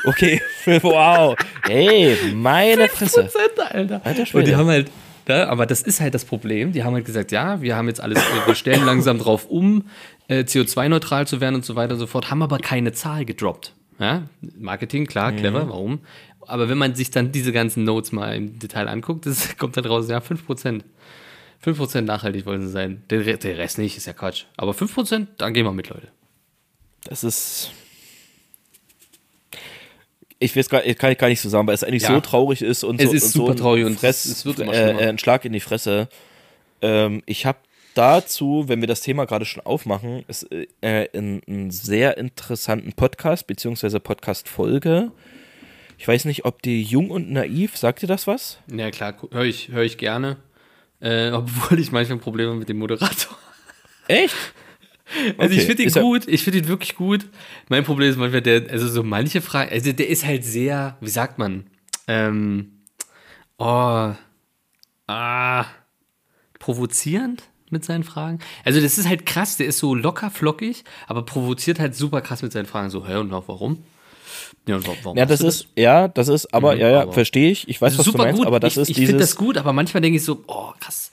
Okay, 0.04 0.40
wow. 0.82 1.36
Hey, 1.64 2.16
meine 2.34 2.88
Fresse. 2.88 3.30
Alter. 3.70 4.00
Alter 4.04 4.38
Und 4.38 4.46
die 4.46 4.56
haben 4.56 4.68
halt, 4.68 4.90
ja, 5.28 5.48
aber 5.48 5.66
das 5.66 5.82
ist 5.82 6.00
halt 6.00 6.14
das 6.14 6.24
Problem. 6.24 6.72
Die 6.72 6.82
haben 6.82 6.94
halt 6.94 7.04
gesagt, 7.04 7.30
ja, 7.32 7.60
wir 7.62 7.76
haben 7.76 7.88
jetzt 7.88 8.00
alles, 8.00 8.18
wir 8.46 8.54
stellen 8.54 8.84
langsam 8.84 9.18
drauf 9.18 9.46
um, 9.48 9.84
äh, 10.28 10.40
CO2-neutral 10.40 11.26
zu 11.26 11.40
werden 11.40 11.56
und 11.56 11.64
so 11.64 11.76
weiter 11.76 11.94
und 11.94 12.00
so 12.00 12.06
fort, 12.06 12.30
haben 12.30 12.42
aber 12.42 12.58
keine 12.58 12.92
Zahl 12.92 13.24
gedroppt. 13.24 13.72
Ja? 13.98 14.22
Marketing, 14.58 15.06
klar, 15.06 15.32
clever, 15.32 15.68
warum? 15.68 16.00
Aber 16.46 16.68
wenn 16.68 16.78
man 16.78 16.94
sich 16.94 17.10
dann 17.10 17.30
diese 17.30 17.52
ganzen 17.52 17.84
Notes 17.84 18.10
mal 18.10 18.34
im 18.34 18.58
Detail 18.58 18.88
anguckt, 18.88 19.26
das 19.26 19.56
kommt 19.58 19.76
dann 19.76 19.84
raus, 19.84 20.08
ja, 20.08 20.18
5%. 20.18 20.82
5% 21.64 22.00
nachhaltig 22.00 22.44
wollen 22.44 22.62
sie 22.62 22.72
sein. 22.72 23.04
Der, 23.10 23.20
der 23.20 23.58
Rest 23.58 23.78
nicht, 23.78 23.96
ist 23.96 24.06
ja 24.06 24.12
Quatsch. 24.12 24.46
Aber 24.56 24.72
5%, 24.72 25.28
dann 25.38 25.54
gehen 25.54 25.64
wir 25.64 25.72
mit, 25.72 25.88
Leute. 25.88 26.08
Das 27.04 27.22
ist. 27.22 27.70
Ich 30.42 30.56
weiß 30.56 30.68
gar, 30.68 30.80
kann 30.82 31.12
ich 31.12 31.18
gar 31.18 31.28
nicht 31.28 31.40
so 31.40 31.48
sagen, 31.48 31.66
weil 31.66 31.74
es 31.74 31.84
eigentlich 31.84 32.02
Ja. 32.02 32.14
so 32.14 32.20
traurig 32.20 32.62
ist 32.62 32.84
und 32.84 33.00
Es 33.00 33.10
so, 33.10 33.14
ist 33.14 33.24
und 33.24 33.30
super 33.32 33.46
so 33.46 33.52
ein 33.52 33.56
traurig 33.58 33.84
und 33.84 33.98
Fress, 34.00 34.24
es 34.24 34.44
wird 34.44 34.58
immer 34.58 34.72
äh, 34.74 35.08
ein 35.08 35.18
Schlag 35.18 35.44
in 35.44 35.52
die 35.52 35.60
Fresse. 35.60 36.08
Ähm, 36.80 37.22
ich 37.26 37.46
habe 37.46 37.58
dazu, 37.94 38.64
wenn 38.66 38.80
wir 38.80 38.88
das 38.88 39.00
Thema 39.02 39.24
gerade 39.26 39.44
schon 39.44 39.64
aufmachen, 39.64 40.24
ist 40.28 40.48
äh, 40.50 41.08
einen, 41.14 41.70
sehr 41.70 42.16
interessanten 42.18 42.92
Podcast 42.92 43.46
beziehungsweise 43.46 44.00
Podcast-Folge. 44.00 45.12
Ich 45.98 46.08
weiß 46.08 46.24
nicht, 46.24 46.44
ob 46.44 46.62
die 46.62 46.82
Jung 46.82 47.10
und 47.10 47.30
Naiv, 47.30 47.76
sagt 47.76 48.02
ihr 48.02 48.08
das 48.08 48.26
was? 48.26 48.58
Ja, 48.74 48.90
klar, 48.90 49.14
höre 49.30 49.44
ich, 49.44 49.68
hör 49.68 49.82
ich 49.82 49.98
gerne. 49.98 50.38
Äh, 51.00 51.30
obwohl 51.30 51.78
ich 51.78 51.92
manchmal 51.92 52.18
Probleme 52.18 52.54
mit 52.54 52.68
dem 52.68 52.78
Moderator 52.78 53.36
Echt? 54.08 54.34
Also 55.38 55.54
ich 55.54 55.60
Okay, 55.62 55.66
finde 55.66 55.82
ihn 55.84 55.92
gut, 55.92 56.28
ich 56.28 56.42
finde 56.42 56.58
ihn 56.60 56.68
wirklich 56.68 56.94
gut. 56.94 57.26
Mein 57.68 57.84
Problem 57.84 58.10
ist 58.10 58.16
manchmal, 58.18 58.42
der, 58.42 58.70
also 58.70 58.88
so 58.88 59.02
manche 59.02 59.40
Fragen, 59.40 59.70
also 59.70 59.92
der 59.92 60.08
ist 60.08 60.24
halt 60.24 60.44
sehr, 60.44 60.96
wie 61.00 61.10
sagt 61.10 61.38
man, 61.38 61.64
ähm, 62.08 62.80
oh, 63.58 64.12
ah, 65.06 65.64
provozierend 66.58 67.42
mit 67.70 67.84
seinen 67.84 68.04
Fragen. 68.04 68.38
Also 68.64 68.80
das 68.80 68.98
ist 68.98 69.08
halt 69.08 69.26
krass, 69.26 69.56
der 69.56 69.66
ist 69.66 69.78
so 69.78 69.94
locker 69.94 70.30
flockig, 70.30 70.84
aber 71.06 71.22
provoziert 71.24 71.78
halt 71.80 71.94
super 71.94 72.20
krass 72.20 72.42
mit 72.42 72.52
seinen 72.52 72.66
Fragen. 72.66 72.90
So, 72.90 73.06
hä, 73.06 73.16
und 73.16 73.32
auch 73.32 73.48
warum? 73.48 73.78
Ja, 74.66 74.78
warum 74.84 75.16
Ja, 75.16 75.26
das 75.26 75.40
du 75.40 75.46
ist, 75.48 75.66
ja, 75.76 76.08
das 76.08 76.28
ist, 76.28 76.52
aber, 76.54 76.74
Mhm, 76.74 76.80
ja, 76.80 76.88
ja, 76.90 77.10
verstehe 77.12 77.50
ich. 77.50 77.68
Ich 77.68 77.80
weiß, 77.80 77.92
Das 77.96 77.98
was 78.06 78.12
du 78.12 78.18
meinst, 78.18 78.38
gut. 78.38 78.46
aber 78.46 78.60
das 78.60 78.74
ich, 78.74 78.78
ist 78.78 78.88
ich 78.90 78.96
finde 78.96 79.18
das 79.18 79.36
gut, 79.36 79.56
aber 79.56 79.72
manchmal 79.72 80.00
denke 80.02 80.16
ich 80.18 80.24
so, 80.24 80.44
oh, 80.46 80.72
krass. 80.78 81.10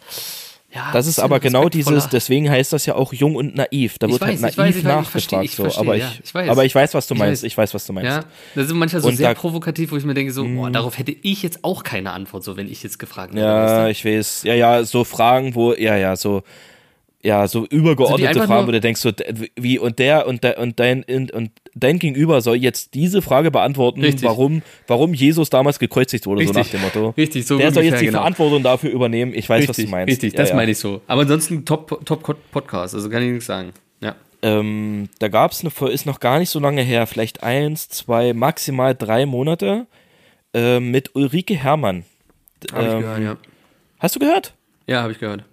Ja, 0.71 0.91
das 0.93 1.07
ist 1.07 1.19
aber 1.19 1.39
genau 1.39 1.67
dieses, 1.67 2.09
deswegen 2.09 2.47
heißt 2.49 2.71
das 2.73 2.85
ja 2.85 2.93
auch 2.93 3.11
jung 3.11 3.35
und 3.35 3.55
naiv. 3.55 3.97
Da 3.97 4.05
Ich 4.05 4.13
wird 4.13 4.21
halt 4.21 4.33
weiß, 4.33 4.41
naiv 4.41 4.51
ich 4.51 4.57
weiß, 4.57 4.67
ich 4.69 4.75
weiß, 4.75 4.77
ich 4.77 4.83
nachgefragt, 4.83 5.11
verstehe, 5.11 5.41
ich 5.43 5.51
so. 5.55 5.63
verstehe, 5.63 5.81
aber, 5.81 5.95
ja, 5.95 6.11
ich, 6.23 6.33
weiß. 6.35 6.49
aber 6.49 6.65
ich 6.65 6.75
weiß, 6.75 6.93
was 6.93 7.07
du 7.07 7.15
meinst. 7.15 7.43
Ich 7.43 7.57
weiß, 7.57 7.73
was 7.73 7.87
du 7.87 7.93
meinst. 7.93 8.11
Ja, 8.11 8.23
das 8.53 8.67
sind 8.67 8.77
manchmal 8.77 9.01
so 9.01 9.07
Und 9.07 9.15
sehr 9.15 9.29
da- 9.29 9.33
Mhm. 9.33 9.37
provokativ, 9.41 9.91
wo 9.91 9.97
ich 9.97 10.05
mir 10.05 10.13
denke, 10.13 10.31
so, 10.31 10.45
boah, 10.45 10.69
darauf 10.69 10.97
hätte 10.99 11.11
ich 11.23 11.41
jetzt 11.41 11.63
auch 11.63 11.81
keine 11.83 12.11
Antwort, 12.11 12.43
so 12.43 12.55
wenn 12.55 12.71
ich 12.71 12.83
jetzt 12.83 12.99
gefragt 12.99 13.33
werde. 13.33 13.47
Ja, 13.47 13.87
ich 13.89 14.05
weiß. 14.05 14.43
Ja, 14.43 14.53
ja, 14.53 14.83
so 14.83 15.03
Fragen, 15.03 15.55
wo, 15.55 15.73
ja, 15.73 15.97
ja, 15.97 16.15
so, 16.15 16.43
ja, 17.23 17.47
so 17.47 17.65
übergeordnete 17.65 18.29
einfach 18.29 18.45
Fragen, 18.45 18.67
wo 18.67 18.71
du 18.71 18.79
denkst, 18.79 19.01
so, 19.01 19.11
wie, 19.55 19.79
und 19.79 19.97
der, 19.99 20.27
und 20.27 20.43
der, 20.43 20.59
und 20.59 20.79
dein, 20.79 21.03
und, 21.03 21.31
und 21.31 21.51
dein 21.79 21.99
Gegenüber 21.99 22.41
soll 22.41 22.57
jetzt 22.57 22.93
diese 22.93 23.21
Frage 23.21 23.51
beantworten, 23.51 24.01
Richtig. 24.01 24.23
warum, 24.23 24.61
warum 24.87 25.13
Jesus 25.13 25.49
damals 25.49 25.79
gekreuzigt 25.79 26.25
wurde, 26.25 26.45
so 26.45 26.53
nach 26.53 26.59
Richtig. 26.61 26.79
dem 26.79 26.81
Motto. 26.81 27.13
Richtig, 27.17 27.45
so 27.45 27.57
Der 27.57 27.71
soll 27.71 27.83
jetzt 27.83 28.01
die 28.01 28.05
genau. 28.05 28.19
Verantwortung 28.19 28.63
dafür 28.63 28.91
übernehmen. 28.91 29.33
Ich 29.33 29.47
weiß, 29.49 29.67
was 29.67 29.75
du 29.75 29.81
Richtig, 29.81 29.91
meinst. 29.91 30.11
richtig, 30.11 30.33
ja, 30.33 30.37
das 30.39 30.49
ja. 30.49 30.55
meine 30.55 30.71
ich 30.71 30.77
so. 30.77 31.01
Aber 31.07 31.21
ansonsten 31.21 31.65
top, 31.65 32.05
top 32.05 32.35
Podcast, 32.51 32.95
also 32.95 33.09
kann 33.09 33.23
ich 33.23 33.29
nichts 33.31 33.45
sagen. 33.45 33.71
Ja. 34.01 34.15
Ähm, 34.41 35.09
da 35.19 35.27
gab 35.27 35.51
es 35.51 35.61
eine, 35.61 35.69
Folge, 35.71 35.93
ist 35.93 36.05
noch 36.05 36.19
gar 36.19 36.39
nicht 36.39 36.49
so 36.49 36.59
lange 36.59 36.81
her, 36.81 37.07
vielleicht 37.07 37.43
eins, 37.43 37.89
zwei, 37.89 38.33
maximal 38.33 38.95
drei 38.95 39.25
Monate, 39.25 39.87
äh, 40.53 40.79
mit 40.79 41.15
Ulrike 41.15 41.55
Herrmann. 41.55 42.05
Habe 42.71 42.87
ich 42.87 42.93
Ähm, 42.93 43.01
gehört, 43.01 43.21
ja. 43.21 43.37
Hast 43.99 44.15
du 44.15 44.19
gehört? 44.19 44.53
Ja, 44.87 45.01
habe 45.01 45.11
ich 45.11 45.19
gehört. 45.19 45.43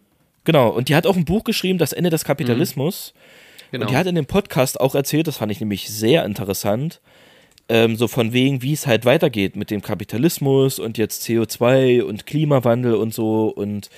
Genau, 0.44 0.68
und 0.68 0.88
die 0.88 0.94
hat 0.94 1.06
auch 1.06 1.16
ein 1.16 1.24
Buch 1.24 1.42
geschrieben, 1.42 1.78
Das 1.78 1.92
Ende 1.92 2.08
des 2.10 2.24
Kapitalismus. 2.24 3.12
Genau. 3.70 3.84
Und 3.84 3.90
die 3.90 3.96
hat 3.96 4.06
in 4.06 4.14
dem 4.14 4.26
Podcast 4.26 4.80
auch 4.80 4.94
erzählt, 4.94 5.26
das 5.26 5.38
fand 5.38 5.52
ich 5.52 5.60
nämlich 5.60 5.90
sehr 5.90 6.24
interessant, 6.24 7.00
ähm, 7.68 7.96
so 7.96 8.08
von 8.08 8.32
wegen, 8.32 8.62
wie 8.62 8.72
es 8.72 8.86
halt 8.86 9.04
weitergeht 9.04 9.56
mit 9.56 9.70
dem 9.70 9.82
Kapitalismus 9.82 10.78
und 10.78 10.98
jetzt 10.98 11.24
CO2 11.24 12.02
und 12.02 12.26
Klimawandel 12.26 12.94
und 12.94 13.12
so 13.12 13.48
und 13.48 13.90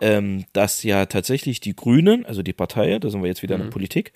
ähm, 0.00 0.44
dass 0.52 0.82
ja 0.82 1.06
tatsächlich 1.06 1.60
die 1.60 1.74
Grünen, 1.74 2.26
also 2.26 2.42
die 2.42 2.52
Partei, 2.52 2.98
da 2.98 3.08
sind 3.08 3.22
wir 3.22 3.28
jetzt 3.28 3.42
wieder 3.42 3.54
in 3.54 3.62
der 3.62 3.70
Politik, 3.70 4.12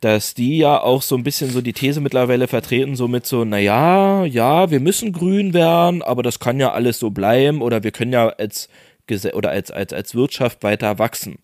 dass 0.00 0.34
die 0.34 0.58
ja 0.58 0.80
auch 0.80 1.02
so 1.02 1.16
ein 1.16 1.24
bisschen 1.24 1.50
so 1.50 1.60
die 1.60 1.72
These 1.72 2.00
mittlerweile 2.00 2.46
vertreten, 2.46 2.96
so 2.96 3.08
mit 3.08 3.26
so, 3.26 3.44
naja, 3.44 4.24
ja, 4.24 4.70
wir 4.70 4.80
müssen 4.80 5.12
grün 5.12 5.52
werden, 5.54 6.02
aber 6.02 6.22
das 6.22 6.38
kann 6.38 6.60
ja 6.60 6.72
alles 6.72 6.98
so 6.98 7.10
bleiben 7.10 7.60
oder 7.60 7.82
wir 7.82 7.90
können 7.90 8.12
ja 8.12 8.28
als 8.28 8.68
Gese 9.06 9.34
oder 9.34 9.50
als, 9.50 9.70
als, 9.70 9.92
als 9.92 10.14
Wirtschaft 10.14 10.62
weiter 10.62 10.98
wachsen. 10.98 11.38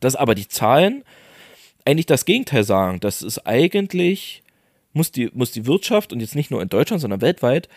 Dass 0.00 0.16
aber 0.16 0.34
die 0.34 0.48
Zahlen 0.48 1.04
eigentlich 1.84 2.06
das 2.06 2.24
Gegenteil 2.24 2.64
sagen. 2.64 3.00
Das 3.00 3.22
ist 3.22 3.46
eigentlich, 3.46 4.42
muss 4.92 5.12
die, 5.12 5.30
muss 5.34 5.52
die 5.52 5.66
Wirtschaft 5.66 6.12
und 6.12 6.20
jetzt 6.20 6.34
nicht 6.34 6.50
nur 6.50 6.62
in 6.62 6.68
Deutschland, 6.68 7.00
sondern 7.00 7.20
weltweit, 7.20 7.68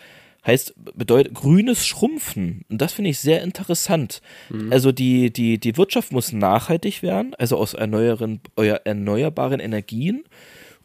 heißt, 0.46 0.74
bedeutet 0.94 1.34
grünes 1.34 1.86
Schrumpfen. 1.86 2.64
Und 2.70 2.80
das 2.80 2.92
finde 2.92 3.10
ich 3.10 3.18
sehr 3.18 3.42
interessant. 3.42 4.22
Also 4.70 4.92
die, 4.92 5.30
die, 5.30 5.58
die 5.58 5.76
Wirtschaft 5.76 6.12
muss 6.12 6.32
nachhaltig 6.32 7.02
werden, 7.02 7.34
also 7.34 7.56
aus 7.56 7.74
erneuerbaren, 7.74 8.40
euer- 8.56 8.80
erneuerbaren 8.84 9.60
Energien 9.60 10.24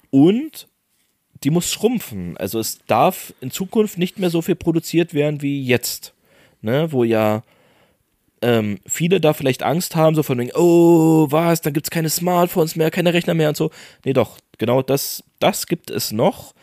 und 0.10 0.68
die 1.44 1.50
muss 1.50 1.72
schrumpfen. 1.72 2.36
Also 2.38 2.60
es 2.60 2.80
darf 2.88 3.34
in 3.42 3.52
Zukunft 3.52 3.98
nicht 3.98 4.18
mehr 4.18 4.30
so 4.30 4.42
viel 4.42 4.56
produziert 4.56 5.14
werden 5.14 5.42
wie 5.42 5.64
jetzt. 5.64 6.14
Ne, 6.66 6.94
wo 6.94 7.04
ja 7.04 7.44
ähm, 8.44 8.80
viele 8.86 9.22
da 9.22 9.34
vielleicht 9.34 9.64
Angst 9.64 9.96
haben, 9.96 10.16
so 10.16 10.22
von 10.22 10.38
wegen, 10.38 10.52
oh, 10.54 11.28
was, 11.30 11.62
dann 11.62 11.74
gibt 11.74 11.88
es 11.88 11.92
keine 11.92 12.10
Smartphones 12.10 12.76
mehr, 12.76 12.92
keine 12.92 13.14
Rechner 13.14 13.34
mehr 13.34 13.50
und 13.50 13.58
so. 13.58 13.72
Nee, 14.04 14.14
doch, 14.14 14.38
genau 14.58 14.82
das, 14.82 15.24
das 15.40 15.66
gibt 15.66 15.90
es 15.90 16.12
noch. 16.12 16.54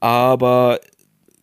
Aber 0.00 0.80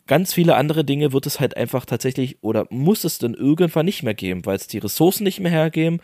ganz 0.06 0.34
viele 0.34 0.56
andere 0.56 0.84
Dinge 0.84 1.14
wird 1.14 1.26
es 1.26 1.40
halt 1.40 1.56
einfach 1.56 1.86
tatsächlich 1.86 2.36
oder 2.42 2.66
muss 2.68 3.04
es 3.04 3.18
dann 3.18 3.32
irgendwann 3.32 3.86
nicht 3.86 4.02
mehr 4.02 4.14
geben, 4.14 4.44
weil 4.44 4.56
es 4.56 4.66
die 4.66 4.78
Ressourcen 4.78 5.24
nicht 5.24 5.40
mehr 5.40 5.50
hergeben 5.50 6.00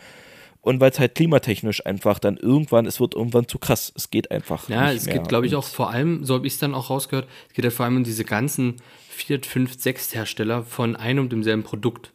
und 0.62 0.80
weil 0.80 0.90
es 0.90 0.98
halt 0.98 1.14
klimatechnisch 1.14 1.84
einfach 1.84 2.18
dann 2.18 2.38
irgendwann, 2.38 2.86
es 2.86 3.00
wird 3.00 3.14
irgendwann 3.14 3.48
zu 3.48 3.58
krass. 3.58 3.92
Es 3.94 4.08
geht 4.10 4.30
einfach. 4.30 4.68
Ja, 4.70 4.90
es 4.90 5.04
mehr. 5.04 5.18
geht, 5.18 5.28
glaube 5.28 5.46
ich, 5.46 5.54
auch 5.54 5.64
vor 5.64 5.90
allem, 5.90 6.24
so 6.24 6.34
habe 6.34 6.46
ich 6.46 6.54
es 6.54 6.58
dann 6.58 6.74
auch 6.74 6.88
rausgehört, 6.88 7.28
es 7.48 7.54
geht 7.54 7.64
ja 7.66 7.70
vor 7.70 7.84
allem 7.84 7.98
um 7.98 8.04
diese 8.04 8.24
ganzen 8.24 8.76
Viert-, 9.10 9.46
Fünf-, 9.46 9.78
Sechst-Hersteller 9.78 10.62
von 10.62 10.96
einem 10.96 11.24
und 11.24 11.32
demselben 11.32 11.64
Produkt. 11.64 12.12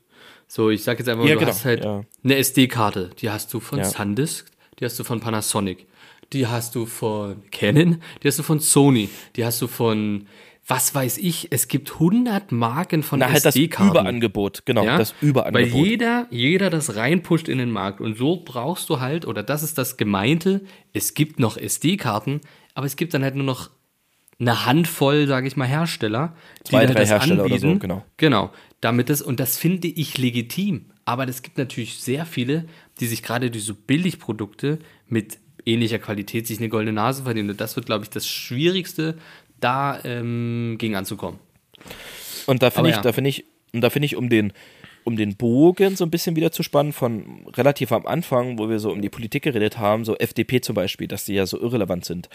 So, 0.55 0.69
ich 0.69 0.83
sag 0.83 0.99
jetzt 0.99 1.07
einfach, 1.09 1.25
Ja, 1.25 1.33
du 1.33 1.39
genau, 1.39 1.49
hast 1.51 1.65
halt 1.65 1.83
ja. 1.83 2.03
eine 2.23 2.35
SD-Karte, 2.35 3.09
die 3.19 3.31
hast 3.31 3.51
du 3.55 3.59
von 3.59 3.79
Ja. 3.79 3.85
Sandisk, 3.85 4.51
die 4.79 4.85
hast 4.85 4.99
du 4.99 5.03
von 5.03 5.19
Panasonic, 5.19 5.87
die 6.31 6.45
hast 6.45 6.75
du 6.75 6.85
von 6.85 7.41
Canon, 7.49 8.03
die 8.21 8.27
hast 8.27 8.37
du 8.37 8.43
von 8.43 8.59
Sony, 8.59 9.09
die 9.35 9.43
hast 9.45 9.59
du 9.63 9.67
von, 9.67 10.27
was 10.67 10.93
weiß 10.93 11.17
ich, 11.17 11.47
es 11.49 11.67
gibt 11.67 11.93
100 11.93 12.51
Marken 12.51 13.01
von 13.01 13.17
Na, 13.17 13.31
halt 13.31 13.37
das 13.45 13.55
SD-Karten. 13.55 13.89
Überangebot, 13.97 14.63
genau, 14.67 14.83
Ja? 14.85 14.99
das 14.99 15.15
Überangebot. 15.21 15.73
Weil 15.73 15.85
jeder, 15.85 16.27
jeder 16.29 16.69
das 16.69 16.95
reinpusht 16.97 17.47
in 17.49 17.57
den 17.57 17.71
Markt. 17.71 17.99
Und 17.99 18.15
so 18.15 18.43
brauchst 18.45 18.91
du 18.91 18.99
halt, 18.99 19.25
oder 19.25 19.41
das 19.41 19.63
ist 19.63 19.79
das 19.79 19.97
Gemeinte, 19.97 20.61
es 20.93 21.15
gibt 21.15 21.39
noch 21.39 21.57
SD-Karten, 21.57 22.41
aber 22.75 22.85
es 22.85 22.95
gibt 22.95 23.15
dann 23.15 23.23
halt 23.23 23.33
nur 23.33 23.45
noch 23.45 23.71
eine 24.39 24.67
Handvoll, 24.67 25.25
sage 25.25 25.47
ich 25.47 25.55
mal, 25.57 25.67
Hersteller, 25.67 26.35
die 26.65 26.69
Zwei, 26.69 26.77
halt 26.79 26.89
drei 26.89 26.99
das 27.01 27.09
Hersteller 27.09 27.45
oder 27.45 27.57
so, 27.57 27.67
anbieten. 27.67 27.79
genau. 27.79 28.05
Genau. 28.17 28.51
Damit 28.83 29.09
das, 29.09 29.21
und 29.21 29.39
das 29.39 29.57
finde 29.57 29.87
ich 29.87 30.17
legitim. 30.17 30.87
Aber 31.05 31.25
es 31.25 31.41
gibt 31.41 31.57
natürlich 31.57 31.99
sehr 31.99 32.25
viele, 32.25 32.65
die 32.99 33.07
sich 33.07 33.23
gerade 33.23 33.49
diese 33.49 33.73
Billigprodukte 33.73 34.79
mit 35.07 35.37
ähnlicher 35.65 35.99
Qualität 35.99 36.47
sich 36.47 36.57
eine 36.57 36.67
goldene 36.67 36.91
Nase 36.91 37.23
verdienen. 37.23 37.51
Und 37.51 37.61
das 37.61 37.77
wird, 37.77 37.85
glaube 37.85 38.03
ich, 38.03 38.09
das 38.09 38.27
Schwierigste, 38.27 39.17
da 39.61 40.03
ähm, 40.03 40.75
gegen 40.79 40.97
anzukommen. 40.97 41.39
Und 42.45 42.61
da 42.61 42.71
finde 42.71 42.89
ich, 42.89 42.97
ja. 42.97 43.01
da 43.01 43.13
finde 43.13 43.29
ich, 43.29 43.45
und 43.71 43.79
da 43.79 43.89
finde 43.89 44.05
ich, 44.07 44.17
um 44.17 44.27
den, 44.27 44.51
um 45.05 45.15
den 45.15 45.37
Bogen 45.37 45.95
so 45.95 46.03
ein 46.03 46.11
bisschen 46.11 46.35
wieder 46.35 46.51
zu 46.51 46.61
spannen, 46.61 46.91
von 46.91 47.47
relativ 47.53 47.93
am 47.93 48.05
Anfang, 48.05 48.59
wo 48.59 48.67
wir 48.67 48.79
so 48.79 48.91
um 48.91 49.01
die 49.01 49.09
Politik 49.09 49.43
geredet 49.43 49.77
haben, 49.77 50.03
so 50.03 50.17
FDP 50.17 50.59
zum 50.59 50.75
Beispiel, 50.75 51.07
dass 51.07 51.23
die 51.23 51.35
ja 51.35 51.45
so 51.45 51.57
irrelevant 51.57 52.03
sind. 52.03 52.27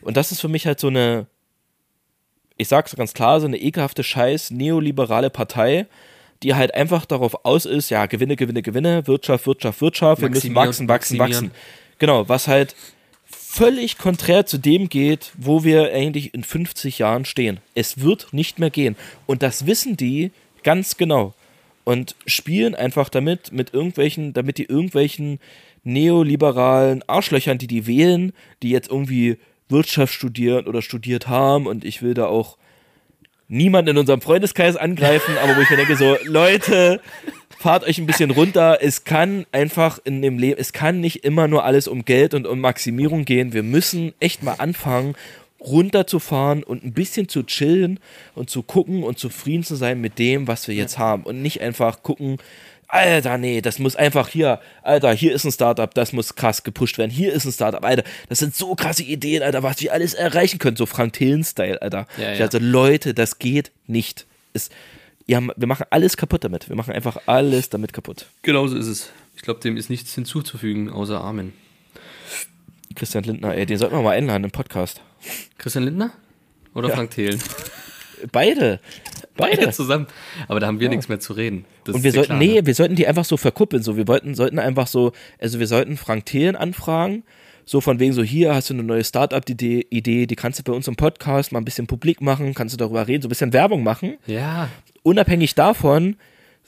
Und 0.00 0.16
das 0.16 0.32
ist 0.32 0.40
für 0.40 0.48
mich 0.48 0.66
halt 0.66 0.80
so 0.80 0.86
eine, 0.86 1.26
ich 2.60 2.68
sag's 2.68 2.94
ganz 2.94 3.14
klar, 3.14 3.40
so 3.40 3.46
eine 3.46 3.58
ekelhafte 3.58 4.04
Scheiß 4.04 4.50
neoliberale 4.50 5.30
Partei, 5.30 5.86
die 6.42 6.54
halt 6.54 6.74
einfach 6.74 7.06
darauf 7.06 7.44
aus 7.44 7.64
ist, 7.64 7.90
ja, 7.90 8.04
Gewinne, 8.06 8.36
Gewinne, 8.36 8.60
Gewinne, 8.62 9.06
Wirtschaft, 9.06 9.46
Wirtschaft, 9.46 9.80
Wirtschaft, 9.80 10.20
wir 10.20 10.28
müssen 10.28 10.54
wachsen, 10.54 10.88
wachsen, 10.88 11.18
wachsen. 11.18 11.50
Genau, 11.98 12.28
was 12.28 12.48
halt 12.48 12.74
völlig 13.24 13.96
konträr 13.96 14.44
zu 14.44 14.58
dem 14.58 14.88
geht, 14.90 15.32
wo 15.38 15.64
wir 15.64 15.92
eigentlich 15.92 16.34
in 16.34 16.44
50 16.44 16.98
Jahren 16.98 17.24
stehen. 17.24 17.60
Es 17.74 18.00
wird 18.00 18.32
nicht 18.32 18.58
mehr 18.58 18.70
gehen. 18.70 18.96
Und 19.26 19.42
das 19.42 19.66
wissen 19.66 19.96
die 19.96 20.30
ganz 20.62 20.96
genau. 20.96 21.34
Und 21.84 22.14
spielen 22.26 22.74
einfach 22.74 23.08
damit, 23.08 23.52
mit 23.52 23.72
irgendwelchen, 23.72 24.34
damit 24.34 24.58
die 24.58 24.64
irgendwelchen 24.64 25.40
neoliberalen 25.82 27.02
Arschlöchern, 27.08 27.58
die 27.58 27.66
die 27.66 27.86
wählen, 27.86 28.32
die 28.62 28.70
jetzt 28.70 28.90
irgendwie 28.90 29.38
Wirtschaft 29.70 30.12
studieren 30.12 30.66
oder 30.66 30.82
studiert 30.82 31.28
haben. 31.28 31.66
Und 31.66 31.84
ich 31.84 32.02
will 32.02 32.14
da 32.14 32.26
auch 32.26 32.56
niemanden 33.48 33.90
in 33.90 33.98
unserem 33.98 34.20
Freundeskreis 34.20 34.76
angreifen, 34.76 35.36
aber 35.42 35.56
wo 35.56 35.60
ich 35.60 35.70
mir 35.70 35.76
denke, 35.76 35.96
so, 35.96 36.16
Leute, 36.24 37.00
fahrt 37.58 37.84
euch 37.84 37.98
ein 37.98 38.06
bisschen 38.06 38.30
runter. 38.30 38.78
Es 38.80 39.04
kann 39.04 39.44
einfach 39.52 39.98
in 40.04 40.22
dem 40.22 40.38
Leben, 40.38 40.58
es 40.58 40.72
kann 40.72 41.00
nicht 41.00 41.24
immer 41.24 41.48
nur 41.48 41.64
alles 41.64 41.88
um 41.88 42.04
Geld 42.04 42.32
und 42.32 42.46
um 42.46 42.60
Maximierung 42.60 43.24
gehen. 43.24 43.52
Wir 43.52 43.62
müssen 43.62 44.14
echt 44.20 44.42
mal 44.42 44.54
anfangen, 44.54 45.14
runterzufahren 45.60 46.62
und 46.62 46.84
ein 46.84 46.92
bisschen 46.92 47.28
zu 47.28 47.42
chillen 47.42 48.00
und 48.34 48.48
zu 48.48 48.62
gucken 48.62 49.02
und 49.02 49.18
zufrieden 49.18 49.62
zu 49.62 49.74
sein 49.74 50.00
mit 50.00 50.18
dem, 50.18 50.48
was 50.48 50.68
wir 50.68 50.74
jetzt 50.74 50.98
haben 50.98 51.24
und 51.24 51.42
nicht 51.42 51.60
einfach 51.60 52.02
gucken, 52.02 52.38
Alter, 52.90 53.38
nee, 53.38 53.60
das 53.60 53.78
muss 53.78 53.94
einfach 53.96 54.28
hier, 54.28 54.60
Alter, 54.82 55.12
hier 55.12 55.32
ist 55.32 55.44
ein 55.44 55.52
Startup, 55.52 55.92
das 55.94 56.12
muss 56.12 56.34
krass 56.34 56.62
gepusht 56.62 56.98
werden. 56.98 57.10
Hier 57.10 57.32
ist 57.32 57.44
ein 57.44 57.52
Startup, 57.52 57.84
Alter, 57.84 58.02
das 58.28 58.38
sind 58.40 58.54
so 58.54 58.74
krasse 58.74 59.02
Ideen, 59.02 59.42
Alter, 59.42 59.62
was 59.62 59.80
wir 59.80 59.92
alles 59.92 60.14
erreichen 60.14 60.58
können, 60.58 60.76
so 60.76 60.86
Frank 60.86 61.12
Thelen-Style, 61.14 61.80
Alter. 61.80 62.06
Ja, 62.18 62.32
ja. 62.32 62.44
Also 62.44 62.58
Leute, 62.58 63.14
das 63.14 63.38
geht 63.38 63.70
nicht. 63.86 64.26
Es, 64.52 64.70
ja, 65.26 65.40
wir 65.40 65.66
machen 65.68 65.86
alles 65.90 66.16
kaputt 66.16 66.42
damit. 66.44 66.68
Wir 66.68 66.76
machen 66.76 66.92
einfach 66.92 67.16
alles 67.26 67.70
damit 67.70 67.92
kaputt. 67.92 68.26
Genau 68.42 68.66
so 68.66 68.76
ist 68.76 68.86
es. 68.88 69.10
Ich 69.36 69.42
glaube, 69.42 69.60
dem 69.60 69.76
ist 69.76 69.88
nichts 69.88 70.12
hinzuzufügen, 70.14 70.90
außer 70.90 71.20
Amen. 71.20 71.52
Christian 72.96 73.22
Lindner, 73.24 73.54
ey, 73.54 73.66
den 73.66 73.78
sollten 73.78 73.94
wir 73.96 74.02
mal 74.02 74.16
einladen 74.16 74.44
im 74.44 74.50
Podcast. 74.50 75.00
Christian 75.58 75.84
Lindner? 75.84 76.10
Oder 76.74 76.88
Ja. 76.88 76.96
Frank 76.96 77.12
Thelen? 77.12 77.40
Beide. 78.32 78.80
Beide 79.36 79.70
zusammen. 79.70 80.06
Aber 80.48 80.60
da 80.60 80.66
haben 80.66 80.80
wir 80.80 80.88
nichts 80.88 81.08
mehr 81.08 81.20
zu 81.20 81.32
reden. 81.32 81.64
Das 81.84 81.94
Und 81.94 82.04
wir 82.04 82.12
sollten, 82.12 82.28
klar, 82.28 82.38
nee, 82.38 82.54
ne? 82.60 82.66
wir 82.66 82.74
sollten 82.74 82.96
die 82.96 83.06
einfach 83.06 83.24
so 83.24 83.36
verkuppeln. 83.36 83.82
So, 83.82 83.96
wir 83.96 84.06
wollten, 84.08 84.34
sollten 84.34 84.58
einfach 84.58 84.86
so, 84.86 85.12
also 85.38 85.58
wir 85.58 85.66
sollten 85.66 85.96
Frank 85.96 86.26
Thelen 86.26 86.56
anfragen, 86.56 87.22
so 87.64 87.80
von 87.80 88.00
wegen 88.00 88.12
so, 88.12 88.22
hier 88.22 88.54
hast 88.54 88.70
du 88.70 88.74
eine 88.74 88.82
neue 88.82 89.04
Startup-Idee, 89.04 89.86
Idee, 89.90 90.26
die 90.26 90.36
kannst 90.36 90.58
du 90.58 90.62
bei 90.64 90.72
uns 90.72 90.88
im 90.88 90.96
Podcast 90.96 91.52
mal 91.52 91.60
ein 91.60 91.64
bisschen 91.64 91.86
publik 91.86 92.20
machen, 92.20 92.54
kannst 92.54 92.74
du 92.74 92.76
darüber 92.76 93.06
reden, 93.06 93.22
so 93.22 93.28
ein 93.28 93.30
bisschen 93.30 93.52
Werbung 93.52 93.82
machen. 93.82 94.16
Ja, 94.26 94.68
Unabhängig 95.02 95.54
davon 95.54 96.16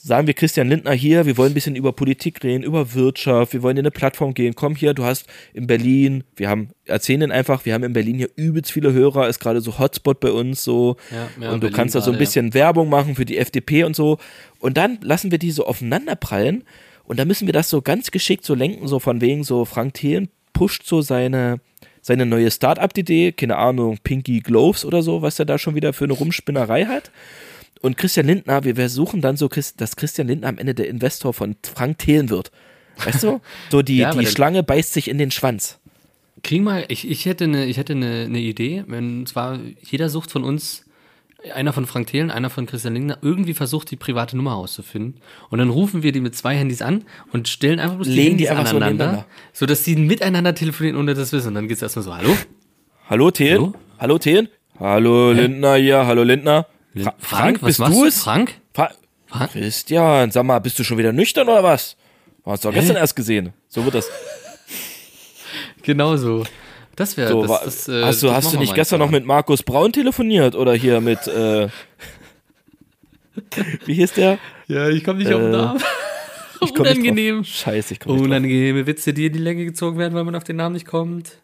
sagen 0.05 0.27
wir 0.27 0.35
Christian 0.35 0.69
Lindner 0.69 0.93
hier, 0.93 1.27
wir 1.27 1.37
wollen 1.37 1.53
ein 1.53 1.55
bisschen 1.55 1.77
über 1.77 1.93
Politik 1.93 2.43
reden, 2.43 2.65
über 2.65 2.93
Wirtschaft, 2.95 3.53
wir 3.53 3.63
wollen 3.63 3.77
in 3.77 3.83
eine 3.83 3.93
Plattform 3.93 4.35
gehen. 4.35 4.55
Komm 4.55 4.75
hier, 4.75 4.95
du 4.95 5.05
hast 5.05 5.27
in 5.55 5.69
Berlin, 5.69 6.25
wir 6.35 6.49
haben, 6.49 6.71
erzählen 6.87 7.21
den 7.21 7.31
einfach, 7.31 7.65
wir 7.65 7.75
haben 7.75 7.85
in 7.85 7.93
Berlin 7.93 8.17
hier 8.17 8.29
übelst 8.35 8.73
viele 8.73 8.93
Hörer, 8.93 9.29
ist 9.29 9.39
gerade 9.39 9.61
so 9.61 9.79
Hotspot 9.79 10.19
bei 10.19 10.33
uns 10.33 10.65
so. 10.65 10.97
Ja, 11.11 11.51
und 11.51 11.59
du 11.59 11.61
Berlin 11.61 11.77
kannst 11.77 11.95
da 11.95 12.01
so 12.01 12.11
ein 12.11 12.15
gerade, 12.15 12.25
ja. 12.25 12.27
bisschen 12.27 12.55
Werbung 12.55 12.89
machen 12.89 13.15
für 13.15 13.25
die 13.25 13.39
FDP 13.39 13.85
und 13.85 13.95
so. 13.95 14.19
Und 14.59 14.77
dann 14.77 14.99
lassen 15.03 15.31
wir 15.31 15.39
die 15.39 15.53
so 15.53 15.67
aufeinanderprallen 15.67 16.65
und 17.05 17.21
dann 17.21 17.29
müssen 17.29 17.47
wir 17.47 17.53
das 17.53 17.71
so 17.71 17.81
ganz 17.81 18.11
geschickt 18.11 18.45
so 18.45 18.55
lenken, 18.55 18.89
so 18.89 18.99
von 18.99 19.21
wegen 19.21 19.45
so 19.45 19.65
Frank 19.65 19.95
Thelen 19.95 20.29
pusht 20.53 20.85
so 20.85 21.01
seine, 21.01 21.61
seine 22.01 22.27
neue 22.27 22.51
Start-up-Idee, 22.51 23.33
keine 23.33 23.57
Ahnung, 23.57 23.99
Pinky 24.03 24.41
Gloves 24.41 24.85
oder 24.85 25.03
so, 25.03 25.23
was 25.23 25.39
er 25.39 25.45
da 25.45 25.59
schon 25.59 25.77
wieder 25.77 25.93
für 25.93 26.05
eine 26.05 26.15
Rumspinnerei 26.15 26.87
hat. 26.87 27.13
Und 27.81 27.97
Christian 27.97 28.27
Lindner, 28.27 28.64
wir 28.64 28.77
versuchen 28.77 29.20
dann 29.20 29.37
so, 29.37 29.49
dass 29.49 29.97
Christian 29.97 30.29
Lindner 30.29 30.49
am 30.49 30.59
Ende 30.59 30.75
der 30.75 30.89
Investor 30.89 31.35
von 31.35 31.57
Frank 31.62 31.99
Thelen 31.99 32.31
wird. 32.31 32.53
Weißt 33.05 33.23
du? 33.23 33.41
So 33.70 33.83
die, 33.83 33.99
Ja, 33.99 34.14
die 34.14 34.27
Schlange 34.27 34.62
beißt 34.62 34.93
sich 34.93 35.09
in 35.09 35.18
den 35.18 35.31
Schwanz. 35.31 35.79
Kriegen 36.43 36.64
mal, 36.64 36.85
ich, 36.89 37.09
ich 37.09 37.27
hätte 37.27 37.45
eine, 37.45 37.66
ich 37.66 37.77
hätte 37.77 37.93
eine, 37.95 38.25
eine 38.25 38.41
Idee, 38.41 38.85
wenn 38.87 39.27
zwar 39.27 39.59
jeder 39.83 40.09
sucht 40.09 40.31
von 40.31 40.45
uns, 40.45 40.85
einer 41.55 41.73
von 41.73 41.87
Frank 41.87 42.07
Thelen, 42.09 42.31
einer 42.31 42.51
von 42.51 42.66
Christian 42.66 42.95
Lindner, 42.95 43.18
irgendwie 43.23 43.55
versucht, 43.55 43.91
die 43.91 43.97
private 43.97 44.37
Nummer 44.37 44.55
auszufinden. 44.55 45.20
Und 45.51 45.59
dann 45.59 45.70
rufen 45.70 46.03
wir 46.03 46.12
die 46.12 46.20
mit 46.20 46.37
zwei 46.37 46.55
Handys 46.57 46.83
an 46.83 47.05
und 47.33 47.49
stellen 47.49 47.81
einfach 47.81 47.97
bloß 47.97 48.07
Legen 48.07 48.39
die 48.39 48.47
Handys 48.47 48.51
einfach 48.51 48.66
so 48.66 48.77
aneinander, 48.77 49.05
nebeneinander. 49.07 49.27
sodass 49.53 49.85
sie 49.85 49.97
miteinander 49.97 50.55
telefonieren, 50.55 50.99
ohne 50.99 51.14
das 51.14 51.33
wissen. 51.33 51.49
Und 51.49 51.55
dann 51.55 51.68
geht's 51.68 51.83
erstmal 51.83 52.05
so, 52.05 52.14
hallo? 52.14 52.37
Hallo 53.09 53.31
Thelen? 53.31 53.59
Hallo? 53.59 53.75
Hallo, 53.99 54.18
Thelen? 54.18 54.49
Hallo 54.79 55.33
Lindner 55.33 55.77
hier, 55.77 56.07
hallo 56.07 56.23
Lindner. 56.23 56.66
Fra 56.97 57.14
Frank, 57.18 57.62
was 57.62 57.66
bist 57.68 57.78
machst 57.80 57.95
du 57.95 58.01
du? 58.03 58.07
es? 58.09 58.22
Frank? 58.22 58.55
Fra 58.74 58.90
Frank? 59.26 59.53
Christian, 59.53 60.30
sag 60.30 60.45
mal, 60.45 60.59
bist 60.59 60.78
du 60.78 60.84
schon 60.84 60.99
wieder 60.99 61.12
nüchtern 61.12 61.49
oder 61.49 61.62
was? 61.62 61.97
Du 62.45 62.51
hast 62.51 62.64
doch 62.64 62.72
gestern 62.72 62.97
erst 62.97 63.16
gesehen. 63.16 63.53
So 63.68 63.84
wird 63.84 63.95
das. 63.95 64.09
Genau 65.82 66.16
so. 66.16 66.45
Das 66.95 67.16
wäre, 67.16 67.30
So, 67.30 67.47
das, 67.47 67.64
das, 67.64 67.88
äh, 67.88 68.05
hast 68.05 68.22
du, 68.22 68.30
hast 68.32 68.53
du 68.55 68.59
nicht 68.59 68.74
gestern 68.74 69.01
noch 69.01 69.11
mit 69.11 69.24
Markus 69.26 69.62
Braun 69.62 69.93
telefoniert 69.93 70.55
oder 70.55 70.74
hier 70.74 71.01
mit, 71.01 71.26
äh, 71.26 71.68
wie 73.86 73.95
hieß 73.95 74.12
der? 74.12 74.38
Ja, 74.68 74.88
ich 74.88 75.03
komme 75.03 75.18
nicht 75.18 75.32
auf 75.32 75.40
den 75.40 75.49
Äh, 75.55 75.57
Namen. 75.57 75.82
Ich 76.61 76.74
komm 76.74 76.84
nicht 76.84 76.99
Unangenehm. 76.99 77.43
Scheiße, 77.45 77.95
ich 77.95 78.01
komme 78.01 78.14
nicht. 78.16 78.24
Unangenehme 78.26 78.86
Witze, 78.86 79.12
die 79.12 79.26
in 79.26 79.32
die 79.32 79.38
Länge 79.40 79.64
gezogen 79.64 79.99
werden, 79.99 80.14
weil 80.14 80.22
man 80.24 80.36
auf 80.36 80.45
den 80.45 80.57
Namen 80.57 80.74
nicht 80.74 80.86
kommt. 80.86 81.38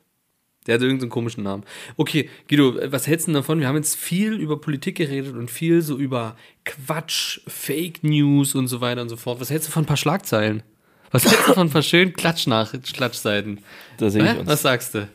Der 0.68 0.74
hat 0.74 0.82
irgendeinen 0.82 1.10
komischen 1.10 1.42
Namen. 1.42 1.64
Okay, 1.96 2.28
Guido, 2.46 2.76
was 2.92 3.06
hältst 3.06 3.26
du 3.26 3.32
denn 3.32 3.40
davon? 3.40 3.58
Wir 3.58 3.66
haben 3.68 3.76
jetzt 3.76 3.96
viel 3.96 4.34
über 4.34 4.60
Politik 4.60 4.98
geredet 4.98 5.34
und 5.34 5.50
viel 5.50 5.80
so 5.80 5.96
über 5.96 6.36
Quatsch, 6.66 7.40
Fake 7.48 8.04
News 8.04 8.54
und 8.54 8.68
so 8.68 8.82
weiter 8.82 9.00
und 9.00 9.08
so 9.08 9.16
fort. 9.16 9.40
Was 9.40 9.48
hältst 9.48 9.68
du 9.68 9.72
von 9.72 9.84
ein 9.84 9.86
paar 9.86 9.96
Schlagzeilen? 9.96 10.62
Was 11.10 11.24
hältst 11.24 11.48
du 11.48 11.54
von 11.54 11.68
ein 11.68 11.70
paar 11.70 11.82
schönen 11.82 12.12
Klatschnach 12.12 12.74
Klatschseiten? 12.82 13.60
Da 13.96 14.10
sehe 14.10 14.22
ich 14.22 14.30
Hä? 14.30 14.38
uns. 14.40 14.46
Was 14.46 14.62
sagst 14.62 14.94
du? 14.94 15.08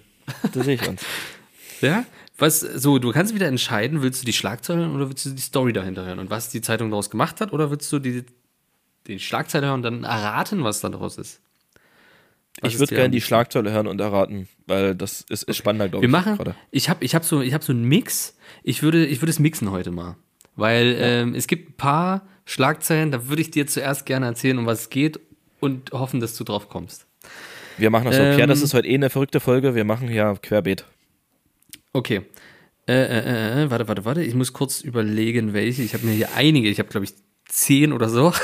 Da 0.51 0.63
sehe 0.63 0.75
ich 0.75 0.87
uns. 0.87 1.05
Ja? 1.81 2.05
Was, 2.37 2.61
so, 2.61 2.97
du 2.97 3.11
kannst 3.11 3.35
wieder 3.35 3.47
entscheiden, 3.47 4.01
willst 4.01 4.21
du 4.21 4.25
die 4.25 4.31
Schlagzeilen 4.31 4.95
oder 4.95 5.09
willst 5.09 5.25
du 5.25 5.31
die 5.31 5.41
Story 5.41 5.73
dahinter 5.73 6.05
hören 6.05 6.17
und 6.17 6.29
was 6.29 6.49
die 6.49 6.61
Zeitung 6.61 6.89
daraus 6.89 7.09
gemacht 7.09 7.41
hat 7.41 7.51
oder 7.51 7.69
willst 7.71 7.91
du 7.91 7.99
die, 7.99 8.23
die 9.05 9.19
Schlagzeile 9.19 9.67
hören 9.67 9.75
und 9.75 9.83
dann 9.83 10.03
erraten, 10.05 10.63
was 10.63 10.79
da 10.79 10.87
draus 10.87 11.17
ist? 11.17 11.41
Was 12.61 12.73
Ich 12.73 12.79
würde 12.79 12.95
gerne 12.95 13.09
die? 13.09 13.21
Schlagzeile 13.21 13.71
hören 13.71 13.87
und 13.87 13.99
erraten, 13.99 14.47
weil 14.67 14.95
das 14.95 15.21
ist, 15.29 15.43
ist 15.43 15.57
spannender, 15.57 15.89
glaube 15.89 16.03
Wir 16.03 16.07
ich. 16.07 16.11
machen, 16.11 16.37
gerade. 16.37 16.55
ich 16.71 16.87
habe 16.89 17.03
ich 17.03 17.15
hab 17.15 17.25
so, 17.25 17.41
ich 17.41 17.53
hab 17.53 17.63
so 17.63 17.73
einen 17.73 17.85
Mix. 17.85 18.37
Ich 18.63 18.83
würde, 18.83 19.05
ich 19.05 19.21
würde 19.21 19.31
es 19.31 19.39
mixen 19.39 19.71
heute 19.71 19.91
mal. 19.91 20.15
Weil 20.55 20.95
ähm, 20.99 21.35
es 21.35 21.47
gibt 21.47 21.69
ein 21.71 21.73
paar 21.77 22.27
Schlagzeilen, 22.45 23.11
da 23.11 23.27
würde 23.27 23.41
ich 23.41 23.49
dir 23.49 23.65
zuerst 23.65 24.05
gerne 24.05 24.27
erzählen, 24.27 24.57
um 24.59 24.65
was 24.65 24.81
es 24.81 24.89
geht 24.89 25.19
und 25.59 25.91
hoffen, 25.91 26.19
dass 26.19 26.35
du 26.37 26.43
drauf 26.43 26.69
kommst. 26.69 27.07
Wir 27.77 27.89
machen 27.89 28.05
das 28.05 28.17
so. 28.17 28.21
Ähm, 28.21 28.35
Pierre, 28.35 28.47
das 28.47 28.61
ist 28.61 28.73
heute 28.75 28.87
eh 28.87 28.93
eine 28.93 29.09
verrückte 29.09 29.39
Folge. 29.39 29.73
Wir 29.73 29.83
machen 29.83 30.09
ja 30.11 30.35
querbeet. 30.35 30.85
Okay. 31.91 32.21
Äh, 32.87 32.93
äh, 32.93 33.63
äh, 33.63 33.71
warte, 33.71 33.87
warte, 33.87 34.05
warte. 34.05 34.23
Ich 34.23 34.35
muss 34.35 34.53
kurz 34.53 34.81
überlegen, 34.81 35.53
welche. 35.53 35.81
Ich 35.81 35.93
habe 35.93 36.05
mir 36.05 36.13
hier 36.13 36.29
einige. 36.35 36.69
Ich 36.69 36.79
habe, 36.79 36.89
glaube 36.89 37.05
ich, 37.05 37.13
zehn 37.47 37.93
oder 37.93 38.09
so. 38.09 38.33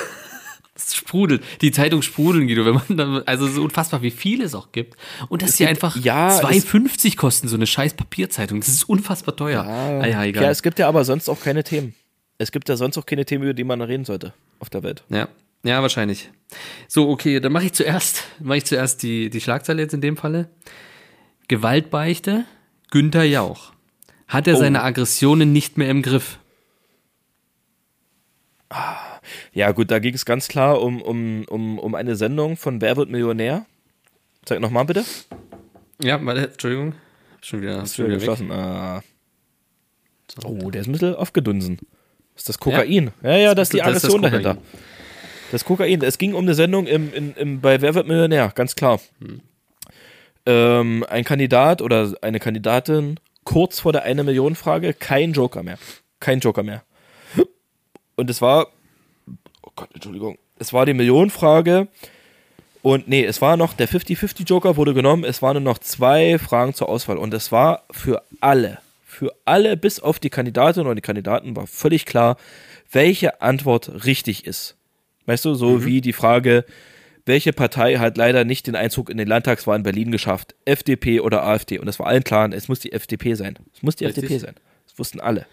Sprudelt. 0.79 1.43
Die 1.61 1.71
Zeitung 1.71 2.01
sprudeln, 2.01 2.47
Guido. 2.47 2.65
Wenn 2.65 2.73
man 2.75 2.97
dann, 2.97 3.23
also 3.25 3.47
so 3.47 3.63
unfassbar, 3.63 4.01
wie 4.01 4.11
viele 4.11 4.45
es 4.45 4.55
auch 4.55 4.71
gibt. 4.71 4.95
Und 5.29 5.41
dass 5.41 5.51
die 5.57 5.57
gibt- 5.65 5.69
einfach 5.69 5.95
ja, 5.97 6.29
es- 6.35 6.41
2,50 6.41 7.15
kosten, 7.17 7.47
so 7.47 7.55
eine 7.55 7.67
scheiß 7.67 7.93
Papierzeitung. 7.95 8.59
Das 8.59 8.69
ist 8.69 8.83
unfassbar 8.87 9.35
teuer. 9.35 9.63
Ah, 9.63 10.05
ja, 10.07 10.23
egal. 10.23 10.43
Ja, 10.45 10.49
es 10.49 10.63
gibt 10.63 10.79
ja 10.79 10.87
aber 10.87 11.03
sonst 11.05 11.29
auch 11.29 11.39
keine 11.41 11.63
Themen. 11.63 11.93
Es 12.37 12.51
gibt 12.51 12.69
ja 12.69 12.77
sonst 12.77 12.97
auch 12.97 13.05
keine 13.05 13.25
Themen, 13.25 13.43
über 13.43 13.53
die 13.53 13.63
man 13.65 13.81
reden 13.81 14.05
sollte 14.05 14.33
auf 14.59 14.69
der 14.69 14.81
Welt. 14.83 15.03
Ja, 15.09 15.27
ja, 15.63 15.81
wahrscheinlich. 15.81 16.29
So, 16.87 17.09
okay, 17.09 17.39
dann 17.41 17.51
mache 17.51 17.65
ich 17.65 17.73
zuerst, 17.73 18.23
mache 18.39 18.59
ich 18.59 18.65
zuerst 18.65 19.03
die, 19.03 19.29
die 19.29 19.41
Schlagzeile 19.41 19.81
jetzt 19.81 19.93
in 19.93 20.01
dem 20.01 20.15
Falle. 20.15 20.49
Gewaltbeichte, 21.49 22.45
Günther 22.91 23.23
Jauch. 23.25 23.73
Hat 24.27 24.47
er 24.47 24.55
seine 24.55 24.83
Aggressionen 24.83 25.51
nicht 25.51 25.77
mehr 25.77 25.89
im 25.89 26.01
Griff? 26.01 26.37
Ja, 29.53 29.71
gut, 29.71 29.91
da 29.91 29.99
ging 29.99 30.13
es 30.13 30.25
ganz 30.25 30.47
klar 30.47 30.81
um, 30.81 31.01
um, 31.01 31.45
um, 31.49 31.79
um 31.79 31.95
eine 31.95 32.15
Sendung 32.15 32.57
von 32.57 32.81
Wer 32.81 32.97
wird 32.97 33.09
Millionär? 33.09 33.65
Zeig 34.45 34.59
nochmal 34.59 34.85
bitte. 34.85 35.03
Ja, 36.01 36.23
warte, 36.25 36.51
Entschuldigung. 36.51 36.93
Schon 37.41 37.61
wieder, 37.61 37.85
schon 37.85 38.05
wieder 38.05 38.17
geschlossen. 38.17 38.51
Ah. 38.51 39.01
Oh, 40.43 40.69
der 40.69 40.81
ist 40.81 40.87
ein 40.87 40.93
bisschen 40.93 41.15
aufgedunsen. 41.15 41.77
Das 42.33 42.43
ist 42.43 42.49
das 42.49 42.59
Kokain. 42.59 43.11
Ja, 43.21 43.35
ja, 43.35 43.55
das 43.55 43.67
ist 43.69 43.73
die 43.73 43.77
Das 43.79 43.87
ist 43.87 43.95
das 43.95 44.03
Aggression 44.05 44.21
dahinter. 44.21 44.57
Das 45.51 45.65
Kokain. 45.65 46.01
Es 46.01 46.17
ging 46.17 46.33
um 46.33 46.43
eine 46.43 46.53
Sendung 46.53 46.87
im, 46.87 47.13
im, 47.13 47.33
im, 47.35 47.61
bei 47.61 47.81
Wer 47.81 47.95
wird 47.95 48.07
Millionär, 48.07 48.51
ganz 48.53 48.75
klar. 48.75 48.99
Hm. 49.19 49.41
Ähm, 50.45 51.05
ein 51.09 51.23
Kandidat 51.23 51.81
oder 51.81 52.13
eine 52.21 52.39
Kandidatin 52.39 53.19
kurz 53.43 53.79
vor 53.79 53.91
der 53.91 54.03
eine 54.03 54.23
Million 54.23 54.55
Frage, 54.55 54.93
kein 54.93 55.33
Joker 55.33 55.63
mehr. 55.63 55.77
Kein 56.19 56.39
Joker 56.39 56.63
mehr. 56.63 56.83
Und 58.15 58.29
es 58.29 58.41
war, 58.41 58.67
Gott, 59.79 59.89
Entschuldigung, 59.93 60.37
es 60.57 60.73
war 60.73 60.85
die 60.85 60.93
Millionenfrage 60.93 61.87
und 62.81 63.07
nee, 63.07 63.23
es 63.25 63.41
war 63.41 63.57
noch, 63.57 63.73
der 63.73 63.87
50-50 63.89 64.45
Joker 64.47 64.77
wurde 64.77 64.93
genommen, 64.93 65.23
es 65.23 65.41
waren 65.41 65.53
nur 65.61 65.73
noch 65.73 65.79
zwei 65.79 66.37
Fragen 66.39 66.73
zur 66.73 66.89
Auswahl 66.89 67.17
und 67.17 67.33
es 67.33 67.51
war 67.51 67.83
für 67.91 68.23
alle, 68.41 68.79
für 69.05 69.33
alle 69.45 69.75
bis 69.77 69.99
auf 69.99 70.19
die 70.19 70.29
Kandidatin 70.29 70.85
oder 70.85 70.95
die 70.95 71.01
Kandidaten 71.01 71.55
war 71.55 71.67
völlig 71.67 72.05
klar, 72.05 72.37
welche 72.91 73.41
Antwort 73.41 74.05
richtig 74.05 74.45
ist. 74.45 74.75
Weißt 75.25 75.45
du, 75.45 75.53
so 75.53 75.85
wie 75.85 76.01
die 76.01 76.13
Frage, 76.13 76.65
welche 77.25 77.53
Partei 77.53 77.97
hat 77.97 78.17
leider 78.17 78.43
nicht 78.45 78.65
den 78.65 78.75
Einzug 78.75 79.09
in 79.11 79.17
den 79.17 79.27
Landtagswahl 79.27 79.77
in 79.77 79.83
Berlin 79.83 80.09
geschafft? 80.11 80.55
FDP 80.65 81.19
oder 81.19 81.43
AfD? 81.43 81.77
Und 81.77 81.87
es 81.87 81.99
war 81.99 82.07
allen 82.07 82.23
klar, 82.23 82.51
es 82.51 82.67
muss 82.67 82.79
die 82.79 82.91
FDP 82.91 83.35
sein. 83.35 83.59
Es 83.75 83.83
muss 83.83 83.95
die 83.95 84.05
Richtig. 84.05 84.23
FDP 84.23 84.39
sein. 84.39 84.55
Das 84.87 84.97
wussten 84.97 85.19
alle. 85.19 85.45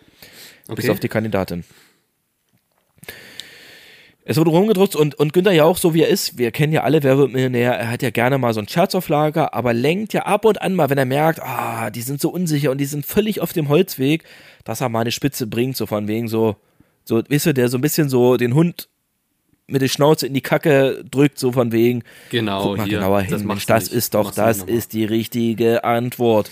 Bis 0.68 0.84
Okay. 0.84 0.90
auf 0.90 1.00
die 1.00 1.08
Kandidatin. 1.08 1.64
Es 4.28 4.36
wurde 4.38 4.50
rumgedrückt 4.50 4.96
und, 4.96 5.14
und 5.14 5.32
Günther 5.32 5.52
Jauch, 5.52 5.78
so 5.78 5.94
wie 5.94 6.02
er 6.02 6.08
ist, 6.08 6.36
wir 6.36 6.50
kennen 6.50 6.72
ja 6.72 6.82
alle 6.82 7.04
Werbemillionär, 7.04 7.74
er 7.74 7.90
hat 7.90 8.02
ja 8.02 8.10
gerne 8.10 8.38
mal 8.38 8.52
so 8.52 8.58
einen 8.58 8.66
Scherz 8.66 8.96
auf 8.96 9.08
Lager, 9.08 9.54
aber 9.54 9.72
lenkt 9.72 10.12
ja 10.14 10.22
ab 10.22 10.44
und 10.44 10.60
an 10.60 10.74
mal, 10.74 10.90
wenn 10.90 10.98
er 10.98 11.04
merkt, 11.04 11.40
ah, 11.40 11.90
die 11.90 12.02
sind 12.02 12.20
so 12.20 12.30
unsicher 12.30 12.72
und 12.72 12.78
die 12.78 12.86
sind 12.86 13.06
völlig 13.06 13.40
auf 13.40 13.52
dem 13.52 13.68
Holzweg, 13.68 14.24
dass 14.64 14.80
er 14.80 14.88
mal 14.88 15.02
eine 15.02 15.12
Spitze 15.12 15.46
bringt, 15.46 15.76
so 15.76 15.86
von 15.86 16.08
wegen 16.08 16.26
so, 16.26 16.56
so, 17.04 17.22
weißt 17.28 17.46
du, 17.46 17.54
der 17.54 17.68
so 17.68 17.78
ein 17.78 17.80
bisschen 17.80 18.08
so 18.08 18.36
den 18.36 18.54
Hund 18.54 18.88
mit 19.68 19.80
der 19.80 19.86
Schnauze 19.86 20.26
in 20.26 20.34
die 20.34 20.40
Kacke 20.40 21.04
drückt, 21.08 21.38
so 21.38 21.52
von 21.52 21.70
wegen, 21.70 22.02
Genau, 22.30 22.64
guck 22.64 22.78
mal 22.78 22.88
hier, 22.88 22.98
genauer 22.98 23.20
das 23.20 23.28
hin, 23.28 23.36
Mensch, 23.38 23.46
machst 23.46 23.68
du 23.68 23.72
das 23.74 23.84
nicht. 23.84 23.92
ist 23.92 24.14
doch, 24.14 24.24
Machst 24.24 24.38
das 24.38 24.62
ist 24.64 24.92
die 24.92 25.04
richtige 25.04 25.84
Antwort. 25.84 26.50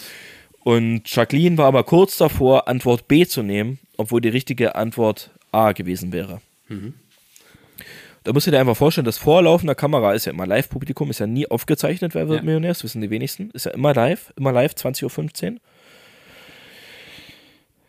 Und 0.62 1.12
Jacqueline 1.12 1.58
war 1.58 1.66
aber 1.66 1.82
kurz 1.82 2.18
davor, 2.18 2.68
Antwort 2.68 3.08
B 3.08 3.26
zu 3.26 3.42
nehmen, 3.42 3.80
obwohl 3.96 4.20
die 4.20 4.28
richtige 4.28 4.76
Antwort 4.76 5.30
A 5.50 5.72
gewesen 5.72 6.12
wäre. 6.12 6.40
Da 8.24 8.32
musst 8.32 8.46
du 8.46 8.50
dir 8.50 8.58
einfach 8.58 8.76
vorstellen, 8.76 9.04
das 9.04 9.18
Vorlaufen 9.18 9.74
Kamera 9.76 10.14
ist 10.14 10.24
ja 10.24 10.32
immer 10.32 10.46
Live-Publikum, 10.46 11.10
ist 11.10 11.20
ja 11.20 11.26
nie 11.26 11.46
aufgezeichnet, 11.46 12.14
wer 12.14 12.26
wird 12.28 12.40
Ja. 12.40 12.44
Millionär, 12.44 12.70
das 12.70 12.82
wissen 12.82 13.02
die 13.02 13.10
wenigsten. 13.10 13.50
Ist 13.50 13.66
ja 13.66 13.72
immer 13.72 13.92
live, 13.92 14.32
immer 14.36 14.50
live, 14.50 14.72
20.15 14.72 15.52
Uhr. 15.52 15.58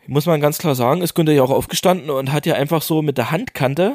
Muss 0.08 0.26
man 0.26 0.40
ganz 0.40 0.58
klar 0.58 0.74
sagen, 0.74 1.00
ist 1.00 1.14
Günther 1.14 1.32
ja 1.32 1.42
auch 1.42 1.50
aufgestanden 1.50 2.10
und 2.10 2.32
hat 2.32 2.46
ja 2.46 2.54
einfach 2.54 2.82
so 2.82 3.00
mit 3.02 3.16
der 3.18 3.30
Handkante 3.30 3.94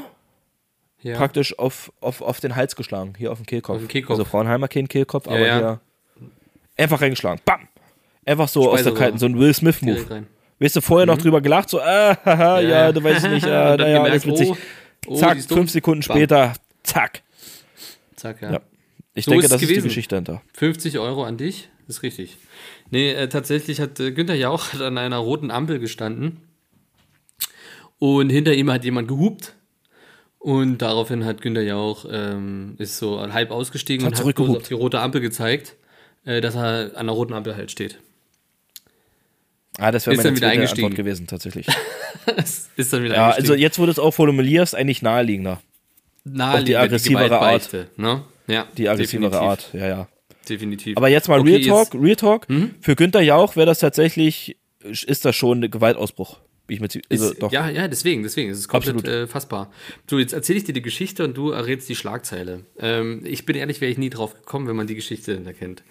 Ja. 1.03 1.15
praktisch 1.15 1.57
auf, 1.57 1.91
auf, 2.01 2.21
auf 2.21 2.39
den 2.39 2.55
Hals 2.55 2.75
geschlagen, 2.75 3.13
hier 3.17 3.31
auf 3.31 3.37
den 3.37 3.45
Kehlkopf. 3.45 3.75
Auf 3.75 3.81
den 3.83 3.87
Kehlkopf. 3.87 4.11
Also 4.17 4.25
Frauenheimer 4.25 4.67
kein 4.67 4.87
Kehlkopf, 4.87 5.27
aber 5.27 5.39
ja. 5.39 5.57
hier 5.57 5.79
einfach 6.75 7.01
reingeschlagen. 7.01 7.39
Bam! 7.45 7.67
Einfach 8.25 8.47
so 8.47 8.71
aus 8.71 8.83
der 8.83 8.93
kalten, 8.93 9.19
so 9.19 9.27
ein 9.27 9.37
Will 9.39 9.53
Smith-Move. 9.53 10.25
Weißt 10.59 10.75
du, 10.75 10.81
vorher 10.81 11.07
noch 11.07 11.17
drüber 11.17 11.41
gelacht, 11.41 11.69
so, 11.69 11.81
ah, 11.81 12.17
haha, 12.25 12.59
ja, 12.59 12.91
du 12.91 13.03
weißt 13.03 13.29
nicht, 13.29 13.47
ah, 13.47 13.77
naja, 13.79 14.03
alles 14.03 14.25
witzig. 14.27 14.49
oh, 14.51 14.57
oh, 15.07 15.15
zack, 15.15 15.41
fünf 15.41 15.71
Sekunden 15.71 16.05
Bam. 16.07 16.17
später, 16.17 16.53
zack. 16.83 17.21
Zack, 18.15 18.41
ja. 18.41 18.53
Ja. 18.53 18.61
Ich 19.13 19.25
So 19.25 19.31
denke, 19.31 19.45
ist 19.45 19.51
das 19.51 19.61
ist 19.61 19.67
die 19.67 19.73
gewesen. 19.73 19.87
Geschichte 19.87 20.15
hinter. 20.15 20.41
50 20.53 20.99
Euro 20.99 21.23
an 21.23 21.37
dich, 21.37 21.69
ist 21.87 22.03
richtig. 22.03 22.37
Nee, 22.89 23.11
äh, 23.11 23.27
tatsächlich 23.27 23.81
hat 23.81 23.99
äh, 23.99 24.11
Günther 24.11 24.35
Jauch 24.35 24.73
an 24.79 24.97
einer 24.97 25.17
roten 25.17 25.51
Ampel 25.51 25.79
gestanden 25.79 26.37
und 27.99 28.29
hinter 28.29 28.53
ihm 28.53 28.71
hat 28.71 28.85
jemand 28.85 29.07
gehupt 29.07 29.55
und 30.39 30.79
daraufhin 30.79 31.25
hat 31.25 31.41
Günther 31.41 31.63
Jauch 31.63 32.05
ähm, 32.09 32.75
ist 32.77 32.97
so 32.97 33.19
halb 33.19 33.51
ausgestiegen 33.51 34.05
Hat 34.05 34.19
und 34.23 34.27
hat 34.27 34.39
auf 34.39 34.67
die 34.67 34.73
rote 34.73 34.99
Ampel 34.99 35.21
gezeigt, 35.21 35.75
äh, 36.25 36.41
dass 36.41 36.55
er 36.55 36.91
an 36.95 37.07
der 37.07 37.15
roten 37.15 37.33
Ampel 37.33 37.55
halt 37.55 37.71
steht. 37.71 37.99
Ah, 39.78 39.91
das 39.91 40.05
wäre 40.05 40.15
meine 40.17 40.30
dann 40.30 40.36
wieder 40.36 40.49
eingestiegen. 40.49 40.86
Antwort 40.88 40.97
gewesen, 40.97 41.28
tatsächlich. 41.28 41.67
ist 42.76 42.93
dann 42.93 43.03
wieder 43.03 43.15
ja, 43.15 43.30
also 43.32 43.55
jetzt, 43.55 43.80
wo 43.80 43.86
du 43.86 43.91
es 43.91 43.99
auch 43.99 44.11
formulierst, 44.11 44.76
eigentlich 44.76 45.01
naheliegender. 45.01 45.61
Naheliegend, 46.24 46.67
die 46.69 46.78
aggressivere 46.78 47.24
Gewaltbeichte, 47.26 47.88
Ne? 47.97 48.24
Ja, 48.47 48.67
Die 48.78 48.89
aggressivere 48.89 49.30
definitiv, 49.32 49.49
Art, 49.49 49.69
ja, 49.74 49.88
ja. 49.88 50.07
Definitiv. 50.49 50.97
Aber 50.97 51.07
jetzt 51.07 51.28
mal 51.30 51.39
Okay, 51.39 51.55
Real 51.55 51.61
Talk, 51.61 51.93
Mhm. 51.93 52.03
Real 52.03 52.15
Talk. 52.15 52.47
Für 52.82 52.95
Günther 52.95 53.22
Jauch 53.22 53.55
wäre 53.55 53.65
das 53.67 53.80
tatsächlich, 53.80 54.57
ist 54.84 55.24
das 55.26 55.36
schon 55.36 55.63
ein 55.63 55.72
Gewaltausbruch. 55.72 56.39
Ich 56.67 56.80
zie- 56.80 57.01
also, 57.09 57.32
Ist, 57.32 57.41
doch. 57.43 57.51
Ja, 57.51 57.69
ja, 57.69 57.88
deswegen, 57.88 58.24
deswegen. 58.24 58.49
Es 58.49 58.57
ist 58.59 58.67
komplett 58.67 58.95
Absolut. 58.95 59.15
äh, 59.24 59.28
fassbar. 59.28 59.72
So, 60.09 60.19
jetzt 60.19 60.32
erzähle 60.34 60.57
ich 60.57 60.63
dir 60.63 60.74
die 60.74 60.82
Geschichte 60.82 61.24
und 61.24 61.36
du 61.36 61.51
errätst 61.51 61.89
die 61.89 61.95
Schlagzeile. 61.95 62.65
Ähm, 62.80 63.22
ich 63.26 63.45
bin 63.45 63.55
ehrlich, 63.57 63.82
wäre 63.82 63.91
ich 63.91 63.97
nie 63.97 64.09
drauf 64.09 64.34
gekommen, 64.34 64.67
wenn 64.67 64.76
man 64.76 64.88
die 64.88 64.95
Geschichte 64.95 65.38
da 65.41 65.51
kennt. 65.53 65.84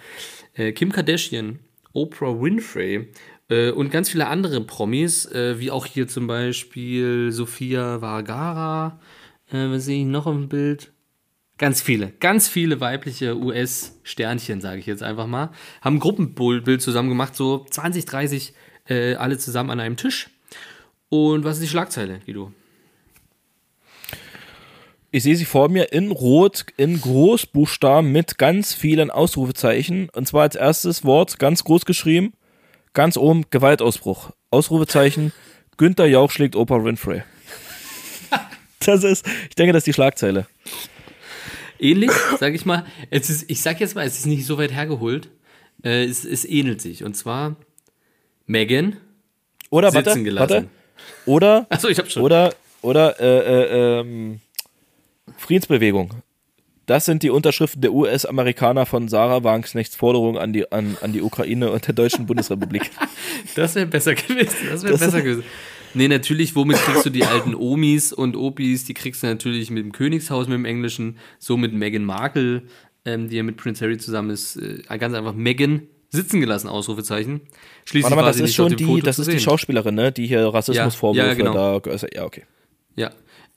Äh, 0.55 0.73
Kim 0.73 0.91
Kardashian, 0.91 1.59
Oprah 1.93 2.41
Winfrey 2.41 3.09
äh, 3.51 3.71
und 3.71 3.91
ganz 3.91 4.09
viele 4.09 4.29
andere 4.29 4.63
Promis, 4.63 5.27
äh, 5.27 5.59
wie 5.59 5.71
auch 5.71 5.85
hier 5.85 6.09
zum 6.09 6.27
Beispiel 6.27 7.31
Sofia 7.33 7.99
Vergara, 7.99 8.99
äh, 9.51 9.69
was 9.69 9.85
sehe 9.85 10.01
ich 10.01 10.07
noch 10.07 10.27
im 10.27 10.49
Bild? 10.49 10.93
Ganz 11.59 11.83
viele, 11.83 12.09
ganz 12.21 12.49
viele 12.49 12.81
weibliche 12.81 13.37
US-Sternchen, 13.37 14.63
sage 14.63 14.79
ich 14.79 14.87
jetzt 14.87 15.03
einfach 15.03 15.27
mal, 15.27 15.51
haben 15.83 15.97
ein 15.97 16.01
Gruppenbild 16.01 16.81
zusammen 16.81 17.11
gemacht, 17.11 17.37
so 17.37 17.67
20, 17.69 18.07
30, 18.07 18.55
äh, 18.89 19.15
alle 19.17 19.37
zusammen 19.37 19.69
an 19.69 19.81
einem 19.81 19.99
Tisch. 19.99 20.31
Und 21.11 21.45
was 21.45 21.57
ist 21.57 21.65
die 21.65 21.69
Schlagzeile, 21.69 22.21
Guido? 22.25 22.53
Ich 25.11 25.25
sehe 25.25 25.35
sie 25.35 25.45
vor 25.45 25.69
mir 25.69 25.93
in 25.93 26.13
Rot, 26.13 26.67
in 26.77 27.01
Großbuchstaben 27.01 28.13
mit 28.13 28.39
ganz 28.39 28.73
vielen 28.73 29.11
Ausrufezeichen. 29.11 30.09
Und 30.11 30.29
zwar 30.29 30.43
als 30.43 30.55
erstes 30.55 31.05
Wort 31.05 31.41
ganz 31.41 31.65
groß 31.65 31.85
geschrieben, 31.85 32.33
ganz 32.93 33.17
oben 33.17 33.45
Gewaltausbruch. 33.51 34.31
Ausrufezeichen, 34.51 35.33
Günther 35.77 36.07
Jauch 36.07 36.31
schlägt 36.31 36.57
Oprah 36.57 36.85
Winfrey. 36.85 37.23
Das 38.87 39.05
ist, 39.05 39.27
ich 39.51 39.55
denke, 39.57 39.75
das 39.75 39.81
ist 39.81 39.89
die 39.89 39.93
Schlagzeile. 39.93 40.47
Ähnlich, 41.79 42.11
sage 42.39 42.57
ich 42.57 42.65
mal. 42.65 42.87
Es 43.11 43.29
ist, 43.29 43.51
ich 43.51 43.61
sag 43.61 43.79
jetzt 43.79 43.95
mal, 43.95 44.07
es 44.07 44.17
ist 44.19 44.25
nicht 44.25 44.47
so 44.47 44.57
weit 44.57 44.73
hergeholt. 44.73 45.29
Äh, 45.85 46.05
es, 46.05 46.25
es 46.25 46.47
ähnelt 46.47 46.81
sich. 46.81 47.05
Und 47.05 47.15
zwar 47.15 47.57
Megan. 48.47 48.97
Oder, 49.69 49.93
warte, 49.93 50.11
Sitzen 50.11 50.25
gelassen. 50.25 50.51
warte. 50.51 50.69
Oder, 51.27 51.67
Achso, 51.69 51.89
ich 51.89 51.99
hab 51.99 52.11
schon. 52.11 52.23
oder, 52.23 52.55
oder, 52.81 53.21
äh, 53.21 53.39
äh, 53.39 54.01
ähm, 54.01 54.41
Friedensbewegung. 55.37 56.15
Das 56.91 57.05
sind 57.05 57.23
die 57.23 57.31
Unterschriften 57.31 57.83
der 57.83 57.93
US-Amerikaner 57.93 58.85
von 58.85 59.07
Sarah 59.07 59.45
Wagenknechts 59.45 59.95
Forderung 59.95 60.37
an 60.37 60.53
die, 60.53 60.73
an, 60.73 60.97
an 61.01 61.13
die 61.13 61.23
Ukraine 61.23 61.71
und 61.71 61.87
der 61.87 61.95
Deutschen 61.95 62.27
Bundesrepublik. 62.27 62.91
Das 63.55 63.77
wäre 63.77 63.87
besser 63.87 64.17
gewesen. 64.17 64.57
Das 64.69 64.83
wäre 64.83 64.99
besser 64.99 65.23
gewesen. 65.23 65.45
Nee, 65.95 66.09
natürlich, 66.09 66.57
womit 66.57 66.79
kriegst 66.79 67.07
du 67.07 67.11
die 67.11 67.23
alten 67.23 67.55
Omis 67.55 68.13
und 68.13 68.35
Opis? 68.35 68.87
Die 68.87 68.95
kriegst 68.95 69.23
du 69.23 69.29
natürlich 69.29 69.71
mit 69.71 69.85
dem 69.85 69.93
Königshaus, 69.93 70.49
mit 70.49 70.57
dem 70.57 70.65
Englischen, 70.65 71.17
so 71.39 71.57
mit 71.57 71.73
Meghan 71.73 72.05
Markle, 72.05 72.65
ähm, 73.05 73.29
die 73.29 73.37
ja 73.37 73.45
mit 73.45 73.57
Prince 73.57 73.85
Harry 73.85 73.97
zusammen 73.97 74.31
ist, 74.31 74.57
äh, 74.57 74.83
ganz 74.99 75.15
einfach 75.15 75.35
Megan 75.35 75.83
sitzen 76.09 76.41
gelassen, 76.41 76.67
Ausrufezeichen. 76.67 77.43
Schließlich 77.85 78.03
Warte 78.03 78.17
mal, 78.17 78.23
war 78.23 78.29
das 78.31 78.39
sie 78.39 78.43
ist 78.43 78.49
nicht 78.49 78.59
auf 78.59 78.65
schon 78.65 78.77
dem 78.77 78.79
die, 78.79 78.85
Foto 78.87 79.07
das 79.07 79.15
zu 79.15 79.23
ist 79.23 79.29
die 79.29 79.33
sehen. 79.35 79.41
Schauspielerin, 79.41 79.95
ne, 79.95 80.11
die 80.11 80.27
hier 80.27 80.45
Rassismusvorwürfe 80.45 81.25
Ja, 81.25 81.29
ja, 81.29 81.35
genau. 81.35 81.79
da, 81.79 81.89
also, 81.89 82.09
ja, 82.13 82.25
okay. 82.25 82.43
Ja. 82.97 83.13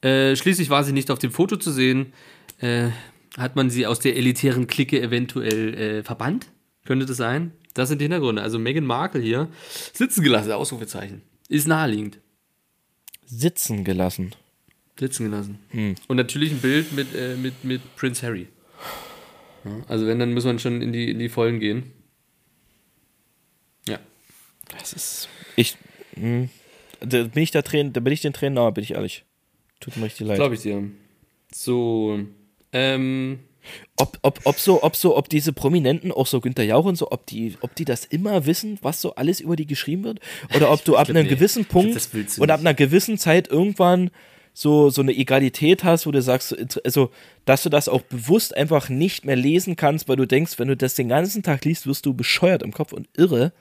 Äh, 0.07 0.35
schließlich 0.35 0.69
war 0.69 0.83
sie 0.83 0.93
nicht 0.93 1.09
auf 1.09 1.17
dem 1.17 1.31
Foto 1.31 1.57
zu 1.57 1.71
sehen. 1.71 2.13
Äh, 2.59 2.89
hat 3.37 3.55
man 3.55 3.69
sie 3.69 3.87
aus 3.87 3.99
der 3.99 4.15
elitären 4.15 4.67
Clique 4.67 5.01
eventuell 5.01 5.73
äh, 5.73 6.03
verbannt? 6.03 6.47
Könnte 6.85 7.05
das 7.05 7.17
sein? 7.17 7.51
Das 7.73 7.89
sind 7.89 7.99
die 7.99 8.05
Hintergründe. 8.05 8.41
Also 8.41 8.59
Meghan 8.59 8.85
Markle 8.85 9.21
hier 9.21 9.49
sitzen 9.93 10.23
gelassen, 10.23 10.51
Ausrufezeichen. 10.51 11.21
Ist 11.49 11.67
naheliegend. 11.67 12.19
Sitzen 13.25 13.83
gelassen. 13.83 14.35
Sitzen 14.99 15.25
gelassen. 15.25 15.59
Hm. 15.69 15.95
Und 16.07 16.17
natürlich 16.17 16.51
ein 16.51 16.59
Bild 16.59 16.93
mit, 16.93 17.15
äh, 17.15 17.35
mit, 17.35 17.63
mit 17.63 17.81
Prince 17.95 18.25
Harry. 18.25 18.47
Ja, 19.65 19.71
also 19.87 20.05
wenn, 20.05 20.19
dann 20.19 20.33
muss 20.33 20.45
man 20.45 20.59
schon 20.59 20.81
in 20.81 20.93
die, 20.93 21.09
in 21.09 21.19
die 21.19 21.29
Vollen 21.29 21.59
gehen. 21.59 21.91
Ja. 23.87 23.99
Das 24.77 24.93
ist, 24.93 25.29
ich, 25.55 25.77
hm, 26.15 26.49
da 26.99 27.23
bin 27.23 27.43
ich 27.43 27.51
da 27.51 27.61
Tränen, 27.61 27.93
da 27.93 28.01
bin 28.01 28.13
ich 28.13 28.21
den 28.21 28.33
Tränen 28.33 28.55
nahe, 28.55 28.71
bin 28.71 28.83
ich 28.83 28.91
ehrlich. 28.91 29.25
Tut 29.79 29.97
mir 29.97 30.05
richtig 30.05 30.27
leid. 30.27 30.37
Glaube 30.37 30.55
ich 30.55 30.61
dir. 30.61 30.89
So. 31.53 32.19
Ähm, 32.73 33.39
ob, 33.95 34.17
ob, 34.21 34.41
ob 34.43 34.59
so, 34.59 34.83
ob 34.83 34.95
so, 34.95 35.15
ob 35.15 35.29
diese 35.29 35.53
Prominenten, 35.53 36.11
auch 36.11 36.27
so 36.27 36.41
Günther 36.41 36.63
Jauch 36.63 36.85
und 36.85 36.95
so, 36.95 37.11
ob 37.11 37.25
die, 37.25 37.55
ob 37.61 37.75
die 37.75 37.85
das 37.85 38.05
immer 38.05 38.45
wissen, 38.45 38.77
was 38.81 39.01
so 39.01 39.15
alles 39.15 39.39
über 39.39 39.55
die 39.55 39.67
geschrieben 39.67 40.03
wird? 40.03 40.19
Oder 40.55 40.71
ob 40.71 40.83
du 40.85 40.97
ab 40.97 41.05
glaub, 41.05 41.17
einem 41.17 41.27
nee. 41.27 41.33
gewissen 41.33 41.67
glaub, 41.67 41.83
Punkt 41.83 42.13
du 42.13 42.41
und 42.41 42.51
ab 42.51 42.59
einer 42.59 42.73
gewissen 42.73 43.17
Zeit 43.17 43.47
irgendwann 43.47 44.11
so, 44.53 44.89
so 44.89 45.01
eine 45.01 45.13
Egalität 45.13 45.83
hast, 45.83 46.05
wo 46.05 46.11
du 46.11 46.21
sagst, 46.21 46.55
also, 46.83 47.09
dass 47.45 47.63
du 47.63 47.69
das 47.69 47.89
auch 47.89 48.01
bewusst 48.01 48.55
einfach 48.55 48.89
nicht 48.89 49.25
mehr 49.25 49.35
lesen 49.35 49.75
kannst, 49.75 50.07
weil 50.07 50.15
du 50.15 50.27
denkst, 50.27 50.59
wenn 50.59 50.67
du 50.67 50.77
das 50.77 50.95
den 50.95 51.09
ganzen 51.09 51.41
Tag 51.41 51.65
liest, 51.65 51.87
wirst 51.87 52.05
du 52.05 52.13
bescheuert 52.13 52.61
im 52.61 52.71
Kopf 52.71 52.93
und 52.93 53.07
irre. 53.17 53.51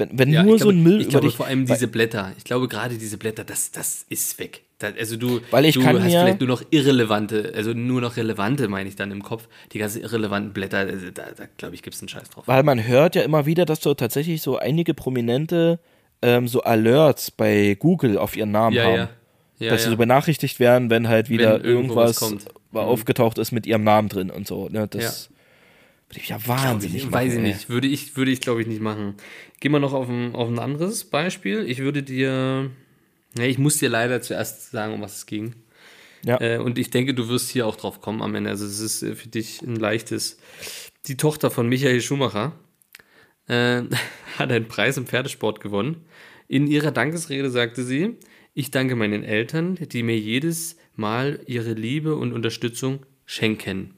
Wenn, 0.00 0.18
wenn 0.18 0.32
Ja, 0.32 0.42
nur 0.42 0.56
ich 0.56 0.62
so 0.62 0.70
ein 0.70 0.82
glaube, 0.82 0.88
Müll 0.90 1.00
Ich 1.02 1.08
glaube 1.08 1.26
dich. 1.28 1.36
vor 1.36 1.46
allem 1.46 1.66
diese 1.66 1.86
Blätter. 1.86 2.32
Ich 2.38 2.44
glaube 2.44 2.66
gerade 2.66 2.96
diese 2.98 3.16
Blätter, 3.18 3.44
das, 3.44 3.70
das 3.70 4.04
ist 4.08 4.38
weg. 4.40 4.62
Da, 4.78 4.88
also 4.98 5.16
du, 5.16 5.40
Weil 5.50 5.66
ich 5.66 5.74
du 5.74 5.82
kann 5.82 5.96
hast 5.98 6.04
mir- 6.04 6.20
vielleicht 6.20 6.40
nur 6.40 6.48
noch 6.48 6.62
irrelevante, 6.70 7.52
also 7.54 7.72
nur 7.74 8.00
noch 8.00 8.16
relevante, 8.16 8.66
meine 8.68 8.88
ich 8.88 8.96
dann 8.96 9.10
im 9.12 9.22
Kopf. 9.22 9.46
Die 9.72 9.78
ganzen 9.78 10.00
irrelevanten 10.02 10.52
Blätter, 10.52 10.78
also 10.78 11.10
da, 11.12 11.24
da 11.36 11.44
glaube 11.58 11.74
ich, 11.74 11.82
gibt 11.82 11.94
es 11.94 12.02
einen 12.02 12.08
Scheiß 12.08 12.30
drauf. 12.30 12.44
Weil 12.48 12.62
man 12.62 12.86
hört 12.86 13.14
ja 13.14 13.22
immer 13.22 13.44
wieder, 13.46 13.66
dass 13.66 13.80
so 13.82 13.94
tatsächlich 13.94 14.40
so 14.42 14.56
einige 14.58 14.94
Prominente 14.94 15.78
ähm, 16.22 16.48
so 16.48 16.62
Alerts 16.62 17.30
bei 17.30 17.76
Google 17.78 18.18
auf 18.18 18.36
ihren 18.36 18.50
Namen 18.50 18.74
Ja, 18.76 18.84
haben. 18.84 18.96
ja. 18.96 19.08
Ja, 19.58 19.70
dass 19.72 19.82
sie 19.82 19.88
ja. 19.88 19.90
so 19.92 19.96
benachrichtigt 19.98 20.58
werden, 20.60 20.88
wenn 20.88 21.08
halt 21.08 21.28
wieder 21.28 21.58
Wenn 21.62 21.70
irgendwas 21.70 22.18
Mhm. 22.22 22.38
aufgetaucht 22.72 23.36
ist 23.36 23.52
mit 23.52 23.66
ihrem 23.66 23.84
Namen 23.84 24.08
drin 24.08 24.30
und 24.30 24.46
so. 24.46 24.68
Ne? 24.70 24.86
Das 24.88 25.28
würde 26.10 26.20
ich 26.20 26.28
ja 26.28 26.46
wahnsinnig 26.46 26.96
Ich 26.96 27.04
machen. 27.04 27.14
weiß 27.14 27.34
ich 27.34 27.40
nicht. 27.40 27.68
Würde 27.68 27.86
ich, 27.86 28.16
würde 28.16 28.32
ich 28.32 28.40
glaube 28.40 28.60
ich, 28.60 28.66
nicht 28.66 28.80
machen. 28.80 29.14
Gehen 29.60 29.70
wir 29.70 29.78
noch 29.78 29.92
auf 29.92 30.08
ein, 30.08 30.34
auf 30.34 30.48
ein 30.48 30.58
anderes 30.58 31.04
Beispiel. 31.04 31.64
Ich 31.68 31.78
würde 31.78 32.02
dir. 32.02 32.70
Ja, 33.38 33.44
ich 33.44 33.58
muss 33.58 33.78
dir 33.78 33.88
leider 33.88 34.20
zuerst 34.20 34.72
sagen, 34.72 34.94
um 34.94 35.02
was 35.02 35.18
es 35.18 35.26
ging. 35.26 35.54
Ja. 36.24 36.40
Äh, 36.40 36.58
und 36.58 36.78
ich 36.78 36.90
denke, 36.90 37.14
du 37.14 37.28
wirst 37.28 37.48
hier 37.50 37.64
auch 37.64 37.76
drauf 37.76 38.00
kommen 38.00 38.22
am 38.22 38.34
Ende. 38.34 38.50
Also, 38.50 38.66
es 38.66 38.80
ist 38.80 39.02
äh, 39.04 39.14
für 39.14 39.28
dich 39.28 39.62
ein 39.62 39.76
leichtes. 39.76 40.38
Die 41.06 41.16
Tochter 41.16 41.48
von 41.50 41.68
Michael 41.68 42.00
Schumacher 42.00 42.58
äh, 43.46 43.82
hat 44.36 44.50
einen 44.50 44.66
Preis 44.66 44.96
im 44.96 45.06
Pferdesport 45.06 45.60
gewonnen. 45.60 46.04
In 46.48 46.66
ihrer 46.66 46.90
Dankesrede 46.90 47.50
sagte 47.50 47.84
sie: 47.84 48.16
Ich 48.52 48.72
danke 48.72 48.96
meinen 48.96 49.22
Eltern, 49.22 49.76
die 49.76 50.02
mir 50.02 50.18
jedes 50.18 50.76
Mal 50.96 51.38
ihre 51.46 51.74
Liebe 51.74 52.16
und 52.16 52.32
Unterstützung 52.32 53.06
schenken. 53.26 53.94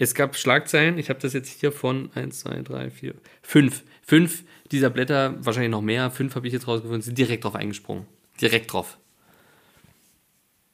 Es 0.00 0.14
gab 0.14 0.34
Schlagzeilen, 0.34 0.96
ich 0.96 1.10
habe 1.10 1.20
das 1.20 1.34
jetzt 1.34 1.60
hier 1.60 1.72
von 1.72 2.08
1, 2.14 2.40
2, 2.40 2.62
3, 2.62 2.90
4, 2.90 3.14
5. 3.42 3.82
Fünf 4.00 4.44
dieser 4.72 4.88
Blätter, 4.88 5.34
wahrscheinlich 5.44 5.70
noch 5.70 5.82
mehr, 5.82 6.10
fünf 6.10 6.34
habe 6.36 6.46
ich 6.46 6.54
jetzt 6.54 6.66
rausgefunden, 6.66 7.02
sind 7.02 7.18
direkt 7.18 7.44
drauf 7.44 7.54
eingesprungen. 7.54 8.06
Direkt 8.40 8.72
drauf. 8.72 8.96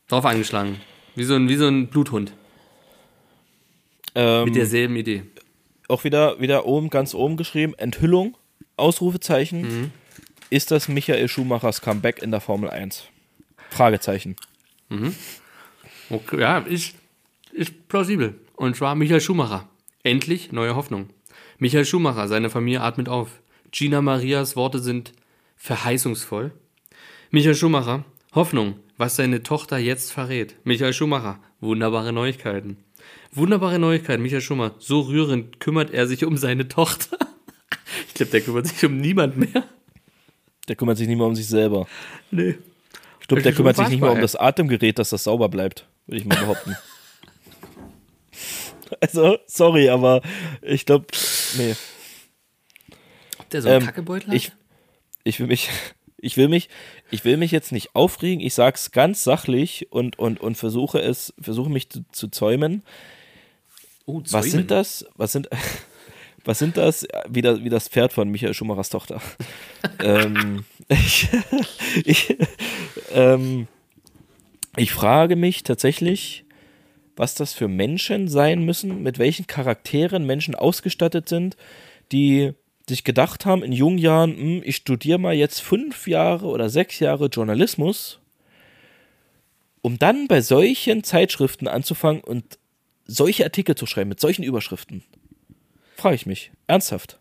Drauf 0.06 0.24
eingeschlagen. 0.24 0.80
Wie 1.16 1.24
so 1.24 1.34
ein, 1.34 1.48
wie 1.48 1.56
so 1.56 1.66
ein 1.66 1.88
Bluthund. 1.88 2.34
Ähm, 4.14 4.44
Mit 4.44 4.54
derselben 4.54 4.94
Idee. 4.94 5.24
auch 5.88 6.04
wieder, 6.04 6.40
wieder 6.40 6.64
oben, 6.64 6.88
ganz 6.88 7.12
oben 7.12 7.36
geschrieben, 7.36 7.74
Enthüllung, 7.78 8.38
Ausrufezeichen. 8.76 9.62
Mhm. 9.62 9.90
Ist 10.50 10.70
das 10.70 10.86
Michael 10.86 11.26
Schumachers 11.26 11.80
Comeback 11.80 12.22
in 12.22 12.30
der 12.30 12.40
Formel 12.40 12.70
1? 12.70 13.08
Fragezeichen. 13.70 14.36
Okay, 16.10 16.40
ja, 16.40 16.58
ist, 16.58 16.94
ist 17.52 17.88
plausibel. 17.88 18.38
Und 18.56 18.74
zwar 18.74 18.94
Michael 18.94 19.20
Schumacher. 19.20 19.68
Endlich 20.02 20.50
neue 20.50 20.74
Hoffnung. 20.74 21.10
Michael 21.58 21.84
Schumacher, 21.84 22.26
seine 22.28 22.50
Familie 22.50 22.80
atmet 22.80 23.08
auf. 23.08 23.40
Gina 23.70 24.00
Marias 24.00 24.56
Worte 24.56 24.78
sind 24.78 25.12
verheißungsvoll. 25.56 26.52
Michael 27.30 27.54
Schumacher, 27.54 28.04
Hoffnung, 28.34 28.76
was 28.96 29.16
seine 29.16 29.42
Tochter 29.42 29.78
jetzt 29.78 30.12
verrät. 30.12 30.56
Michael 30.64 30.92
Schumacher, 30.92 31.38
wunderbare 31.60 32.12
Neuigkeiten. 32.12 32.78
Wunderbare 33.32 33.78
Neuigkeiten, 33.78 34.22
Michael 34.22 34.40
Schumacher. 34.40 34.74
So 34.78 35.00
rührend 35.00 35.60
kümmert 35.60 35.90
er 35.90 36.06
sich 36.06 36.24
um 36.24 36.36
seine 36.36 36.68
Tochter. 36.68 37.18
Ich 38.08 38.14
glaube, 38.14 38.30
der 38.30 38.40
kümmert 38.40 38.66
sich 38.66 38.84
um 38.84 38.96
niemand 38.96 39.36
mehr. 39.36 39.64
Der 40.68 40.76
kümmert 40.76 40.96
sich 40.96 41.06
nicht 41.06 41.18
mehr 41.18 41.26
um 41.26 41.34
sich 41.34 41.46
selber. 41.46 41.86
Nee. 42.30 42.56
Ich 43.20 43.28
glaube, 43.28 43.42
der 43.42 43.52
kümmert 43.52 43.76
sich 43.76 43.88
nicht 43.88 44.00
mehr 44.00 44.10
um 44.10 44.20
das 44.20 44.36
Atemgerät, 44.36 44.98
dass 44.98 45.10
das 45.10 45.24
sauber 45.24 45.50
bleibt, 45.50 45.86
würde 46.06 46.20
ich 46.20 46.24
mal 46.24 46.38
behaupten. 46.38 46.76
also, 49.00 49.38
sorry, 49.46 49.88
aber 49.88 50.22
ich 50.62 50.86
glaube, 50.86 51.06
nee. 51.56 51.74
Ob 53.38 53.50
der 53.50 53.62
so 53.62 53.68
einen 53.68 53.80
Ähm, 53.80 53.86
Kackebeutel 53.86 54.28
hat? 54.28 54.34
ich, 54.34 54.52
ich 55.24 55.40
will 55.40 55.46
mich, 55.46 55.68
ich 56.18 56.36
will 56.36 56.48
mich, 56.48 56.68
ich 57.10 57.24
will 57.24 57.36
mich 57.36 57.50
jetzt 57.50 57.72
nicht 57.72 57.94
aufregen. 57.94 58.40
Ich 58.44 58.54
sag's 58.54 58.90
ganz 58.92 59.22
sachlich 59.24 59.88
und, 59.90 60.18
und, 60.18 60.40
und 60.40 60.56
versuche 60.56 60.98
es, 61.00 61.34
versuche 61.40 61.70
mich 61.70 61.88
zu, 61.90 62.04
zu 62.12 62.28
zäumen. 62.28 62.82
oh, 64.06 64.20
Was 64.22 64.30
Zäumen. 64.30 64.50
sind 64.50 64.70
das? 64.70 65.06
Was 65.14 65.32
sind, 65.32 65.48
was 66.44 66.58
sind 66.58 66.76
das? 66.76 67.06
Wie, 67.28 67.42
das? 67.42 67.62
wie 67.64 67.68
das 67.68 67.88
Pferd 67.88 68.12
von 68.12 68.28
Michael 68.30 68.54
Schumachers 68.54 68.88
Tochter. 68.88 69.20
ähm, 70.00 70.64
ich, 70.88 71.28
ich, 72.04 72.36
ähm, 73.12 73.68
ich 74.76 74.92
frage 74.92 75.36
mich 75.36 75.62
tatsächlich, 75.62 76.44
was 77.16 77.34
das 77.34 77.54
für 77.54 77.66
Menschen 77.68 78.28
sein 78.28 78.62
müssen, 78.62 79.02
mit 79.02 79.18
welchen 79.18 79.46
Charakteren 79.46 80.26
Menschen 80.26 80.54
ausgestattet 80.54 81.28
sind, 81.28 81.56
die 82.12 82.52
sich 82.88 83.02
gedacht 83.02 83.46
haben 83.46 83.62
in 83.64 83.72
jungen 83.72 83.98
Jahren, 83.98 84.36
hm, 84.36 84.62
ich 84.64 84.76
studiere 84.76 85.18
mal 85.18 85.34
jetzt 85.34 85.60
fünf 85.60 86.06
Jahre 86.06 86.46
oder 86.46 86.68
sechs 86.70 87.00
Jahre 87.00 87.26
Journalismus, 87.26 88.20
um 89.82 89.98
dann 89.98 90.28
bei 90.28 90.40
solchen 90.40 91.02
Zeitschriften 91.02 91.66
anzufangen 91.66 92.22
und 92.22 92.58
solche 93.06 93.44
Artikel 93.44 93.74
zu 93.74 93.86
schreiben 93.86 94.08
mit 94.08 94.20
solchen 94.20 94.42
Überschriften. 94.42 95.02
Frage 95.96 96.16
ich 96.16 96.26
mich. 96.26 96.52
Ernsthaft. 96.66 97.18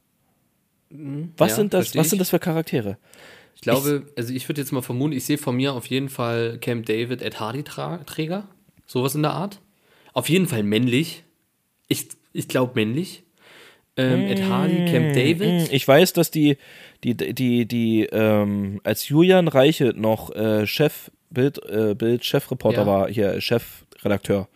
Was, 0.89 1.51
ja, 1.51 1.55
sind 1.55 1.73
das, 1.73 1.95
was 1.95 2.05
ich. 2.05 2.09
sind 2.09 2.19
das 2.19 2.29
für 2.29 2.39
Charaktere? 2.39 2.97
Ich 3.55 3.61
glaube, 3.61 4.05
also 4.15 4.33
ich 4.33 4.47
würde 4.47 4.61
jetzt 4.61 4.71
mal 4.71 4.81
vermuten, 4.81 5.13
ich 5.13 5.25
sehe 5.25 5.37
von 5.37 5.55
mir 5.55 5.73
auf 5.73 5.87
jeden 5.87 6.09
Fall 6.09 6.57
Camp 6.59 6.85
David 6.85 7.21
Ed 7.21 7.39
Hardy 7.39 7.63
Träger. 7.63 8.47
Sowas 8.85 9.15
in 9.15 9.23
der 9.23 9.31
Art. 9.31 9.61
Auf 10.15 10.29
jeden 10.29 10.47
Fall 10.47 10.63
männlich. 10.63 11.23
Ich, 11.89 12.07
ich 12.33 12.47
glaube 12.47 12.71
männlich. 12.73 13.23
Ähm, 13.97 14.21
Ed 14.27 14.49
Hardy, 14.49 14.85
Camp 14.85 15.13
David. 15.13 15.67
Hm, 15.67 15.67
Ich 15.71 15.85
weiß, 15.87 16.13
dass 16.13 16.31
die, 16.31 16.57
die, 17.03 17.15
die, 17.15 17.65
die, 17.65 18.05
ähm, 18.11 18.79
als 18.83 19.07
Julian 19.09 19.47
Reiche 19.49 19.93
noch 19.95 20.33
äh, 20.33 20.65
Chef, 20.65 21.11
Bild, 21.29 21.63
äh, 21.65 21.95
Bild 21.95 22.23
Chefreporter 22.25 22.81
Ja. 22.81 22.87
war, 22.87 23.09
hier 23.09 23.39
Chefredakteur, 23.41 24.47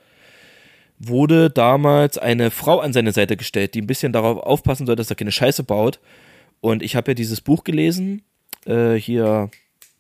wurde 0.98 1.50
damals 1.50 2.18
eine 2.18 2.52
Frau 2.52 2.80
an 2.80 2.94
seine 2.94 3.12
Seite 3.12 3.36
gestellt, 3.38 3.74
die 3.74 3.82
ein 3.82 3.88
bisschen 3.88 4.14
darauf 4.14 4.40
aufpassen 4.40 4.86
soll, 4.86 4.96
dass 4.96 5.10
er 5.10 5.16
keine 5.18 5.32
Scheiße 5.32 5.64
baut. 5.64 6.00
Und 6.62 6.84
ich 6.84 6.96
habe 6.96 7.12
ja 7.12 7.16
dieses 7.16 7.42
Buch 7.42 7.64
gelesen, 7.66 8.24
äh, 8.66 8.96
hier, 8.96 9.50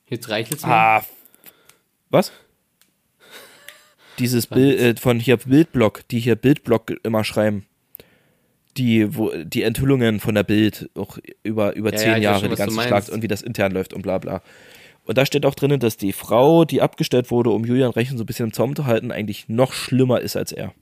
Jetzt 0.07 0.29
reicht 0.29 0.53
es 0.53 0.63
ah, 0.63 1.03
was? 2.09 2.31
Dieses 4.19 4.47
Bild 4.47 4.79
äh, 4.79 4.95
von 4.99 5.19
hier 5.19 5.37
Bildblock, 5.37 6.07
die 6.09 6.19
hier 6.19 6.35
Bildblock 6.35 6.93
immer 7.03 7.23
schreiben. 7.23 7.65
Die, 8.77 9.15
wo, 9.15 9.31
die 9.31 9.63
Enthüllungen 9.63 10.19
von 10.19 10.35
der 10.35 10.43
Bild, 10.43 10.89
auch 10.95 11.17
über, 11.43 11.75
über 11.75 11.91
Ja, 11.91 11.97
zehn 11.97 12.09
ja, 12.11 12.17
Jahre, 12.17 12.55
schon, 12.55 12.55
die 12.55 12.75
meinst. 12.75 12.87
Schlags 12.87 13.09
und 13.09 13.23
wie 13.23 13.27
das 13.27 13.41
intern 13.41 13.71
läuft 13.71 13.93
und 13.93 14.03
bla 14.03 14.19
bla. 14.19 14.41
Und 15.05 15.17
da 15.17 15.25
steht 15.25 15.45
auch 15.45 15.55
drin, 15.55 15.79
dass 15.79 15.97
die 15.97 16.13
Frau, 16.13 16.65
die 16.65 16.81
abgestellt 16.81 17.31
wurde, 17.31 17.49
um 17.49 17.65
Julian 17.65 17.91
Rechen 17.91 18.17
so 18.17 18.23
ein 18.23 18.27
bisschen 18.27 18.47
im 18.47 18.53
Zaum 18.53 18.75
zu 18.75 18.85
halten, 18.85 19.11
eigentlich 19.11 19.49
noch 19.49 19.73
schlimmer 19.73 20.21
ist 20.21 20.35
als 20.35 20.51
er. 20.51 20.73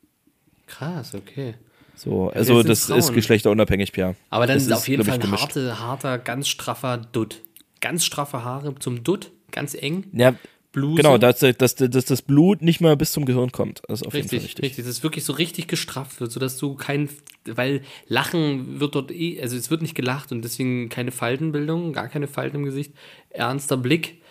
Krass, 0.68 1.16
okay. 1.16 1.54
So, 1.96 2.30
wer 2.32 2.36
also 2.36 2.62
das 2.62 2.86
Frauen? 2.86 3.00
ist 3.00 3.14
geschlechterunabhängig, 3.14 3.94
Pierre. 3.94 4.16
Aber 4.30 4.46
dann 4.46 4.58
Das 4.58 4.68
ist 4.68 4.72
auf 4.74 4.88
jeden 4.88 5.04
Fall 5.06 5.20
ein 5.20 5.32
harte, 5.32 5.80
harter, 5.80 6.18
ganz 6.20 6.48
straffer 6.50 6.98
Dutt. 6.98 7.42
Ganz 7.80 8.04
straffe 8.04 8.44
Haare 8.44 8.76
zum 8.80 9.04
Dutt, 9.04 9.32
ganz 9.52 9.74
eng. 9.74 10.06
Ja, 10.12 10.36
Bluse. 10.72 11.02
genau, 11.02 11.18
dass, 11.18 11.40
dass, 11.40 11.76
dass 11.76 12.06
das 12.06 12.22
Blut 12.22 12.62
nicht 12.62 12.82
mehr 12.82 12.96
bis 12.96 13.12
zum 13.12 13.26
Gehirn 13.26 13.52
kommt. 13.52 13.82
Das 13.88 14.02
ist 14.02 14.08
auf 14.08 14.14
jeden 14.14 14.24
Richtig, 14.24 14.40
Fall 14.40 14.46
richtig, 14.46 14.64
richtig. 14.64 14.86
Das 14.86 14.98
ist 14.98 15.04
wirklich 15.04 15.24
so 15.24 15.34
richtig 15.34 15.68
gestrafft 15.68 16.20
wird, 16.20 16.32
sodass 16.32 16.58
du 16.58 16.76
kein, 16.76 17.10
weil 17.46 17.82
Lachen 18.08 18.80
wird 18.80 18.96
dort 18.96 19.12
eh, 19.12 19.42
also 19.42 19.56
es 19.56 19.72
wird 19.72 19.82
nicht 19.82 19.96
gelacht 19.96 20.32
und 20.32 20.44
deswegen 20.44 20.90
keine 20.90 21.12
Faltenbildung, 21.12 21.94
gar 21.94 22.10
keine 22.10 22.28
Falten 22.28 22.58
im 22.58 22.66
Gesicht, 22.66 22.94
ernster 23.30 23.78
Blick, 23.78 24.22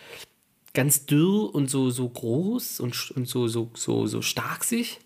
ganz 0.75 1.07
dürr 1.07 1.55
und 1.55 1.71
so, 1.71 1.91
so 1.91 2.09
groß 2.09 2.81
und, 2.81 3.13
und 3.17 3.27
so, 3.27 3.49
so, 3.49 3.71
so, 3.75 4.07
so 4.07 4.23
stark 4.23 4.65
sich. 4.65 4.99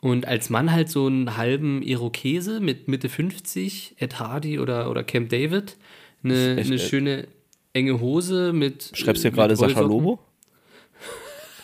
Und 0.00 0.26
als 0.26 0.50
Mann 0.50 0.72
halt 0.72 0.90
so 0.90 1.06
einen 1.06 1.36
halben 1.36 1.80
Irokese 1.80 2.60
mit 2.60 2.88
Mitte 2.88 3.08
50, 3.08 3.94
Ed 3.98 4.18
Hardy 4.18 4.58
oder, 4.58 4.90
oder 4.90 5.04
Camp 5.04 5.28
David, 5.28 5.76
eine, 6.24 6.56
eine 6.58 6.78
schöne 6.78 7.28
enge 7.72 8.00
Hose 8.00 8.52
mit. 8.52 8.90
Schreibst 8.94 9.24
du 9.24 9.28
äh, 9.28 9.30
gerade 9.30 9.56
Wollsocken. 9.58 9.88
Lobo? 9.88 10.18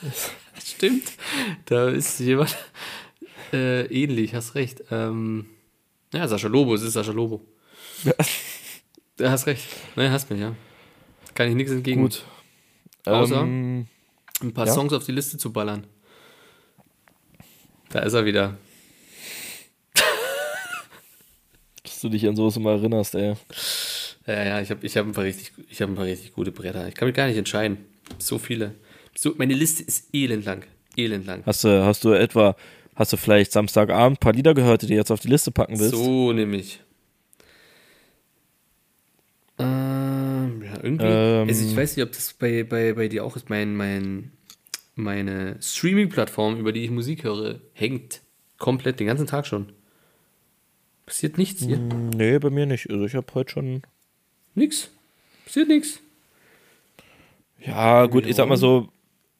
Stimmt. 0.64 1.12
Da 1.66 1.88
ist 1.88 2.20
jemand 2.20 2.56
äh, 3.52 3.86
ähnlich, 3.86 4.34
hast 4.34 4.54
recht. 4.54 4.82
Ähm, 4.90 5.46
ja, 6.12 6.26
Sascha 6.28 6.48
Lobo, 6.48 6.74
es 6.74 6.82
ist 6.82 6.92
Sascha 6.94 7.12
Lobo. 7.12 7.44
Du 9.16 9.28
hast 9.28 9.46
recht. 9.46 9.64
Ne, 9.96 10.10
hast 10.10 10.30
mir, 10.30 10.36
ja. 10.38 10.54
Kann 11.34 11.48
ich 11.48 11.54
nichts 11.54 11.72
entgegen. 11.72 12.02
Gut. 12.02 12.24
Außer 13.04 13.40
Ähm, 13.42 13.86
ein 14.40 14.54
paar 14.54 14.66
ja. 14.66 14.72
Songs 14.72 14.92
auf 14.92 15.04
die 15.04 15.12
Liste 15.12 15.38
zu 15.38 15.52
ballern. 15.52 15.86
Da 17.90 18.00
ist 18.00 18.12
er 18.14 18.24
wieder. 18.24 18.56
dass 21.82 22.00
du 22.00 22.08
dich 22.08 22.26
an 22.28 22.36
sowas 22.36 22.56
immer 22.56 22.72
erinnerst, 22.72 23.14
ey. 23.14 23.34
Ja, 24.26 24.44
ja, 24.44 24.60
ich 24.60 24.70
habe 24.70 24.84
ich 24.86 24.96
hab 24.96 25.06
ein, 25.06 25.12
paar 25.12 25.24
richtig- 25.24 25.52
ich 25.68 25.80
hab 25.80 25.88
ein 25.88 25.94
paar 25.94 26.04
richtig 26.04 26.32
gute 26.34 26.52
Bretter. 26.52 26.86
Ich 26.86 26.94
kann 26.94 27.08
mich 27.08 27.16
gar 27.16 27.26
nicht 27.26 27.38
entscheiden. 27.38 27.78
So 28.18 28.38
viele. 28.38 28.74
So, 29.20 29.34
meine 29.36 29.54
Liste 29.54 29.82
ist 29.82 30.14
elendlang. 30.14 30.62
Elendlang. 30.96 31.42
Hast 31.44 31.64
du, 31.64 31.84
hast 31.84 32.04
du 32.04 32.12
etwa, 32.12 32.54
hast 32.94 33.12
du 33.12 33.16
vielleicht 33.16 33.50
Samstagabend 33.50 34.18
ein 34.18 34.20
paar 34.20 34.32
Lieder 34.32 34.54
gehört, 34.54 34.82
die 34.82 34.86
du 34.86 34.94
jetzt 34.94 35.10
auf 35.10 35.18
die 35.18 35.26
Liste 35.26 35.50
packen 35.50 35.76
willst? 35.76 35.96
So 35.96 36.32
nämlich. 36.32 36.80
Ähm, 39.58 40.62
ja, 40.62 40.84
irgendwie. 40.84 41.04
Ähm. 41.04 41.48
also 41.48 41.66
ich 41.66 41.74
weiß 41.74 41.96
nicht, 41.96 42.06
ob 42.06 42.12
das 42.12 42.32
bei, 42.32 42.62
bei, 42.62 42.92
bei 42.92 43.08
dir 43.08 43.24
auch 43.24 43.34
ist. 43.34 43.50
Mein, 43.50 43.74
mein, 43.74 44.30
meine 44.94 45.56
Streaming-Plattform, 45.60 46.56
über 46.60 46.70
die 46.70 46.84
ich 46.84 46.92
Musik 46.92 47.24
höre, 47.24 47.58
hängt 47.72 48.20
komplett 48.56 49.00
den 49.00 49.08
ganzen 49.08 49.26
Tag 49.26 49.48
schon. 49.48 49.72
Passiert 51.06 51.38
nichts 51.38 51.64
hier. 51.64 51.78
Nee, 51.78 52.38
bei 52.38 52.50
mir 52.50 52.66
nicht. 52.66 52.88
Also 52.88 53.04
ich 53.04 53.16
habe 53.16 53.26
heute 53.34 53.50
schon. 53.50 53.82
Nix. 54.54 54.90
Passiert 55.44 55.66
nichts. 55.66 55.98
Ja, 57.58 58.06
gut, 58.06 58.24
ich 58.24 58.36
sag 58.36 58.48
mal 58.48 58.56
so, 58.56 58.92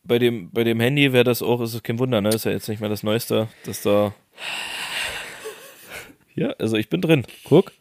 bei 0.09 0.19
dem, 0.19 0.51
bei 0.51 0.65
dem 0.65 0.81
Handy 0.81 1.13
wäre 1.13 1.25
das 1.25 1.43
auch, 1.43 1.61
ist 1.61 1.75
es 1.75 1.83
kein 1.83 1.99
Wunder, 1.99 2.21
ne? 2.21 2.31
Ist 2.31 2.45
ja 2.45 2.51
jetzt 2.51 2.69
nicht 2.69 2.81
mehr 2.81 2.89
das 2.89 3.05
Neueste, 3.05 3.49
dass 3.65 3.83
da. 3.83 4.15
Ja, 6.35 6.51
also 6.59 6.77
ich 6.77 6.89
bin 6.89 7.01
drin. 7.01 7.25
Guck. 7.45 7.73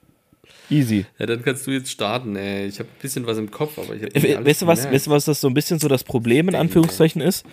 Easy. 0.70 1.06
Ja, 1.18 1.26
dann 1.26 1.42
kannst 1.44 1.66
du 1.66 1.72
jetzt 1.72 1.90
starten, 1.90 2.36
ey. 2.36 2.68
Ich 2.68 2.80
habe 2.80 2.90
ein 2.90 3.02
bisschen 3.02 3.26
was 3.26 3.38
im 3.38 3.50
Kopf, 3.50 3.80
aber 3.80 3.96
ich 3.96 4.04
habe 4.04 4.22
We 4.22 4.46
weißt 4.46 4.64
du 4.64 4.68
was, 4.68 4.92
weißt 4.92 5.08
du 5.08 5.12
was 5.12 5.26
das 5.26 5.40
so 5.40 5.48
ein 5.48 5.54
bisschen 5.54 5.80
so 5.80 5.88
das 5.88 6.04
Problem 6.04 6.50
in 6.50 6.56
Anführungszeichen 6.56 7.22
ist? 7.22 7.46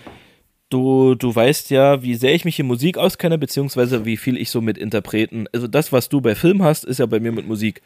Du, 0.70 1.14
du 1.14 1.32
weißt 1.32 1.70
ja, 1.70 2.02
wie 2.02 2.16
sehr 2.16 2.34
ich 2.34 2.44
mich 2.44 2.58
in 2.58 2.66
Musik 2.66 2.98
auskenne, 2.98 3.38
beziehungsweise 3.38 4.04
wie 4.04 4.16
viel 4.16 4.36
ich 4.36 4.50
so 4.50 4.60
mit 4.60 4.76
Interpreten, 4.76 5.46
also 5.52 5.68
das, 5.68 5.92
was 5.92 6.08
du 6.08 6.20
bei 6.20 6.34
Film 6.34 6.62
hast, 6.62 6.84
ist 6.84 6.98
ja 6.98 7.06
bei 7.06 7.20
mir 7.20 7.30
mit 7.30 7.46
Musik. 7.46 7.80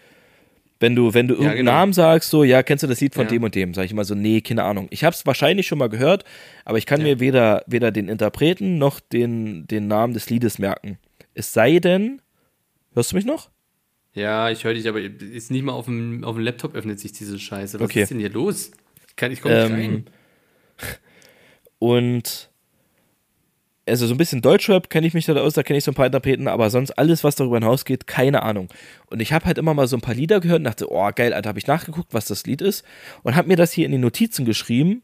Wenn 0.80 0.94
du, 0.94 1.12
wenn 1.12 1.26
du 1.26 1.34
irgendeinen 1.34 1.58
genau. 1.58 1.72
Namen 1.72 1.92
sagst, 1.92 2.30
so, 2.30 2.44
ja, 2.44 2.62
kennst 2.62 2.84
du 2.84 2.86
das 2.86 3.00
Lied 3.00 3.14
von 3.14 3.24
Ja. 3.24 3.30
dem 3.30 3.42
und 3.42 3.54
dem, 3.54 3.74
sag 3.74 3.84
ich 3.84 3.90
immer 3.90 4.04
so, 4.04 4.14
nee, 4.14 4.40
keine 4.40 4.62
Ahnung. 4.62 4.86
Ich 4.90 5.02
habe 5.02 5.12
es 5.14 5.26
wahrscheinlich 5.26 5.66
schon 5.66 5.78
mal 5.78 5.88
gehört, 5.88 6.24
aber 6.64 6.78
ich 6.78 6.86
kann 6.86 7.02
mir 7.02 7.18
weder, 7.18 7.64
weder 7.66 7.90
den 7.90 8.08
Interpreten 8.08 8.78
noch 8.78 9.00
den, 9.00 9.66
den 9.66 9.88
Namen 9.88 10.14
des 10.14 10.30
Liedes 10.30 10.58
merken. 10.58 10.98
Es 11.34 11.52
sei 11.52 11.80
denn, 11.80 12.22
hörst 12.94 13.10
du 13.12 13.16
mich 13.16 13.24
noch? 13.24 13.50
Ja, 14.14 14.50
ich 14.50 14.62
höre 14.64 14.74
dich, 14.74 14.88
aber 14.88 15.00
ist 15.00 15.50
nicht 15.50 15.64
mal 15.64 15.72
auf 15.72 15.86
dem, 15.86 16.22
auf 16.24 16.36
dem 16.36 16.44
Laptop 16.44 16.74
öffnet 16.74 17.00
sich 17.00 17.12
diese 17.12 17.38
Scheiße. 17.38 17.78
Was 17.80 17.84
Okay. 17.90 18.02
ist 18.02 18.10
denn 18.10 18.18
hier 18.20 18.30
los? 18.30 18.70
Ich, 19.08 19.16
kann- 19.16 19.32
ich 19.32 19.40
komme 19.42 19.54
nicht 19.60 19.70
Ähm, 19.70 19.76
rein. 19.76 20.04
Und 21.78 22.50
also 23.88 24.06
so 24.06 24.14
ein 24.14 24.18
bisschen 24.18 24.42
Deutschrap 24.42 24.90
kenne 24.90 25.06
ich 25.06 25.14
mich 25.14 25.26
da 25.26 25.34
aus, 25.34 25.54
da 25.54 25.62
kenne 25.62 25.78
ich 25.78 25.84
so 25.84 25.90
ein 25.90 25.94
paar 25.94 26.06
Interpreten, 26.06 26.48
aber 26.48 26.70
sonst 26.70 26.92
alles, 26.92 27.24
was 27.24 27.34
darüber 27.36 27.56
hinausgeht, 27.56 28.06
keine 28.06 28.42
Ahnung. 28.42 28.68
Und 29.06 29.20
ich 29.20 29.32
habe 29.32 29.44
halt 29.46 29.58
immer 29.58 29.74
mal 29.74 29.86
so 29.88 29.96
ein 29.96 30.00
paar 30.00 30.14
Lieder 30.14 30.40
gehört 30.40 30.58
und 30.58 30.64
dachte, 30.64 30.90
oh 30.90 31.10
geil, 31.14 31.32
Alter, 31.32 31.48
habe 31.48 31.58
ich 31.58 31.66
nachgeguckt, 31.66 32.12
was 32.14 32.26
das 32.26 32.46
Lied 32.46 32.62
ist 32.62 32.84
und 33.22 33.34
habe 33.36 33.48
mir 33.48 33.56
das 33.56 33.72
hier 33.72 33.86
in 33.86 33.92
die 33.92 33.98
Notizen 33.98 34.44
geschrieben. 34.44 35.02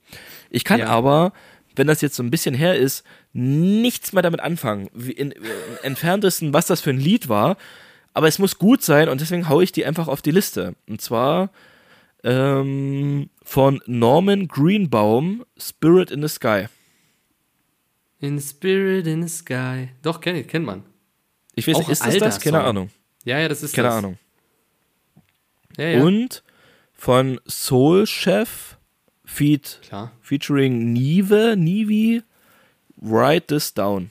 Ich 0.51 0.64
kann 0.64 0.80
Ja. 0.80 0.87
aber, 0.87 1.32
wenn 1.76 1.87
das 1.87 2.01
jetzt 2.01 2.16
so 2.16 2.22
ein 2.22 2.30
bisschen 2.30 2.55
her 2.55 2.76
ist, 2.76 3.05
nichts 3.32 4.12
mehr 4.12 4.22
damit 4.22 4.41
anfangen. 4.41 4.89
Wie 4.95 5.12
in, 5.12 5.32
in 5.32 5.43
entferntesten, 5.82 6.53
was 6.53 6.66
das 6.66 6.80
für 6.80 6.91
ein 6.91 7.01
Lied 7.01 7.28
war. 7.28 7.57
Aber 8.12 8.28
es 8.28 8.39
muss 8.39 8.59
gut 8.59 8.82
sein 8.82 9.09
und 9.09 9.20
deswegen 9.20 9.49
haue 9.49 9.64
ich 9.64 9.72
die 9.72 9.85
einfach 9.85 10.07
auf 10.07 10.22
die 10.22 10.30
Liste. 10.30 10.76
Und 10.89 11.01
zwar 11.01 11.51
ähm, 12.22 13.28
von 13.43 13.80
Norman 13.87 14.49
Greenbaum, 14.49 15.45
Spirit 15.59 16.11
in 16.11 16.22
the 16.22 16.28
Sky. 16.28 16.66
In 18.25 18.41
Spirit 18.41 19.07
in 19.07 19.22
the 19.22 19.29
Sky. 19.29 19.89
Doch, 20.03 20.20
kenn 20.20 20.37
ich, 20.37 20.49
kennt 20.49 20.64
man. 20.64 20.83
Ich 21.55 21.66
weiß 21.68 21.75
Auch 21.77 21.79
nicht, 21.81 21.91
ist 21.91 22.05
das 22.05 22.18
das? 22.18 22.41
Keine 22.41 22.59
Song. 22.59 22.66
Ahnung. 22.66 22.91
Ja, 23.25 23.39
ja, 23.39 23.49
das 23.49 23.62
ist 23.62 23.75
Keine 23.75 23.89
das. 23.89 23.97
Ahnung. 23.99 24.18
Ja, 25.77 25.89
ja. 25.89 26.03
Und 26.03 26.43
von 26.95 27.41
Soul 27.49 28.07
Chef 28.07 28.77
feat, 29.25 29.81
Klar. 29.89 30.12
featuring 30.22 30.93
Nive, 30.93 31.55
Nivi, 31.57 32.22
Write 32.97 33.47
This 33.49 33.75
Down. 33.75 34.11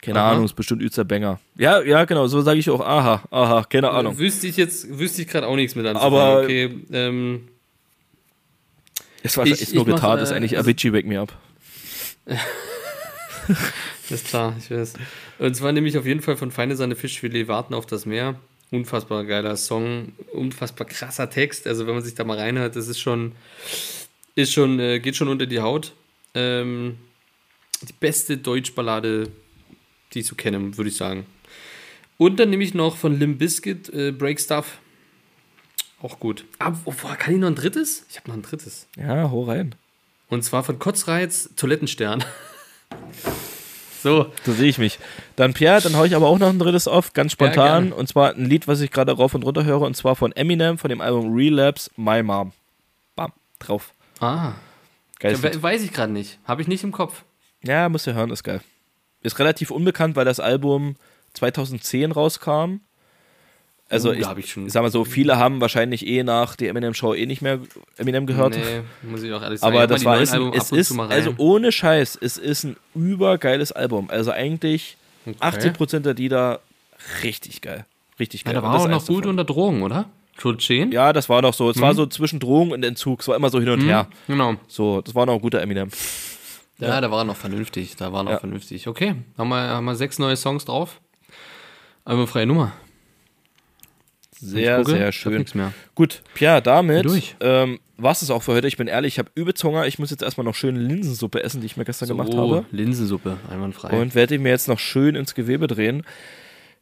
Keine 0.00 0.20
Aha. 0.20 0.32
Ahnung, 0.32 0.44
ist 0.46 0.54
bestimmt 0.54 0.82
Üzer 0.82 1.04
Banger. 1.04 1.38
Ja, 1.56 1.82
ja, 1.82 2.04
genau, 2.06 2.26
so 2.26 2.40
sage 2.40 2.58
ich 2.58 2.68
auch, 2.70 2.80
aha, 2.80 3.22
aha, 3.30 3.64
keine 3.64 3.90
Ahnung. 3.90 4.18
Wüsste 4.18 4.46
ich 4.48 4.56
jetzt, 4.56 4.98
wüsste 4.98 5.22
ich 5.22 5.28
gerade 5.28 5.46
auch 5.46 5.54
nichts 5.56 5.74
mit 5.76 5.86
anzufangen. 5.86 6.14
Aber- 6.18 6.42
okay, 6.42 6.74
ähm, 6.90 7.48
Es 9.22 9.36
war 9.36 9.46
ich- 9.46 9.60
ist 9.60 9.74
nur 9.74 9.84
Gitarre, 9.84 10.20
äh, 10.20 10.22
ist 10.24 10.32
eigentlich 10.32 10.58
Avicii 10.58 10.92
Wake 10.92 11.06
Me 11.06 11.20
Up. 11.20 11.32
ist 14.10 14.26
klar, 14.26 14.54
ich 14.58 14.70
weiß. 14.70 14.94
Und 15.38 15.56
zwar 15.56 15.72
nehme 15.72 15.88
ich 15.88 15.98
auf 15.98 16.06
jeden 16.06 16.22
Fall 16.22 16.36
von 16.36 16.50
Feine 16.50 16.76
Sahne 16.76 16.96
Fischfilet 16.96 17.48
Warten 17.48 17.74
auf 17.74 17.86
das 17.86 18.06
Meer. 18.06 18.36
Unfassbar 18.70 19.24
geiler 19.24 19.56
Song, 19.56 20.12
unfassbar 20.32 20.86
krasser 20.86 21.28
Text. 21.28 21.66
Also 21.66 21.86
wenn 21.86 21.94
man 21.94 22.02
sich 22.02 22.14
da 22.14 22.24
mal 22.24 22.38
reinhört, 22.38 22.76
das 22.76 22.88
ist 22.88 23.00
schon, 23.00 23.32
ist 24.34 24.52
schon, 24.52 24.80
äh, 24.80 25.00
geht 25.00 25.16
schon 25.16 25.28
unter 25.28 25.46
die 25.46 25.60
Haut. 25.60 25.92
Ähm, 26.34 26.96
die 27.82 27.92
beste 27.92 28.38
Deutschballade, 28.38 29.28
die 30.12 30.20
ich 30.20 30.26
so 30.26 30.34
kenne, 30.34 30.76
würde 30.76 30.88
ich 30.88 30.96
sagen. 30.96 31.26
Und 32.18 32.38
dann 32.38 32.50
nehme 32.50 32.64
ich 32.64 32.72
noch 32.72 32.96
von 32.96 33.18
Limp 33.18 33.38
Bizkit 33.38 33.92
äh, 33.92 34.12
Break 34.12 34.40
Stuff. 34.40 34.78
Auch 36.00 36.18
gut. 36.18 36.44
Aber 36.58 36.78
oh, 36.84 36.92
kann 37.18 37.34
ich 37.34 37.40
noch 37.40 37.48
ein 37.48 37.54
drittes? 37.54 38.06
Ich 38.08 38.16
habe 38.16 38.28
noch 38.28 38.36
ein 38.36 38.42
drittes. 38.42 38.86
Ja, 38.96 39.30
hau 39.30 39.44
rein. 39.44 39.74
Und 40.32 40.42
zwar 40.42 40.64
von 40.64 40.78
Kotzreiz 40.78 41.50
Toilettenstern. 41.56 42.24
so, 44.02 44.32
So 44.44 44.52
sehe 44.52 44.68
ich 44.68 44.78
mich. 44.78 44.98
Dann 45.36 45.52
Pierre, 45.54 45.80
dann 45.82 45.94
hau 45.96 46.04
ich 46.04 46.14
aber 46.16 46.26
auch 46.26 46.38
noch 46.38 46.48
ein 46.48 46.58
drittes 46.58 46.88
auf, 46.88 47.12
ganz 47.12 47.32
spontan. 47.32 47.84
gerne. 47.90 47.94
und 47.94 48.08
zwar 48.08 48.34
ein 48.34 48.46
Lied, 48.46 48.66
was 48.66 48.80
ich 48.80 48.90
gerade 48.90 49.12
rauf 49.12 49.34
und 49.34 49.44
runter 49.44 49.64
höre, 49.64 49.82
und 49.82 49.94
zwar 49.96 50.16
von 50.16 50.32
Eminem, 50.32 50.78
von 50.78 50.88
dem 50.88 51.00
Album 51.02 51.34
Relapse, 51.34 51.90
My 51.96 52.22
Mom. 52.22 52.52
Bam, 53.14 53.32
drauf. 53.58 53.92
ah, 54.20 54.52
Geil. 55.20 55.32
ja, 55.34 55.42
we- 55.42 55.62
weiß 55.62 55.82
ich 55.82 55.92
gerade 55.92 56.12
nicht. 56.12 56.38
Habe 56.46 56.62
ich 56.62 56.68
nicht 56.68 56.82
im 56.82 56.92
Kopf. 56.92 57.24
Ja, 57.62 57.88
musst 57.90 58.06
du 58.06 58.14
hören, 58.14 58.30
ist 58.30 58.42
geil. 58.42 58.60
Ist 59.22 59.38
relativ 59.38 59.70
unbekannt, 59.70 60.16
weil 60.16 60.24
das 60.24 60.40
Album 60.40 60.96
2010 61.34 62.10
rauskam. 62.10 62.80
Also 63.92 64.08
Uh, 64.10 64.12
ich, 64.14 64.22
da 64.24 64.36
ich 64.36 64.50
schon- 64.50 64.68
sag 64.70 64.82
mal 64.82 64.90
so, 64.90 65.04
viele 65.04 65.36
haben 65.36 65.60
wahrscheinlich 65.60 66.06
eh 66.06 66.22
nach 66.24 66.56
der 66.56 66.70
Eminem-Show 66.70 67.14
eh 67.14 67.26
nicht 67.26 67.42
mehr 67.42 67.58
Eminem 67.98 68.26
gehört. 68.26 68.56
Nee, 68.56 68.80
muss 69.08 69.22
ich 69.22 69.32
auch 69.32 69.42
ehrlich 69.42 69.60
sagen. 69.60 69.76
Aber 69.76 69.86
das 69.86 70.04
war 70.04 70.20
ist, 70.20 70.32
ein, 70.32 70.52
es 70.54 70.72
ist 70.72 70.98
also 70.98 71.34
ohne 71.36 71.70
Scheiß, 71.72 72.18
es 72.20 72.38
ist 72.38 72.64
ein 72.64 72.76
übergeiles 72.94 73.70
Album. 73.72 74.08
Also 74.10 74.30
eigentlich 74.30 74.96
80% 75.26 76.00
der 76.00 76.14
Lieder 76.14 76.60
richtig 77.22 77.60
geil. 77.60 77.84
Richtig 78.18 78.42
ja, 78.44 78.52
geil. 78.52 78.60
da 78.62 78.66
Und 78.66 78.72
war 78.74 78.80
auch 78.80 78.88
noch 78.88 79.06
gut 79.06 79.18
davon. 79.24 79.30
unter 79.30 79.44
Drogen, 79.44 79.82
oder? 79.82 80.06
Tulchen? 80.38 80.90
Ja, 80.92 81.12
das 81.12 81.28
war 81.28 81.42
noch 81.42 81.52
so. 81.52 81.68
Es 81.68 81.78
war 81.80 81.94
so 81.94 82.06
zwischen 82.06 82.40
Drogen 82.40 82.72
und 82.72 82.82
Entzug. 82.84 83.20
Es 83.20 83.28
war 83.28 83.36
immer 83.36 83.50
so 83.50 83.60
hin 83.60 83.68
und 83.68 83.82
her. 83.82 84.06
Genau. 84.26 84.54
So, 84.66 85.02
das 85.02 85.14
war 85.14 85.26
noch 85.26 85.34
ein 85.34 85.40
guter 85.42 85.60
Eminem. 85.60 85.90
Ja, 86.78 87.00
da 87.00 87.10
war 87.10 87.18
er 87.20 87.24
noch 87.24 87.36
vernünftig. 87.36 87.94
Da 87.96 88.12
war 88.12 88.22
noch 88.24 88.32
Ja. 88.32 88.38
vernünftig. 88.38 88.88
Okay, 88.88 89.14
haben 89.36 89.48
wir, 89.50 89.56
haben 89.68 89.84
wir 89.84 89.94
sechs 89.94 90.18
neue 90.18 90.36
Songs 90.36 90.64
drauf. 90.64 91.00
Einmal 92.04 92.26
freie 92.26 92.46
Nummer. 92.46 92.72
Sehr, 94.44 94.84
sehr 94.84 95.10
ich 95.10 95.14
schön. 95.14 95.46
Gut, 95.94 96.22
Pierre, 96.34 96.60
damit 96.60 97.06
ähm, 97.40 97.78
war 97.96 98.10
es 98.10 98.28
auch 98.28 98.42
für 98.42 98.54
heute. 98.54 98.66
Ich 98.66 98.76
bin 98.76 98.88
ehrlich, 98.88 99.14
ich 99.14 99.18
habe 99.20 99.30
übelst 99.36 99.62
Hunger. 99.62 99.86
Ich 99.86 100.00
muss 100.00 100.10
jetzt 100.10 100.22
erstmal 100.22 100.44
noch 100.44 100.56
schön 100.56 100.74
Linsensuppe 100.74 101.44
essen, 101.44 101.60
die 101.60 101.66
ich 101.66 101.76
mir 101.76 101.84
gestern 101.84 102.08
gemacht 102.08 102.34
habe. 102.34 102.64
Linsensuppe, 102.72 103.36
einwandfrei. 103.48 104.00
Und 104.00 104.16
werde 104.16 104.36
mir 104.40 104.48
jetzt 104.48 104.66
noch 104.66 104.80
schön 104.80 105.14
ins 105.14 105.36
Gewebe 105.36 105.68
drehen. 105.68 106.02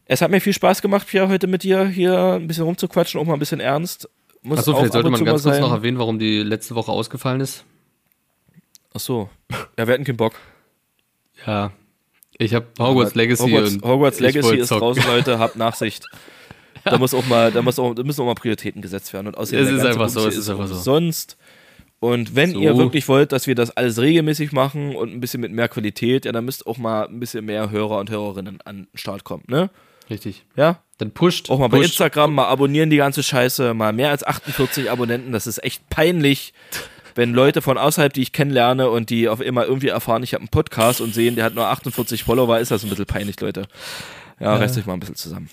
Es 0.07 0.23
hat 0.23 0.31
mir 0.31 0.41
viel 0.41 0.55
Spaß 0.55 0.81
gemacht, 0.81 1.07
Pierre, 1.07 1.29
heute 1.29 1.49
mit 1.49 1.63
dir 1.63 1.87
hier 1.87 2.33
ein 2.33 2.47
bisschen 2.47 2.65
rumzuquatschen, 2.65 3.21
auch 3.21 3.27
mal 3.27 3.35
ein 3.35 3.39
bisschen 3.39 3.61
ernst. 3.61 4.09
Muss 4.41 4.61
Achso, 4.61 4.75
vielleicht 4.75 4.95
sollte 4.95 5.11
man 5.11 5.23
ganz 5.23 5.43
kurz 5.43 5.61
noch 5.61 5.73
erwähnen, 5.73 5.99
warum 5.99 6.19
die 6.19 6.43
letzte 6.43 6.75
Woche 6.75 6.91
ausgefallen 6.91 7.43
ist. 7.43 7.67
Ach 8.95 9.01
so. 9.01 9.29
Ja, 9.79 9.87
wir 9.87 9.93
hatten 9.93 10.05
keinen 10.05 10.17
Bock. 10.17 10.33
Ja. 11.47 11.73
Ich 12.39 12.55
habe 12.55 12.67
Hogwarts 12.79 13.15
Legacy 13.15 13.43
Hogwarts, 13.43 13.75
und 13.75 13.85
Hogwarts 13.85 14.17
ich 14.17 14.23
Legacy 14.23 14.57
ist 14.57 14.69
zocken. 14.69 14.81
draußen, 14.81 15.05
Leute. 15.07 15.39
Habt 15.39 15.57
Nachsicht. 15.57 16.07
Da 16.85 16.99
muss 16.99 17.15
auch 17.15 17.27
mal, 17.27 17.53
da 17.53 17.63
muss 17.63 17.79
auch, 17.79 17.95
da 17.95 18.03
müssen 18.03 18.21
auch 18.23 18.27
mal 18.27 18.35
Prioritäten 18.35 18.83
gesetzt 18.83 19.13
werden. 19.13 19.27
Und 19.29 19.37
außerdem 19.37 19.67
Es 19.67 19.71
ist 19.73 19.85
einfach 19.87 20.09
so, 20.09 20.27
es 20.27 20.37
ist 20.37 20.49
einfach 20.49 20.67
so. 20.67 20.75
Sonst. 20.75 21.37
Und 22.01 22.35
wenn 22.35 22.53
So. 22.53 22.61
ihr 22.61 22.77
wirklich 22.79 23.07
wollt, 23.09 23.33
dass 23.33 23.47
wir 23.47 23.55
das 23.55 23.71
alles 23.77 23.99
regelmäßig 23.99 24.53
machen 24.53 24.97
und 24.97 25.13
ein 25.13 25.21
bisschen 25.21 25.43
mit 25.43 25.53
mehr 25.53 25.69
Qualität, 25.69 26.25
ja, 26.25 26.33
dann 26.33 26.47
müsst 26.47 26.67
auch 26.67 26.79
mal 26.79 27.07
ein 27.07 27.21
bisschen 27.21 27.45
mehr 27.45 27.71
Hörer 27.71 27.99
und 27.99 28.09
Hörerinnen 28.11 28.61
an 28.65 28.77
den 28.77 28.89
Start 28.95 29.25
kommen, 29.25 29.45
ne? 29.49 29.69
Richtig. 30.09 30.45
Ja? 30.57 30.81
Dann 30.97 31.11
pusht. 31.13 31.51
Auch 31.51 31.59
mal 31.59 31.69
bei 31.69 31.77
pusht. 31.77 31.91
Instagram 31.91 32.35
mal 32.35 32.47
abonnieren 32.47 32.89
die 32.89 32.97
ganze 32.97 33.23
Scheiße, 33.23 33.75
mal 33.75 33.93
mehr 33.93 34.11
als 34.11 34.25
48 34.25 34.91
Abonnenten, 34.91 35.33
das 35.33 35.47
ist 35.47 35.63
echt 35.63 35.89
peinlich. 35.91 36.55
Wenn 37.15 37.35
Leute 37.35 37.61
von 37.61 37.77
außerhalb, 37.77 38.13
die 38.13 38.23
ich 38.23 38.33
kennenlerne 38.33 38.89
und 38.89 39.11
die 39.11 39.29
auf 39.29 39.41
immer 39.41 39.67
irgendwie 39.67 39.89
erfahren, 39.89 40.23
ich 40.23 40.33
habe 40.33 40.43
einen 40.43 40.49
Podcast 40.49 41.01
und 41.03 41.13
sehen, 41.13 41.35
der 41.37 41.45
hat 41.45 41.55
nur 41.55 41.67
48 41.67 42.25
Follower, 42.25 42.59
ist 42.59 42.71
das 42.71 42.83
ein 42.83 42.89
bisschen 42.89 43.05
peinlich, 43.07 43.39
Leute. 43.41 43.67
Ja, 44.39 44.57
reißt 44.57 44.79
euch 44.79 44.87
mal 44.87 44.95
ein 44.95 45.01
bisschen 45.01 45.17
zusammen. 45.17 45.51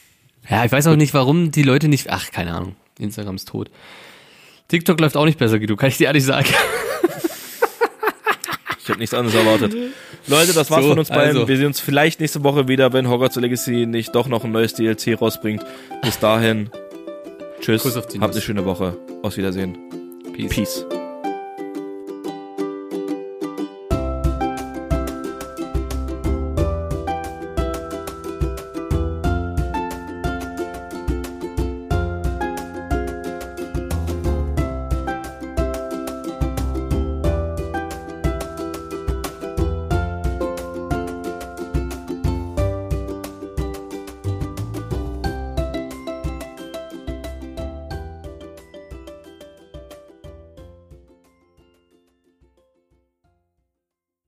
Ja, 0.49 0.63
ich 0.65 0.71
weiß 0.71 0.87
auch 0.87 0.95
nicht, 0.95 1.13
warum 1.13 1.51
die 1.51 1.63
Leute 1.63 1.87
nicht. 1.87 2.09
Ach, 2.09 2.31
keine 2.31 2.53
Ahnung. 2.53 2.75
Instagram 2.99 3.35
ist 3.35 3.47
tot. 3.49 3.69
TikTok 4.69 4.99
läuft 4.99 5.15
auch 5.17 5.25
nicht 5.25 5.37
besser, 5.39 5.59
Guido, 5.59 5.75
kann 5.75 5.89
ich 5.89 5.97
dir 5.97 6.07
ehrlich 6.07 6.23
sagen. 6.25 6.47
Ich 8.79 8.89
habe 8.89 8.99
nichts 9.01 9.13
anderes 9.13 9.35
erwartet. 9.37 9.75
Leute, 10.27 10.53
das 10.53 10.71
war's 10.71 10.81
So, 10.83 10.89
von 10.91 10.99
uns 10.99 11.09
beiden. 11.09 11.35
also. 11.35 11.47
Wir 11.49 11.57
sehen 11.57 11.65
uns 11.65 11.81
vielleicht 11.81 12.21
nächste 12.21 12.41
Woche 12.45 12.69
wieder, 12.69 12.93
wenn 12.93 13.09
Hogwarts 13.09 13.35
Legacy 13.35 13.85
nicht 13.85 14.15
doch 14.15 14.29
noch 14.29 14.45
ein 14.45 14.53
neues 14.53 14.75
DLC 14.75 15.19
rausbringt. 15.19 15.61
Bis 16.01 16.19
dahin, 16.19 16.69
tschüss, 17.59 17.83
habt 17.97 18.15
eine 18.15 18.41
schöne 18.41 18.63
Woche. 18.63 18.95
Auf 19.23 19.35
Wiedersehen. 19.35 19.77
Peace. 20.33 20.49
Peace. 20.49 20.85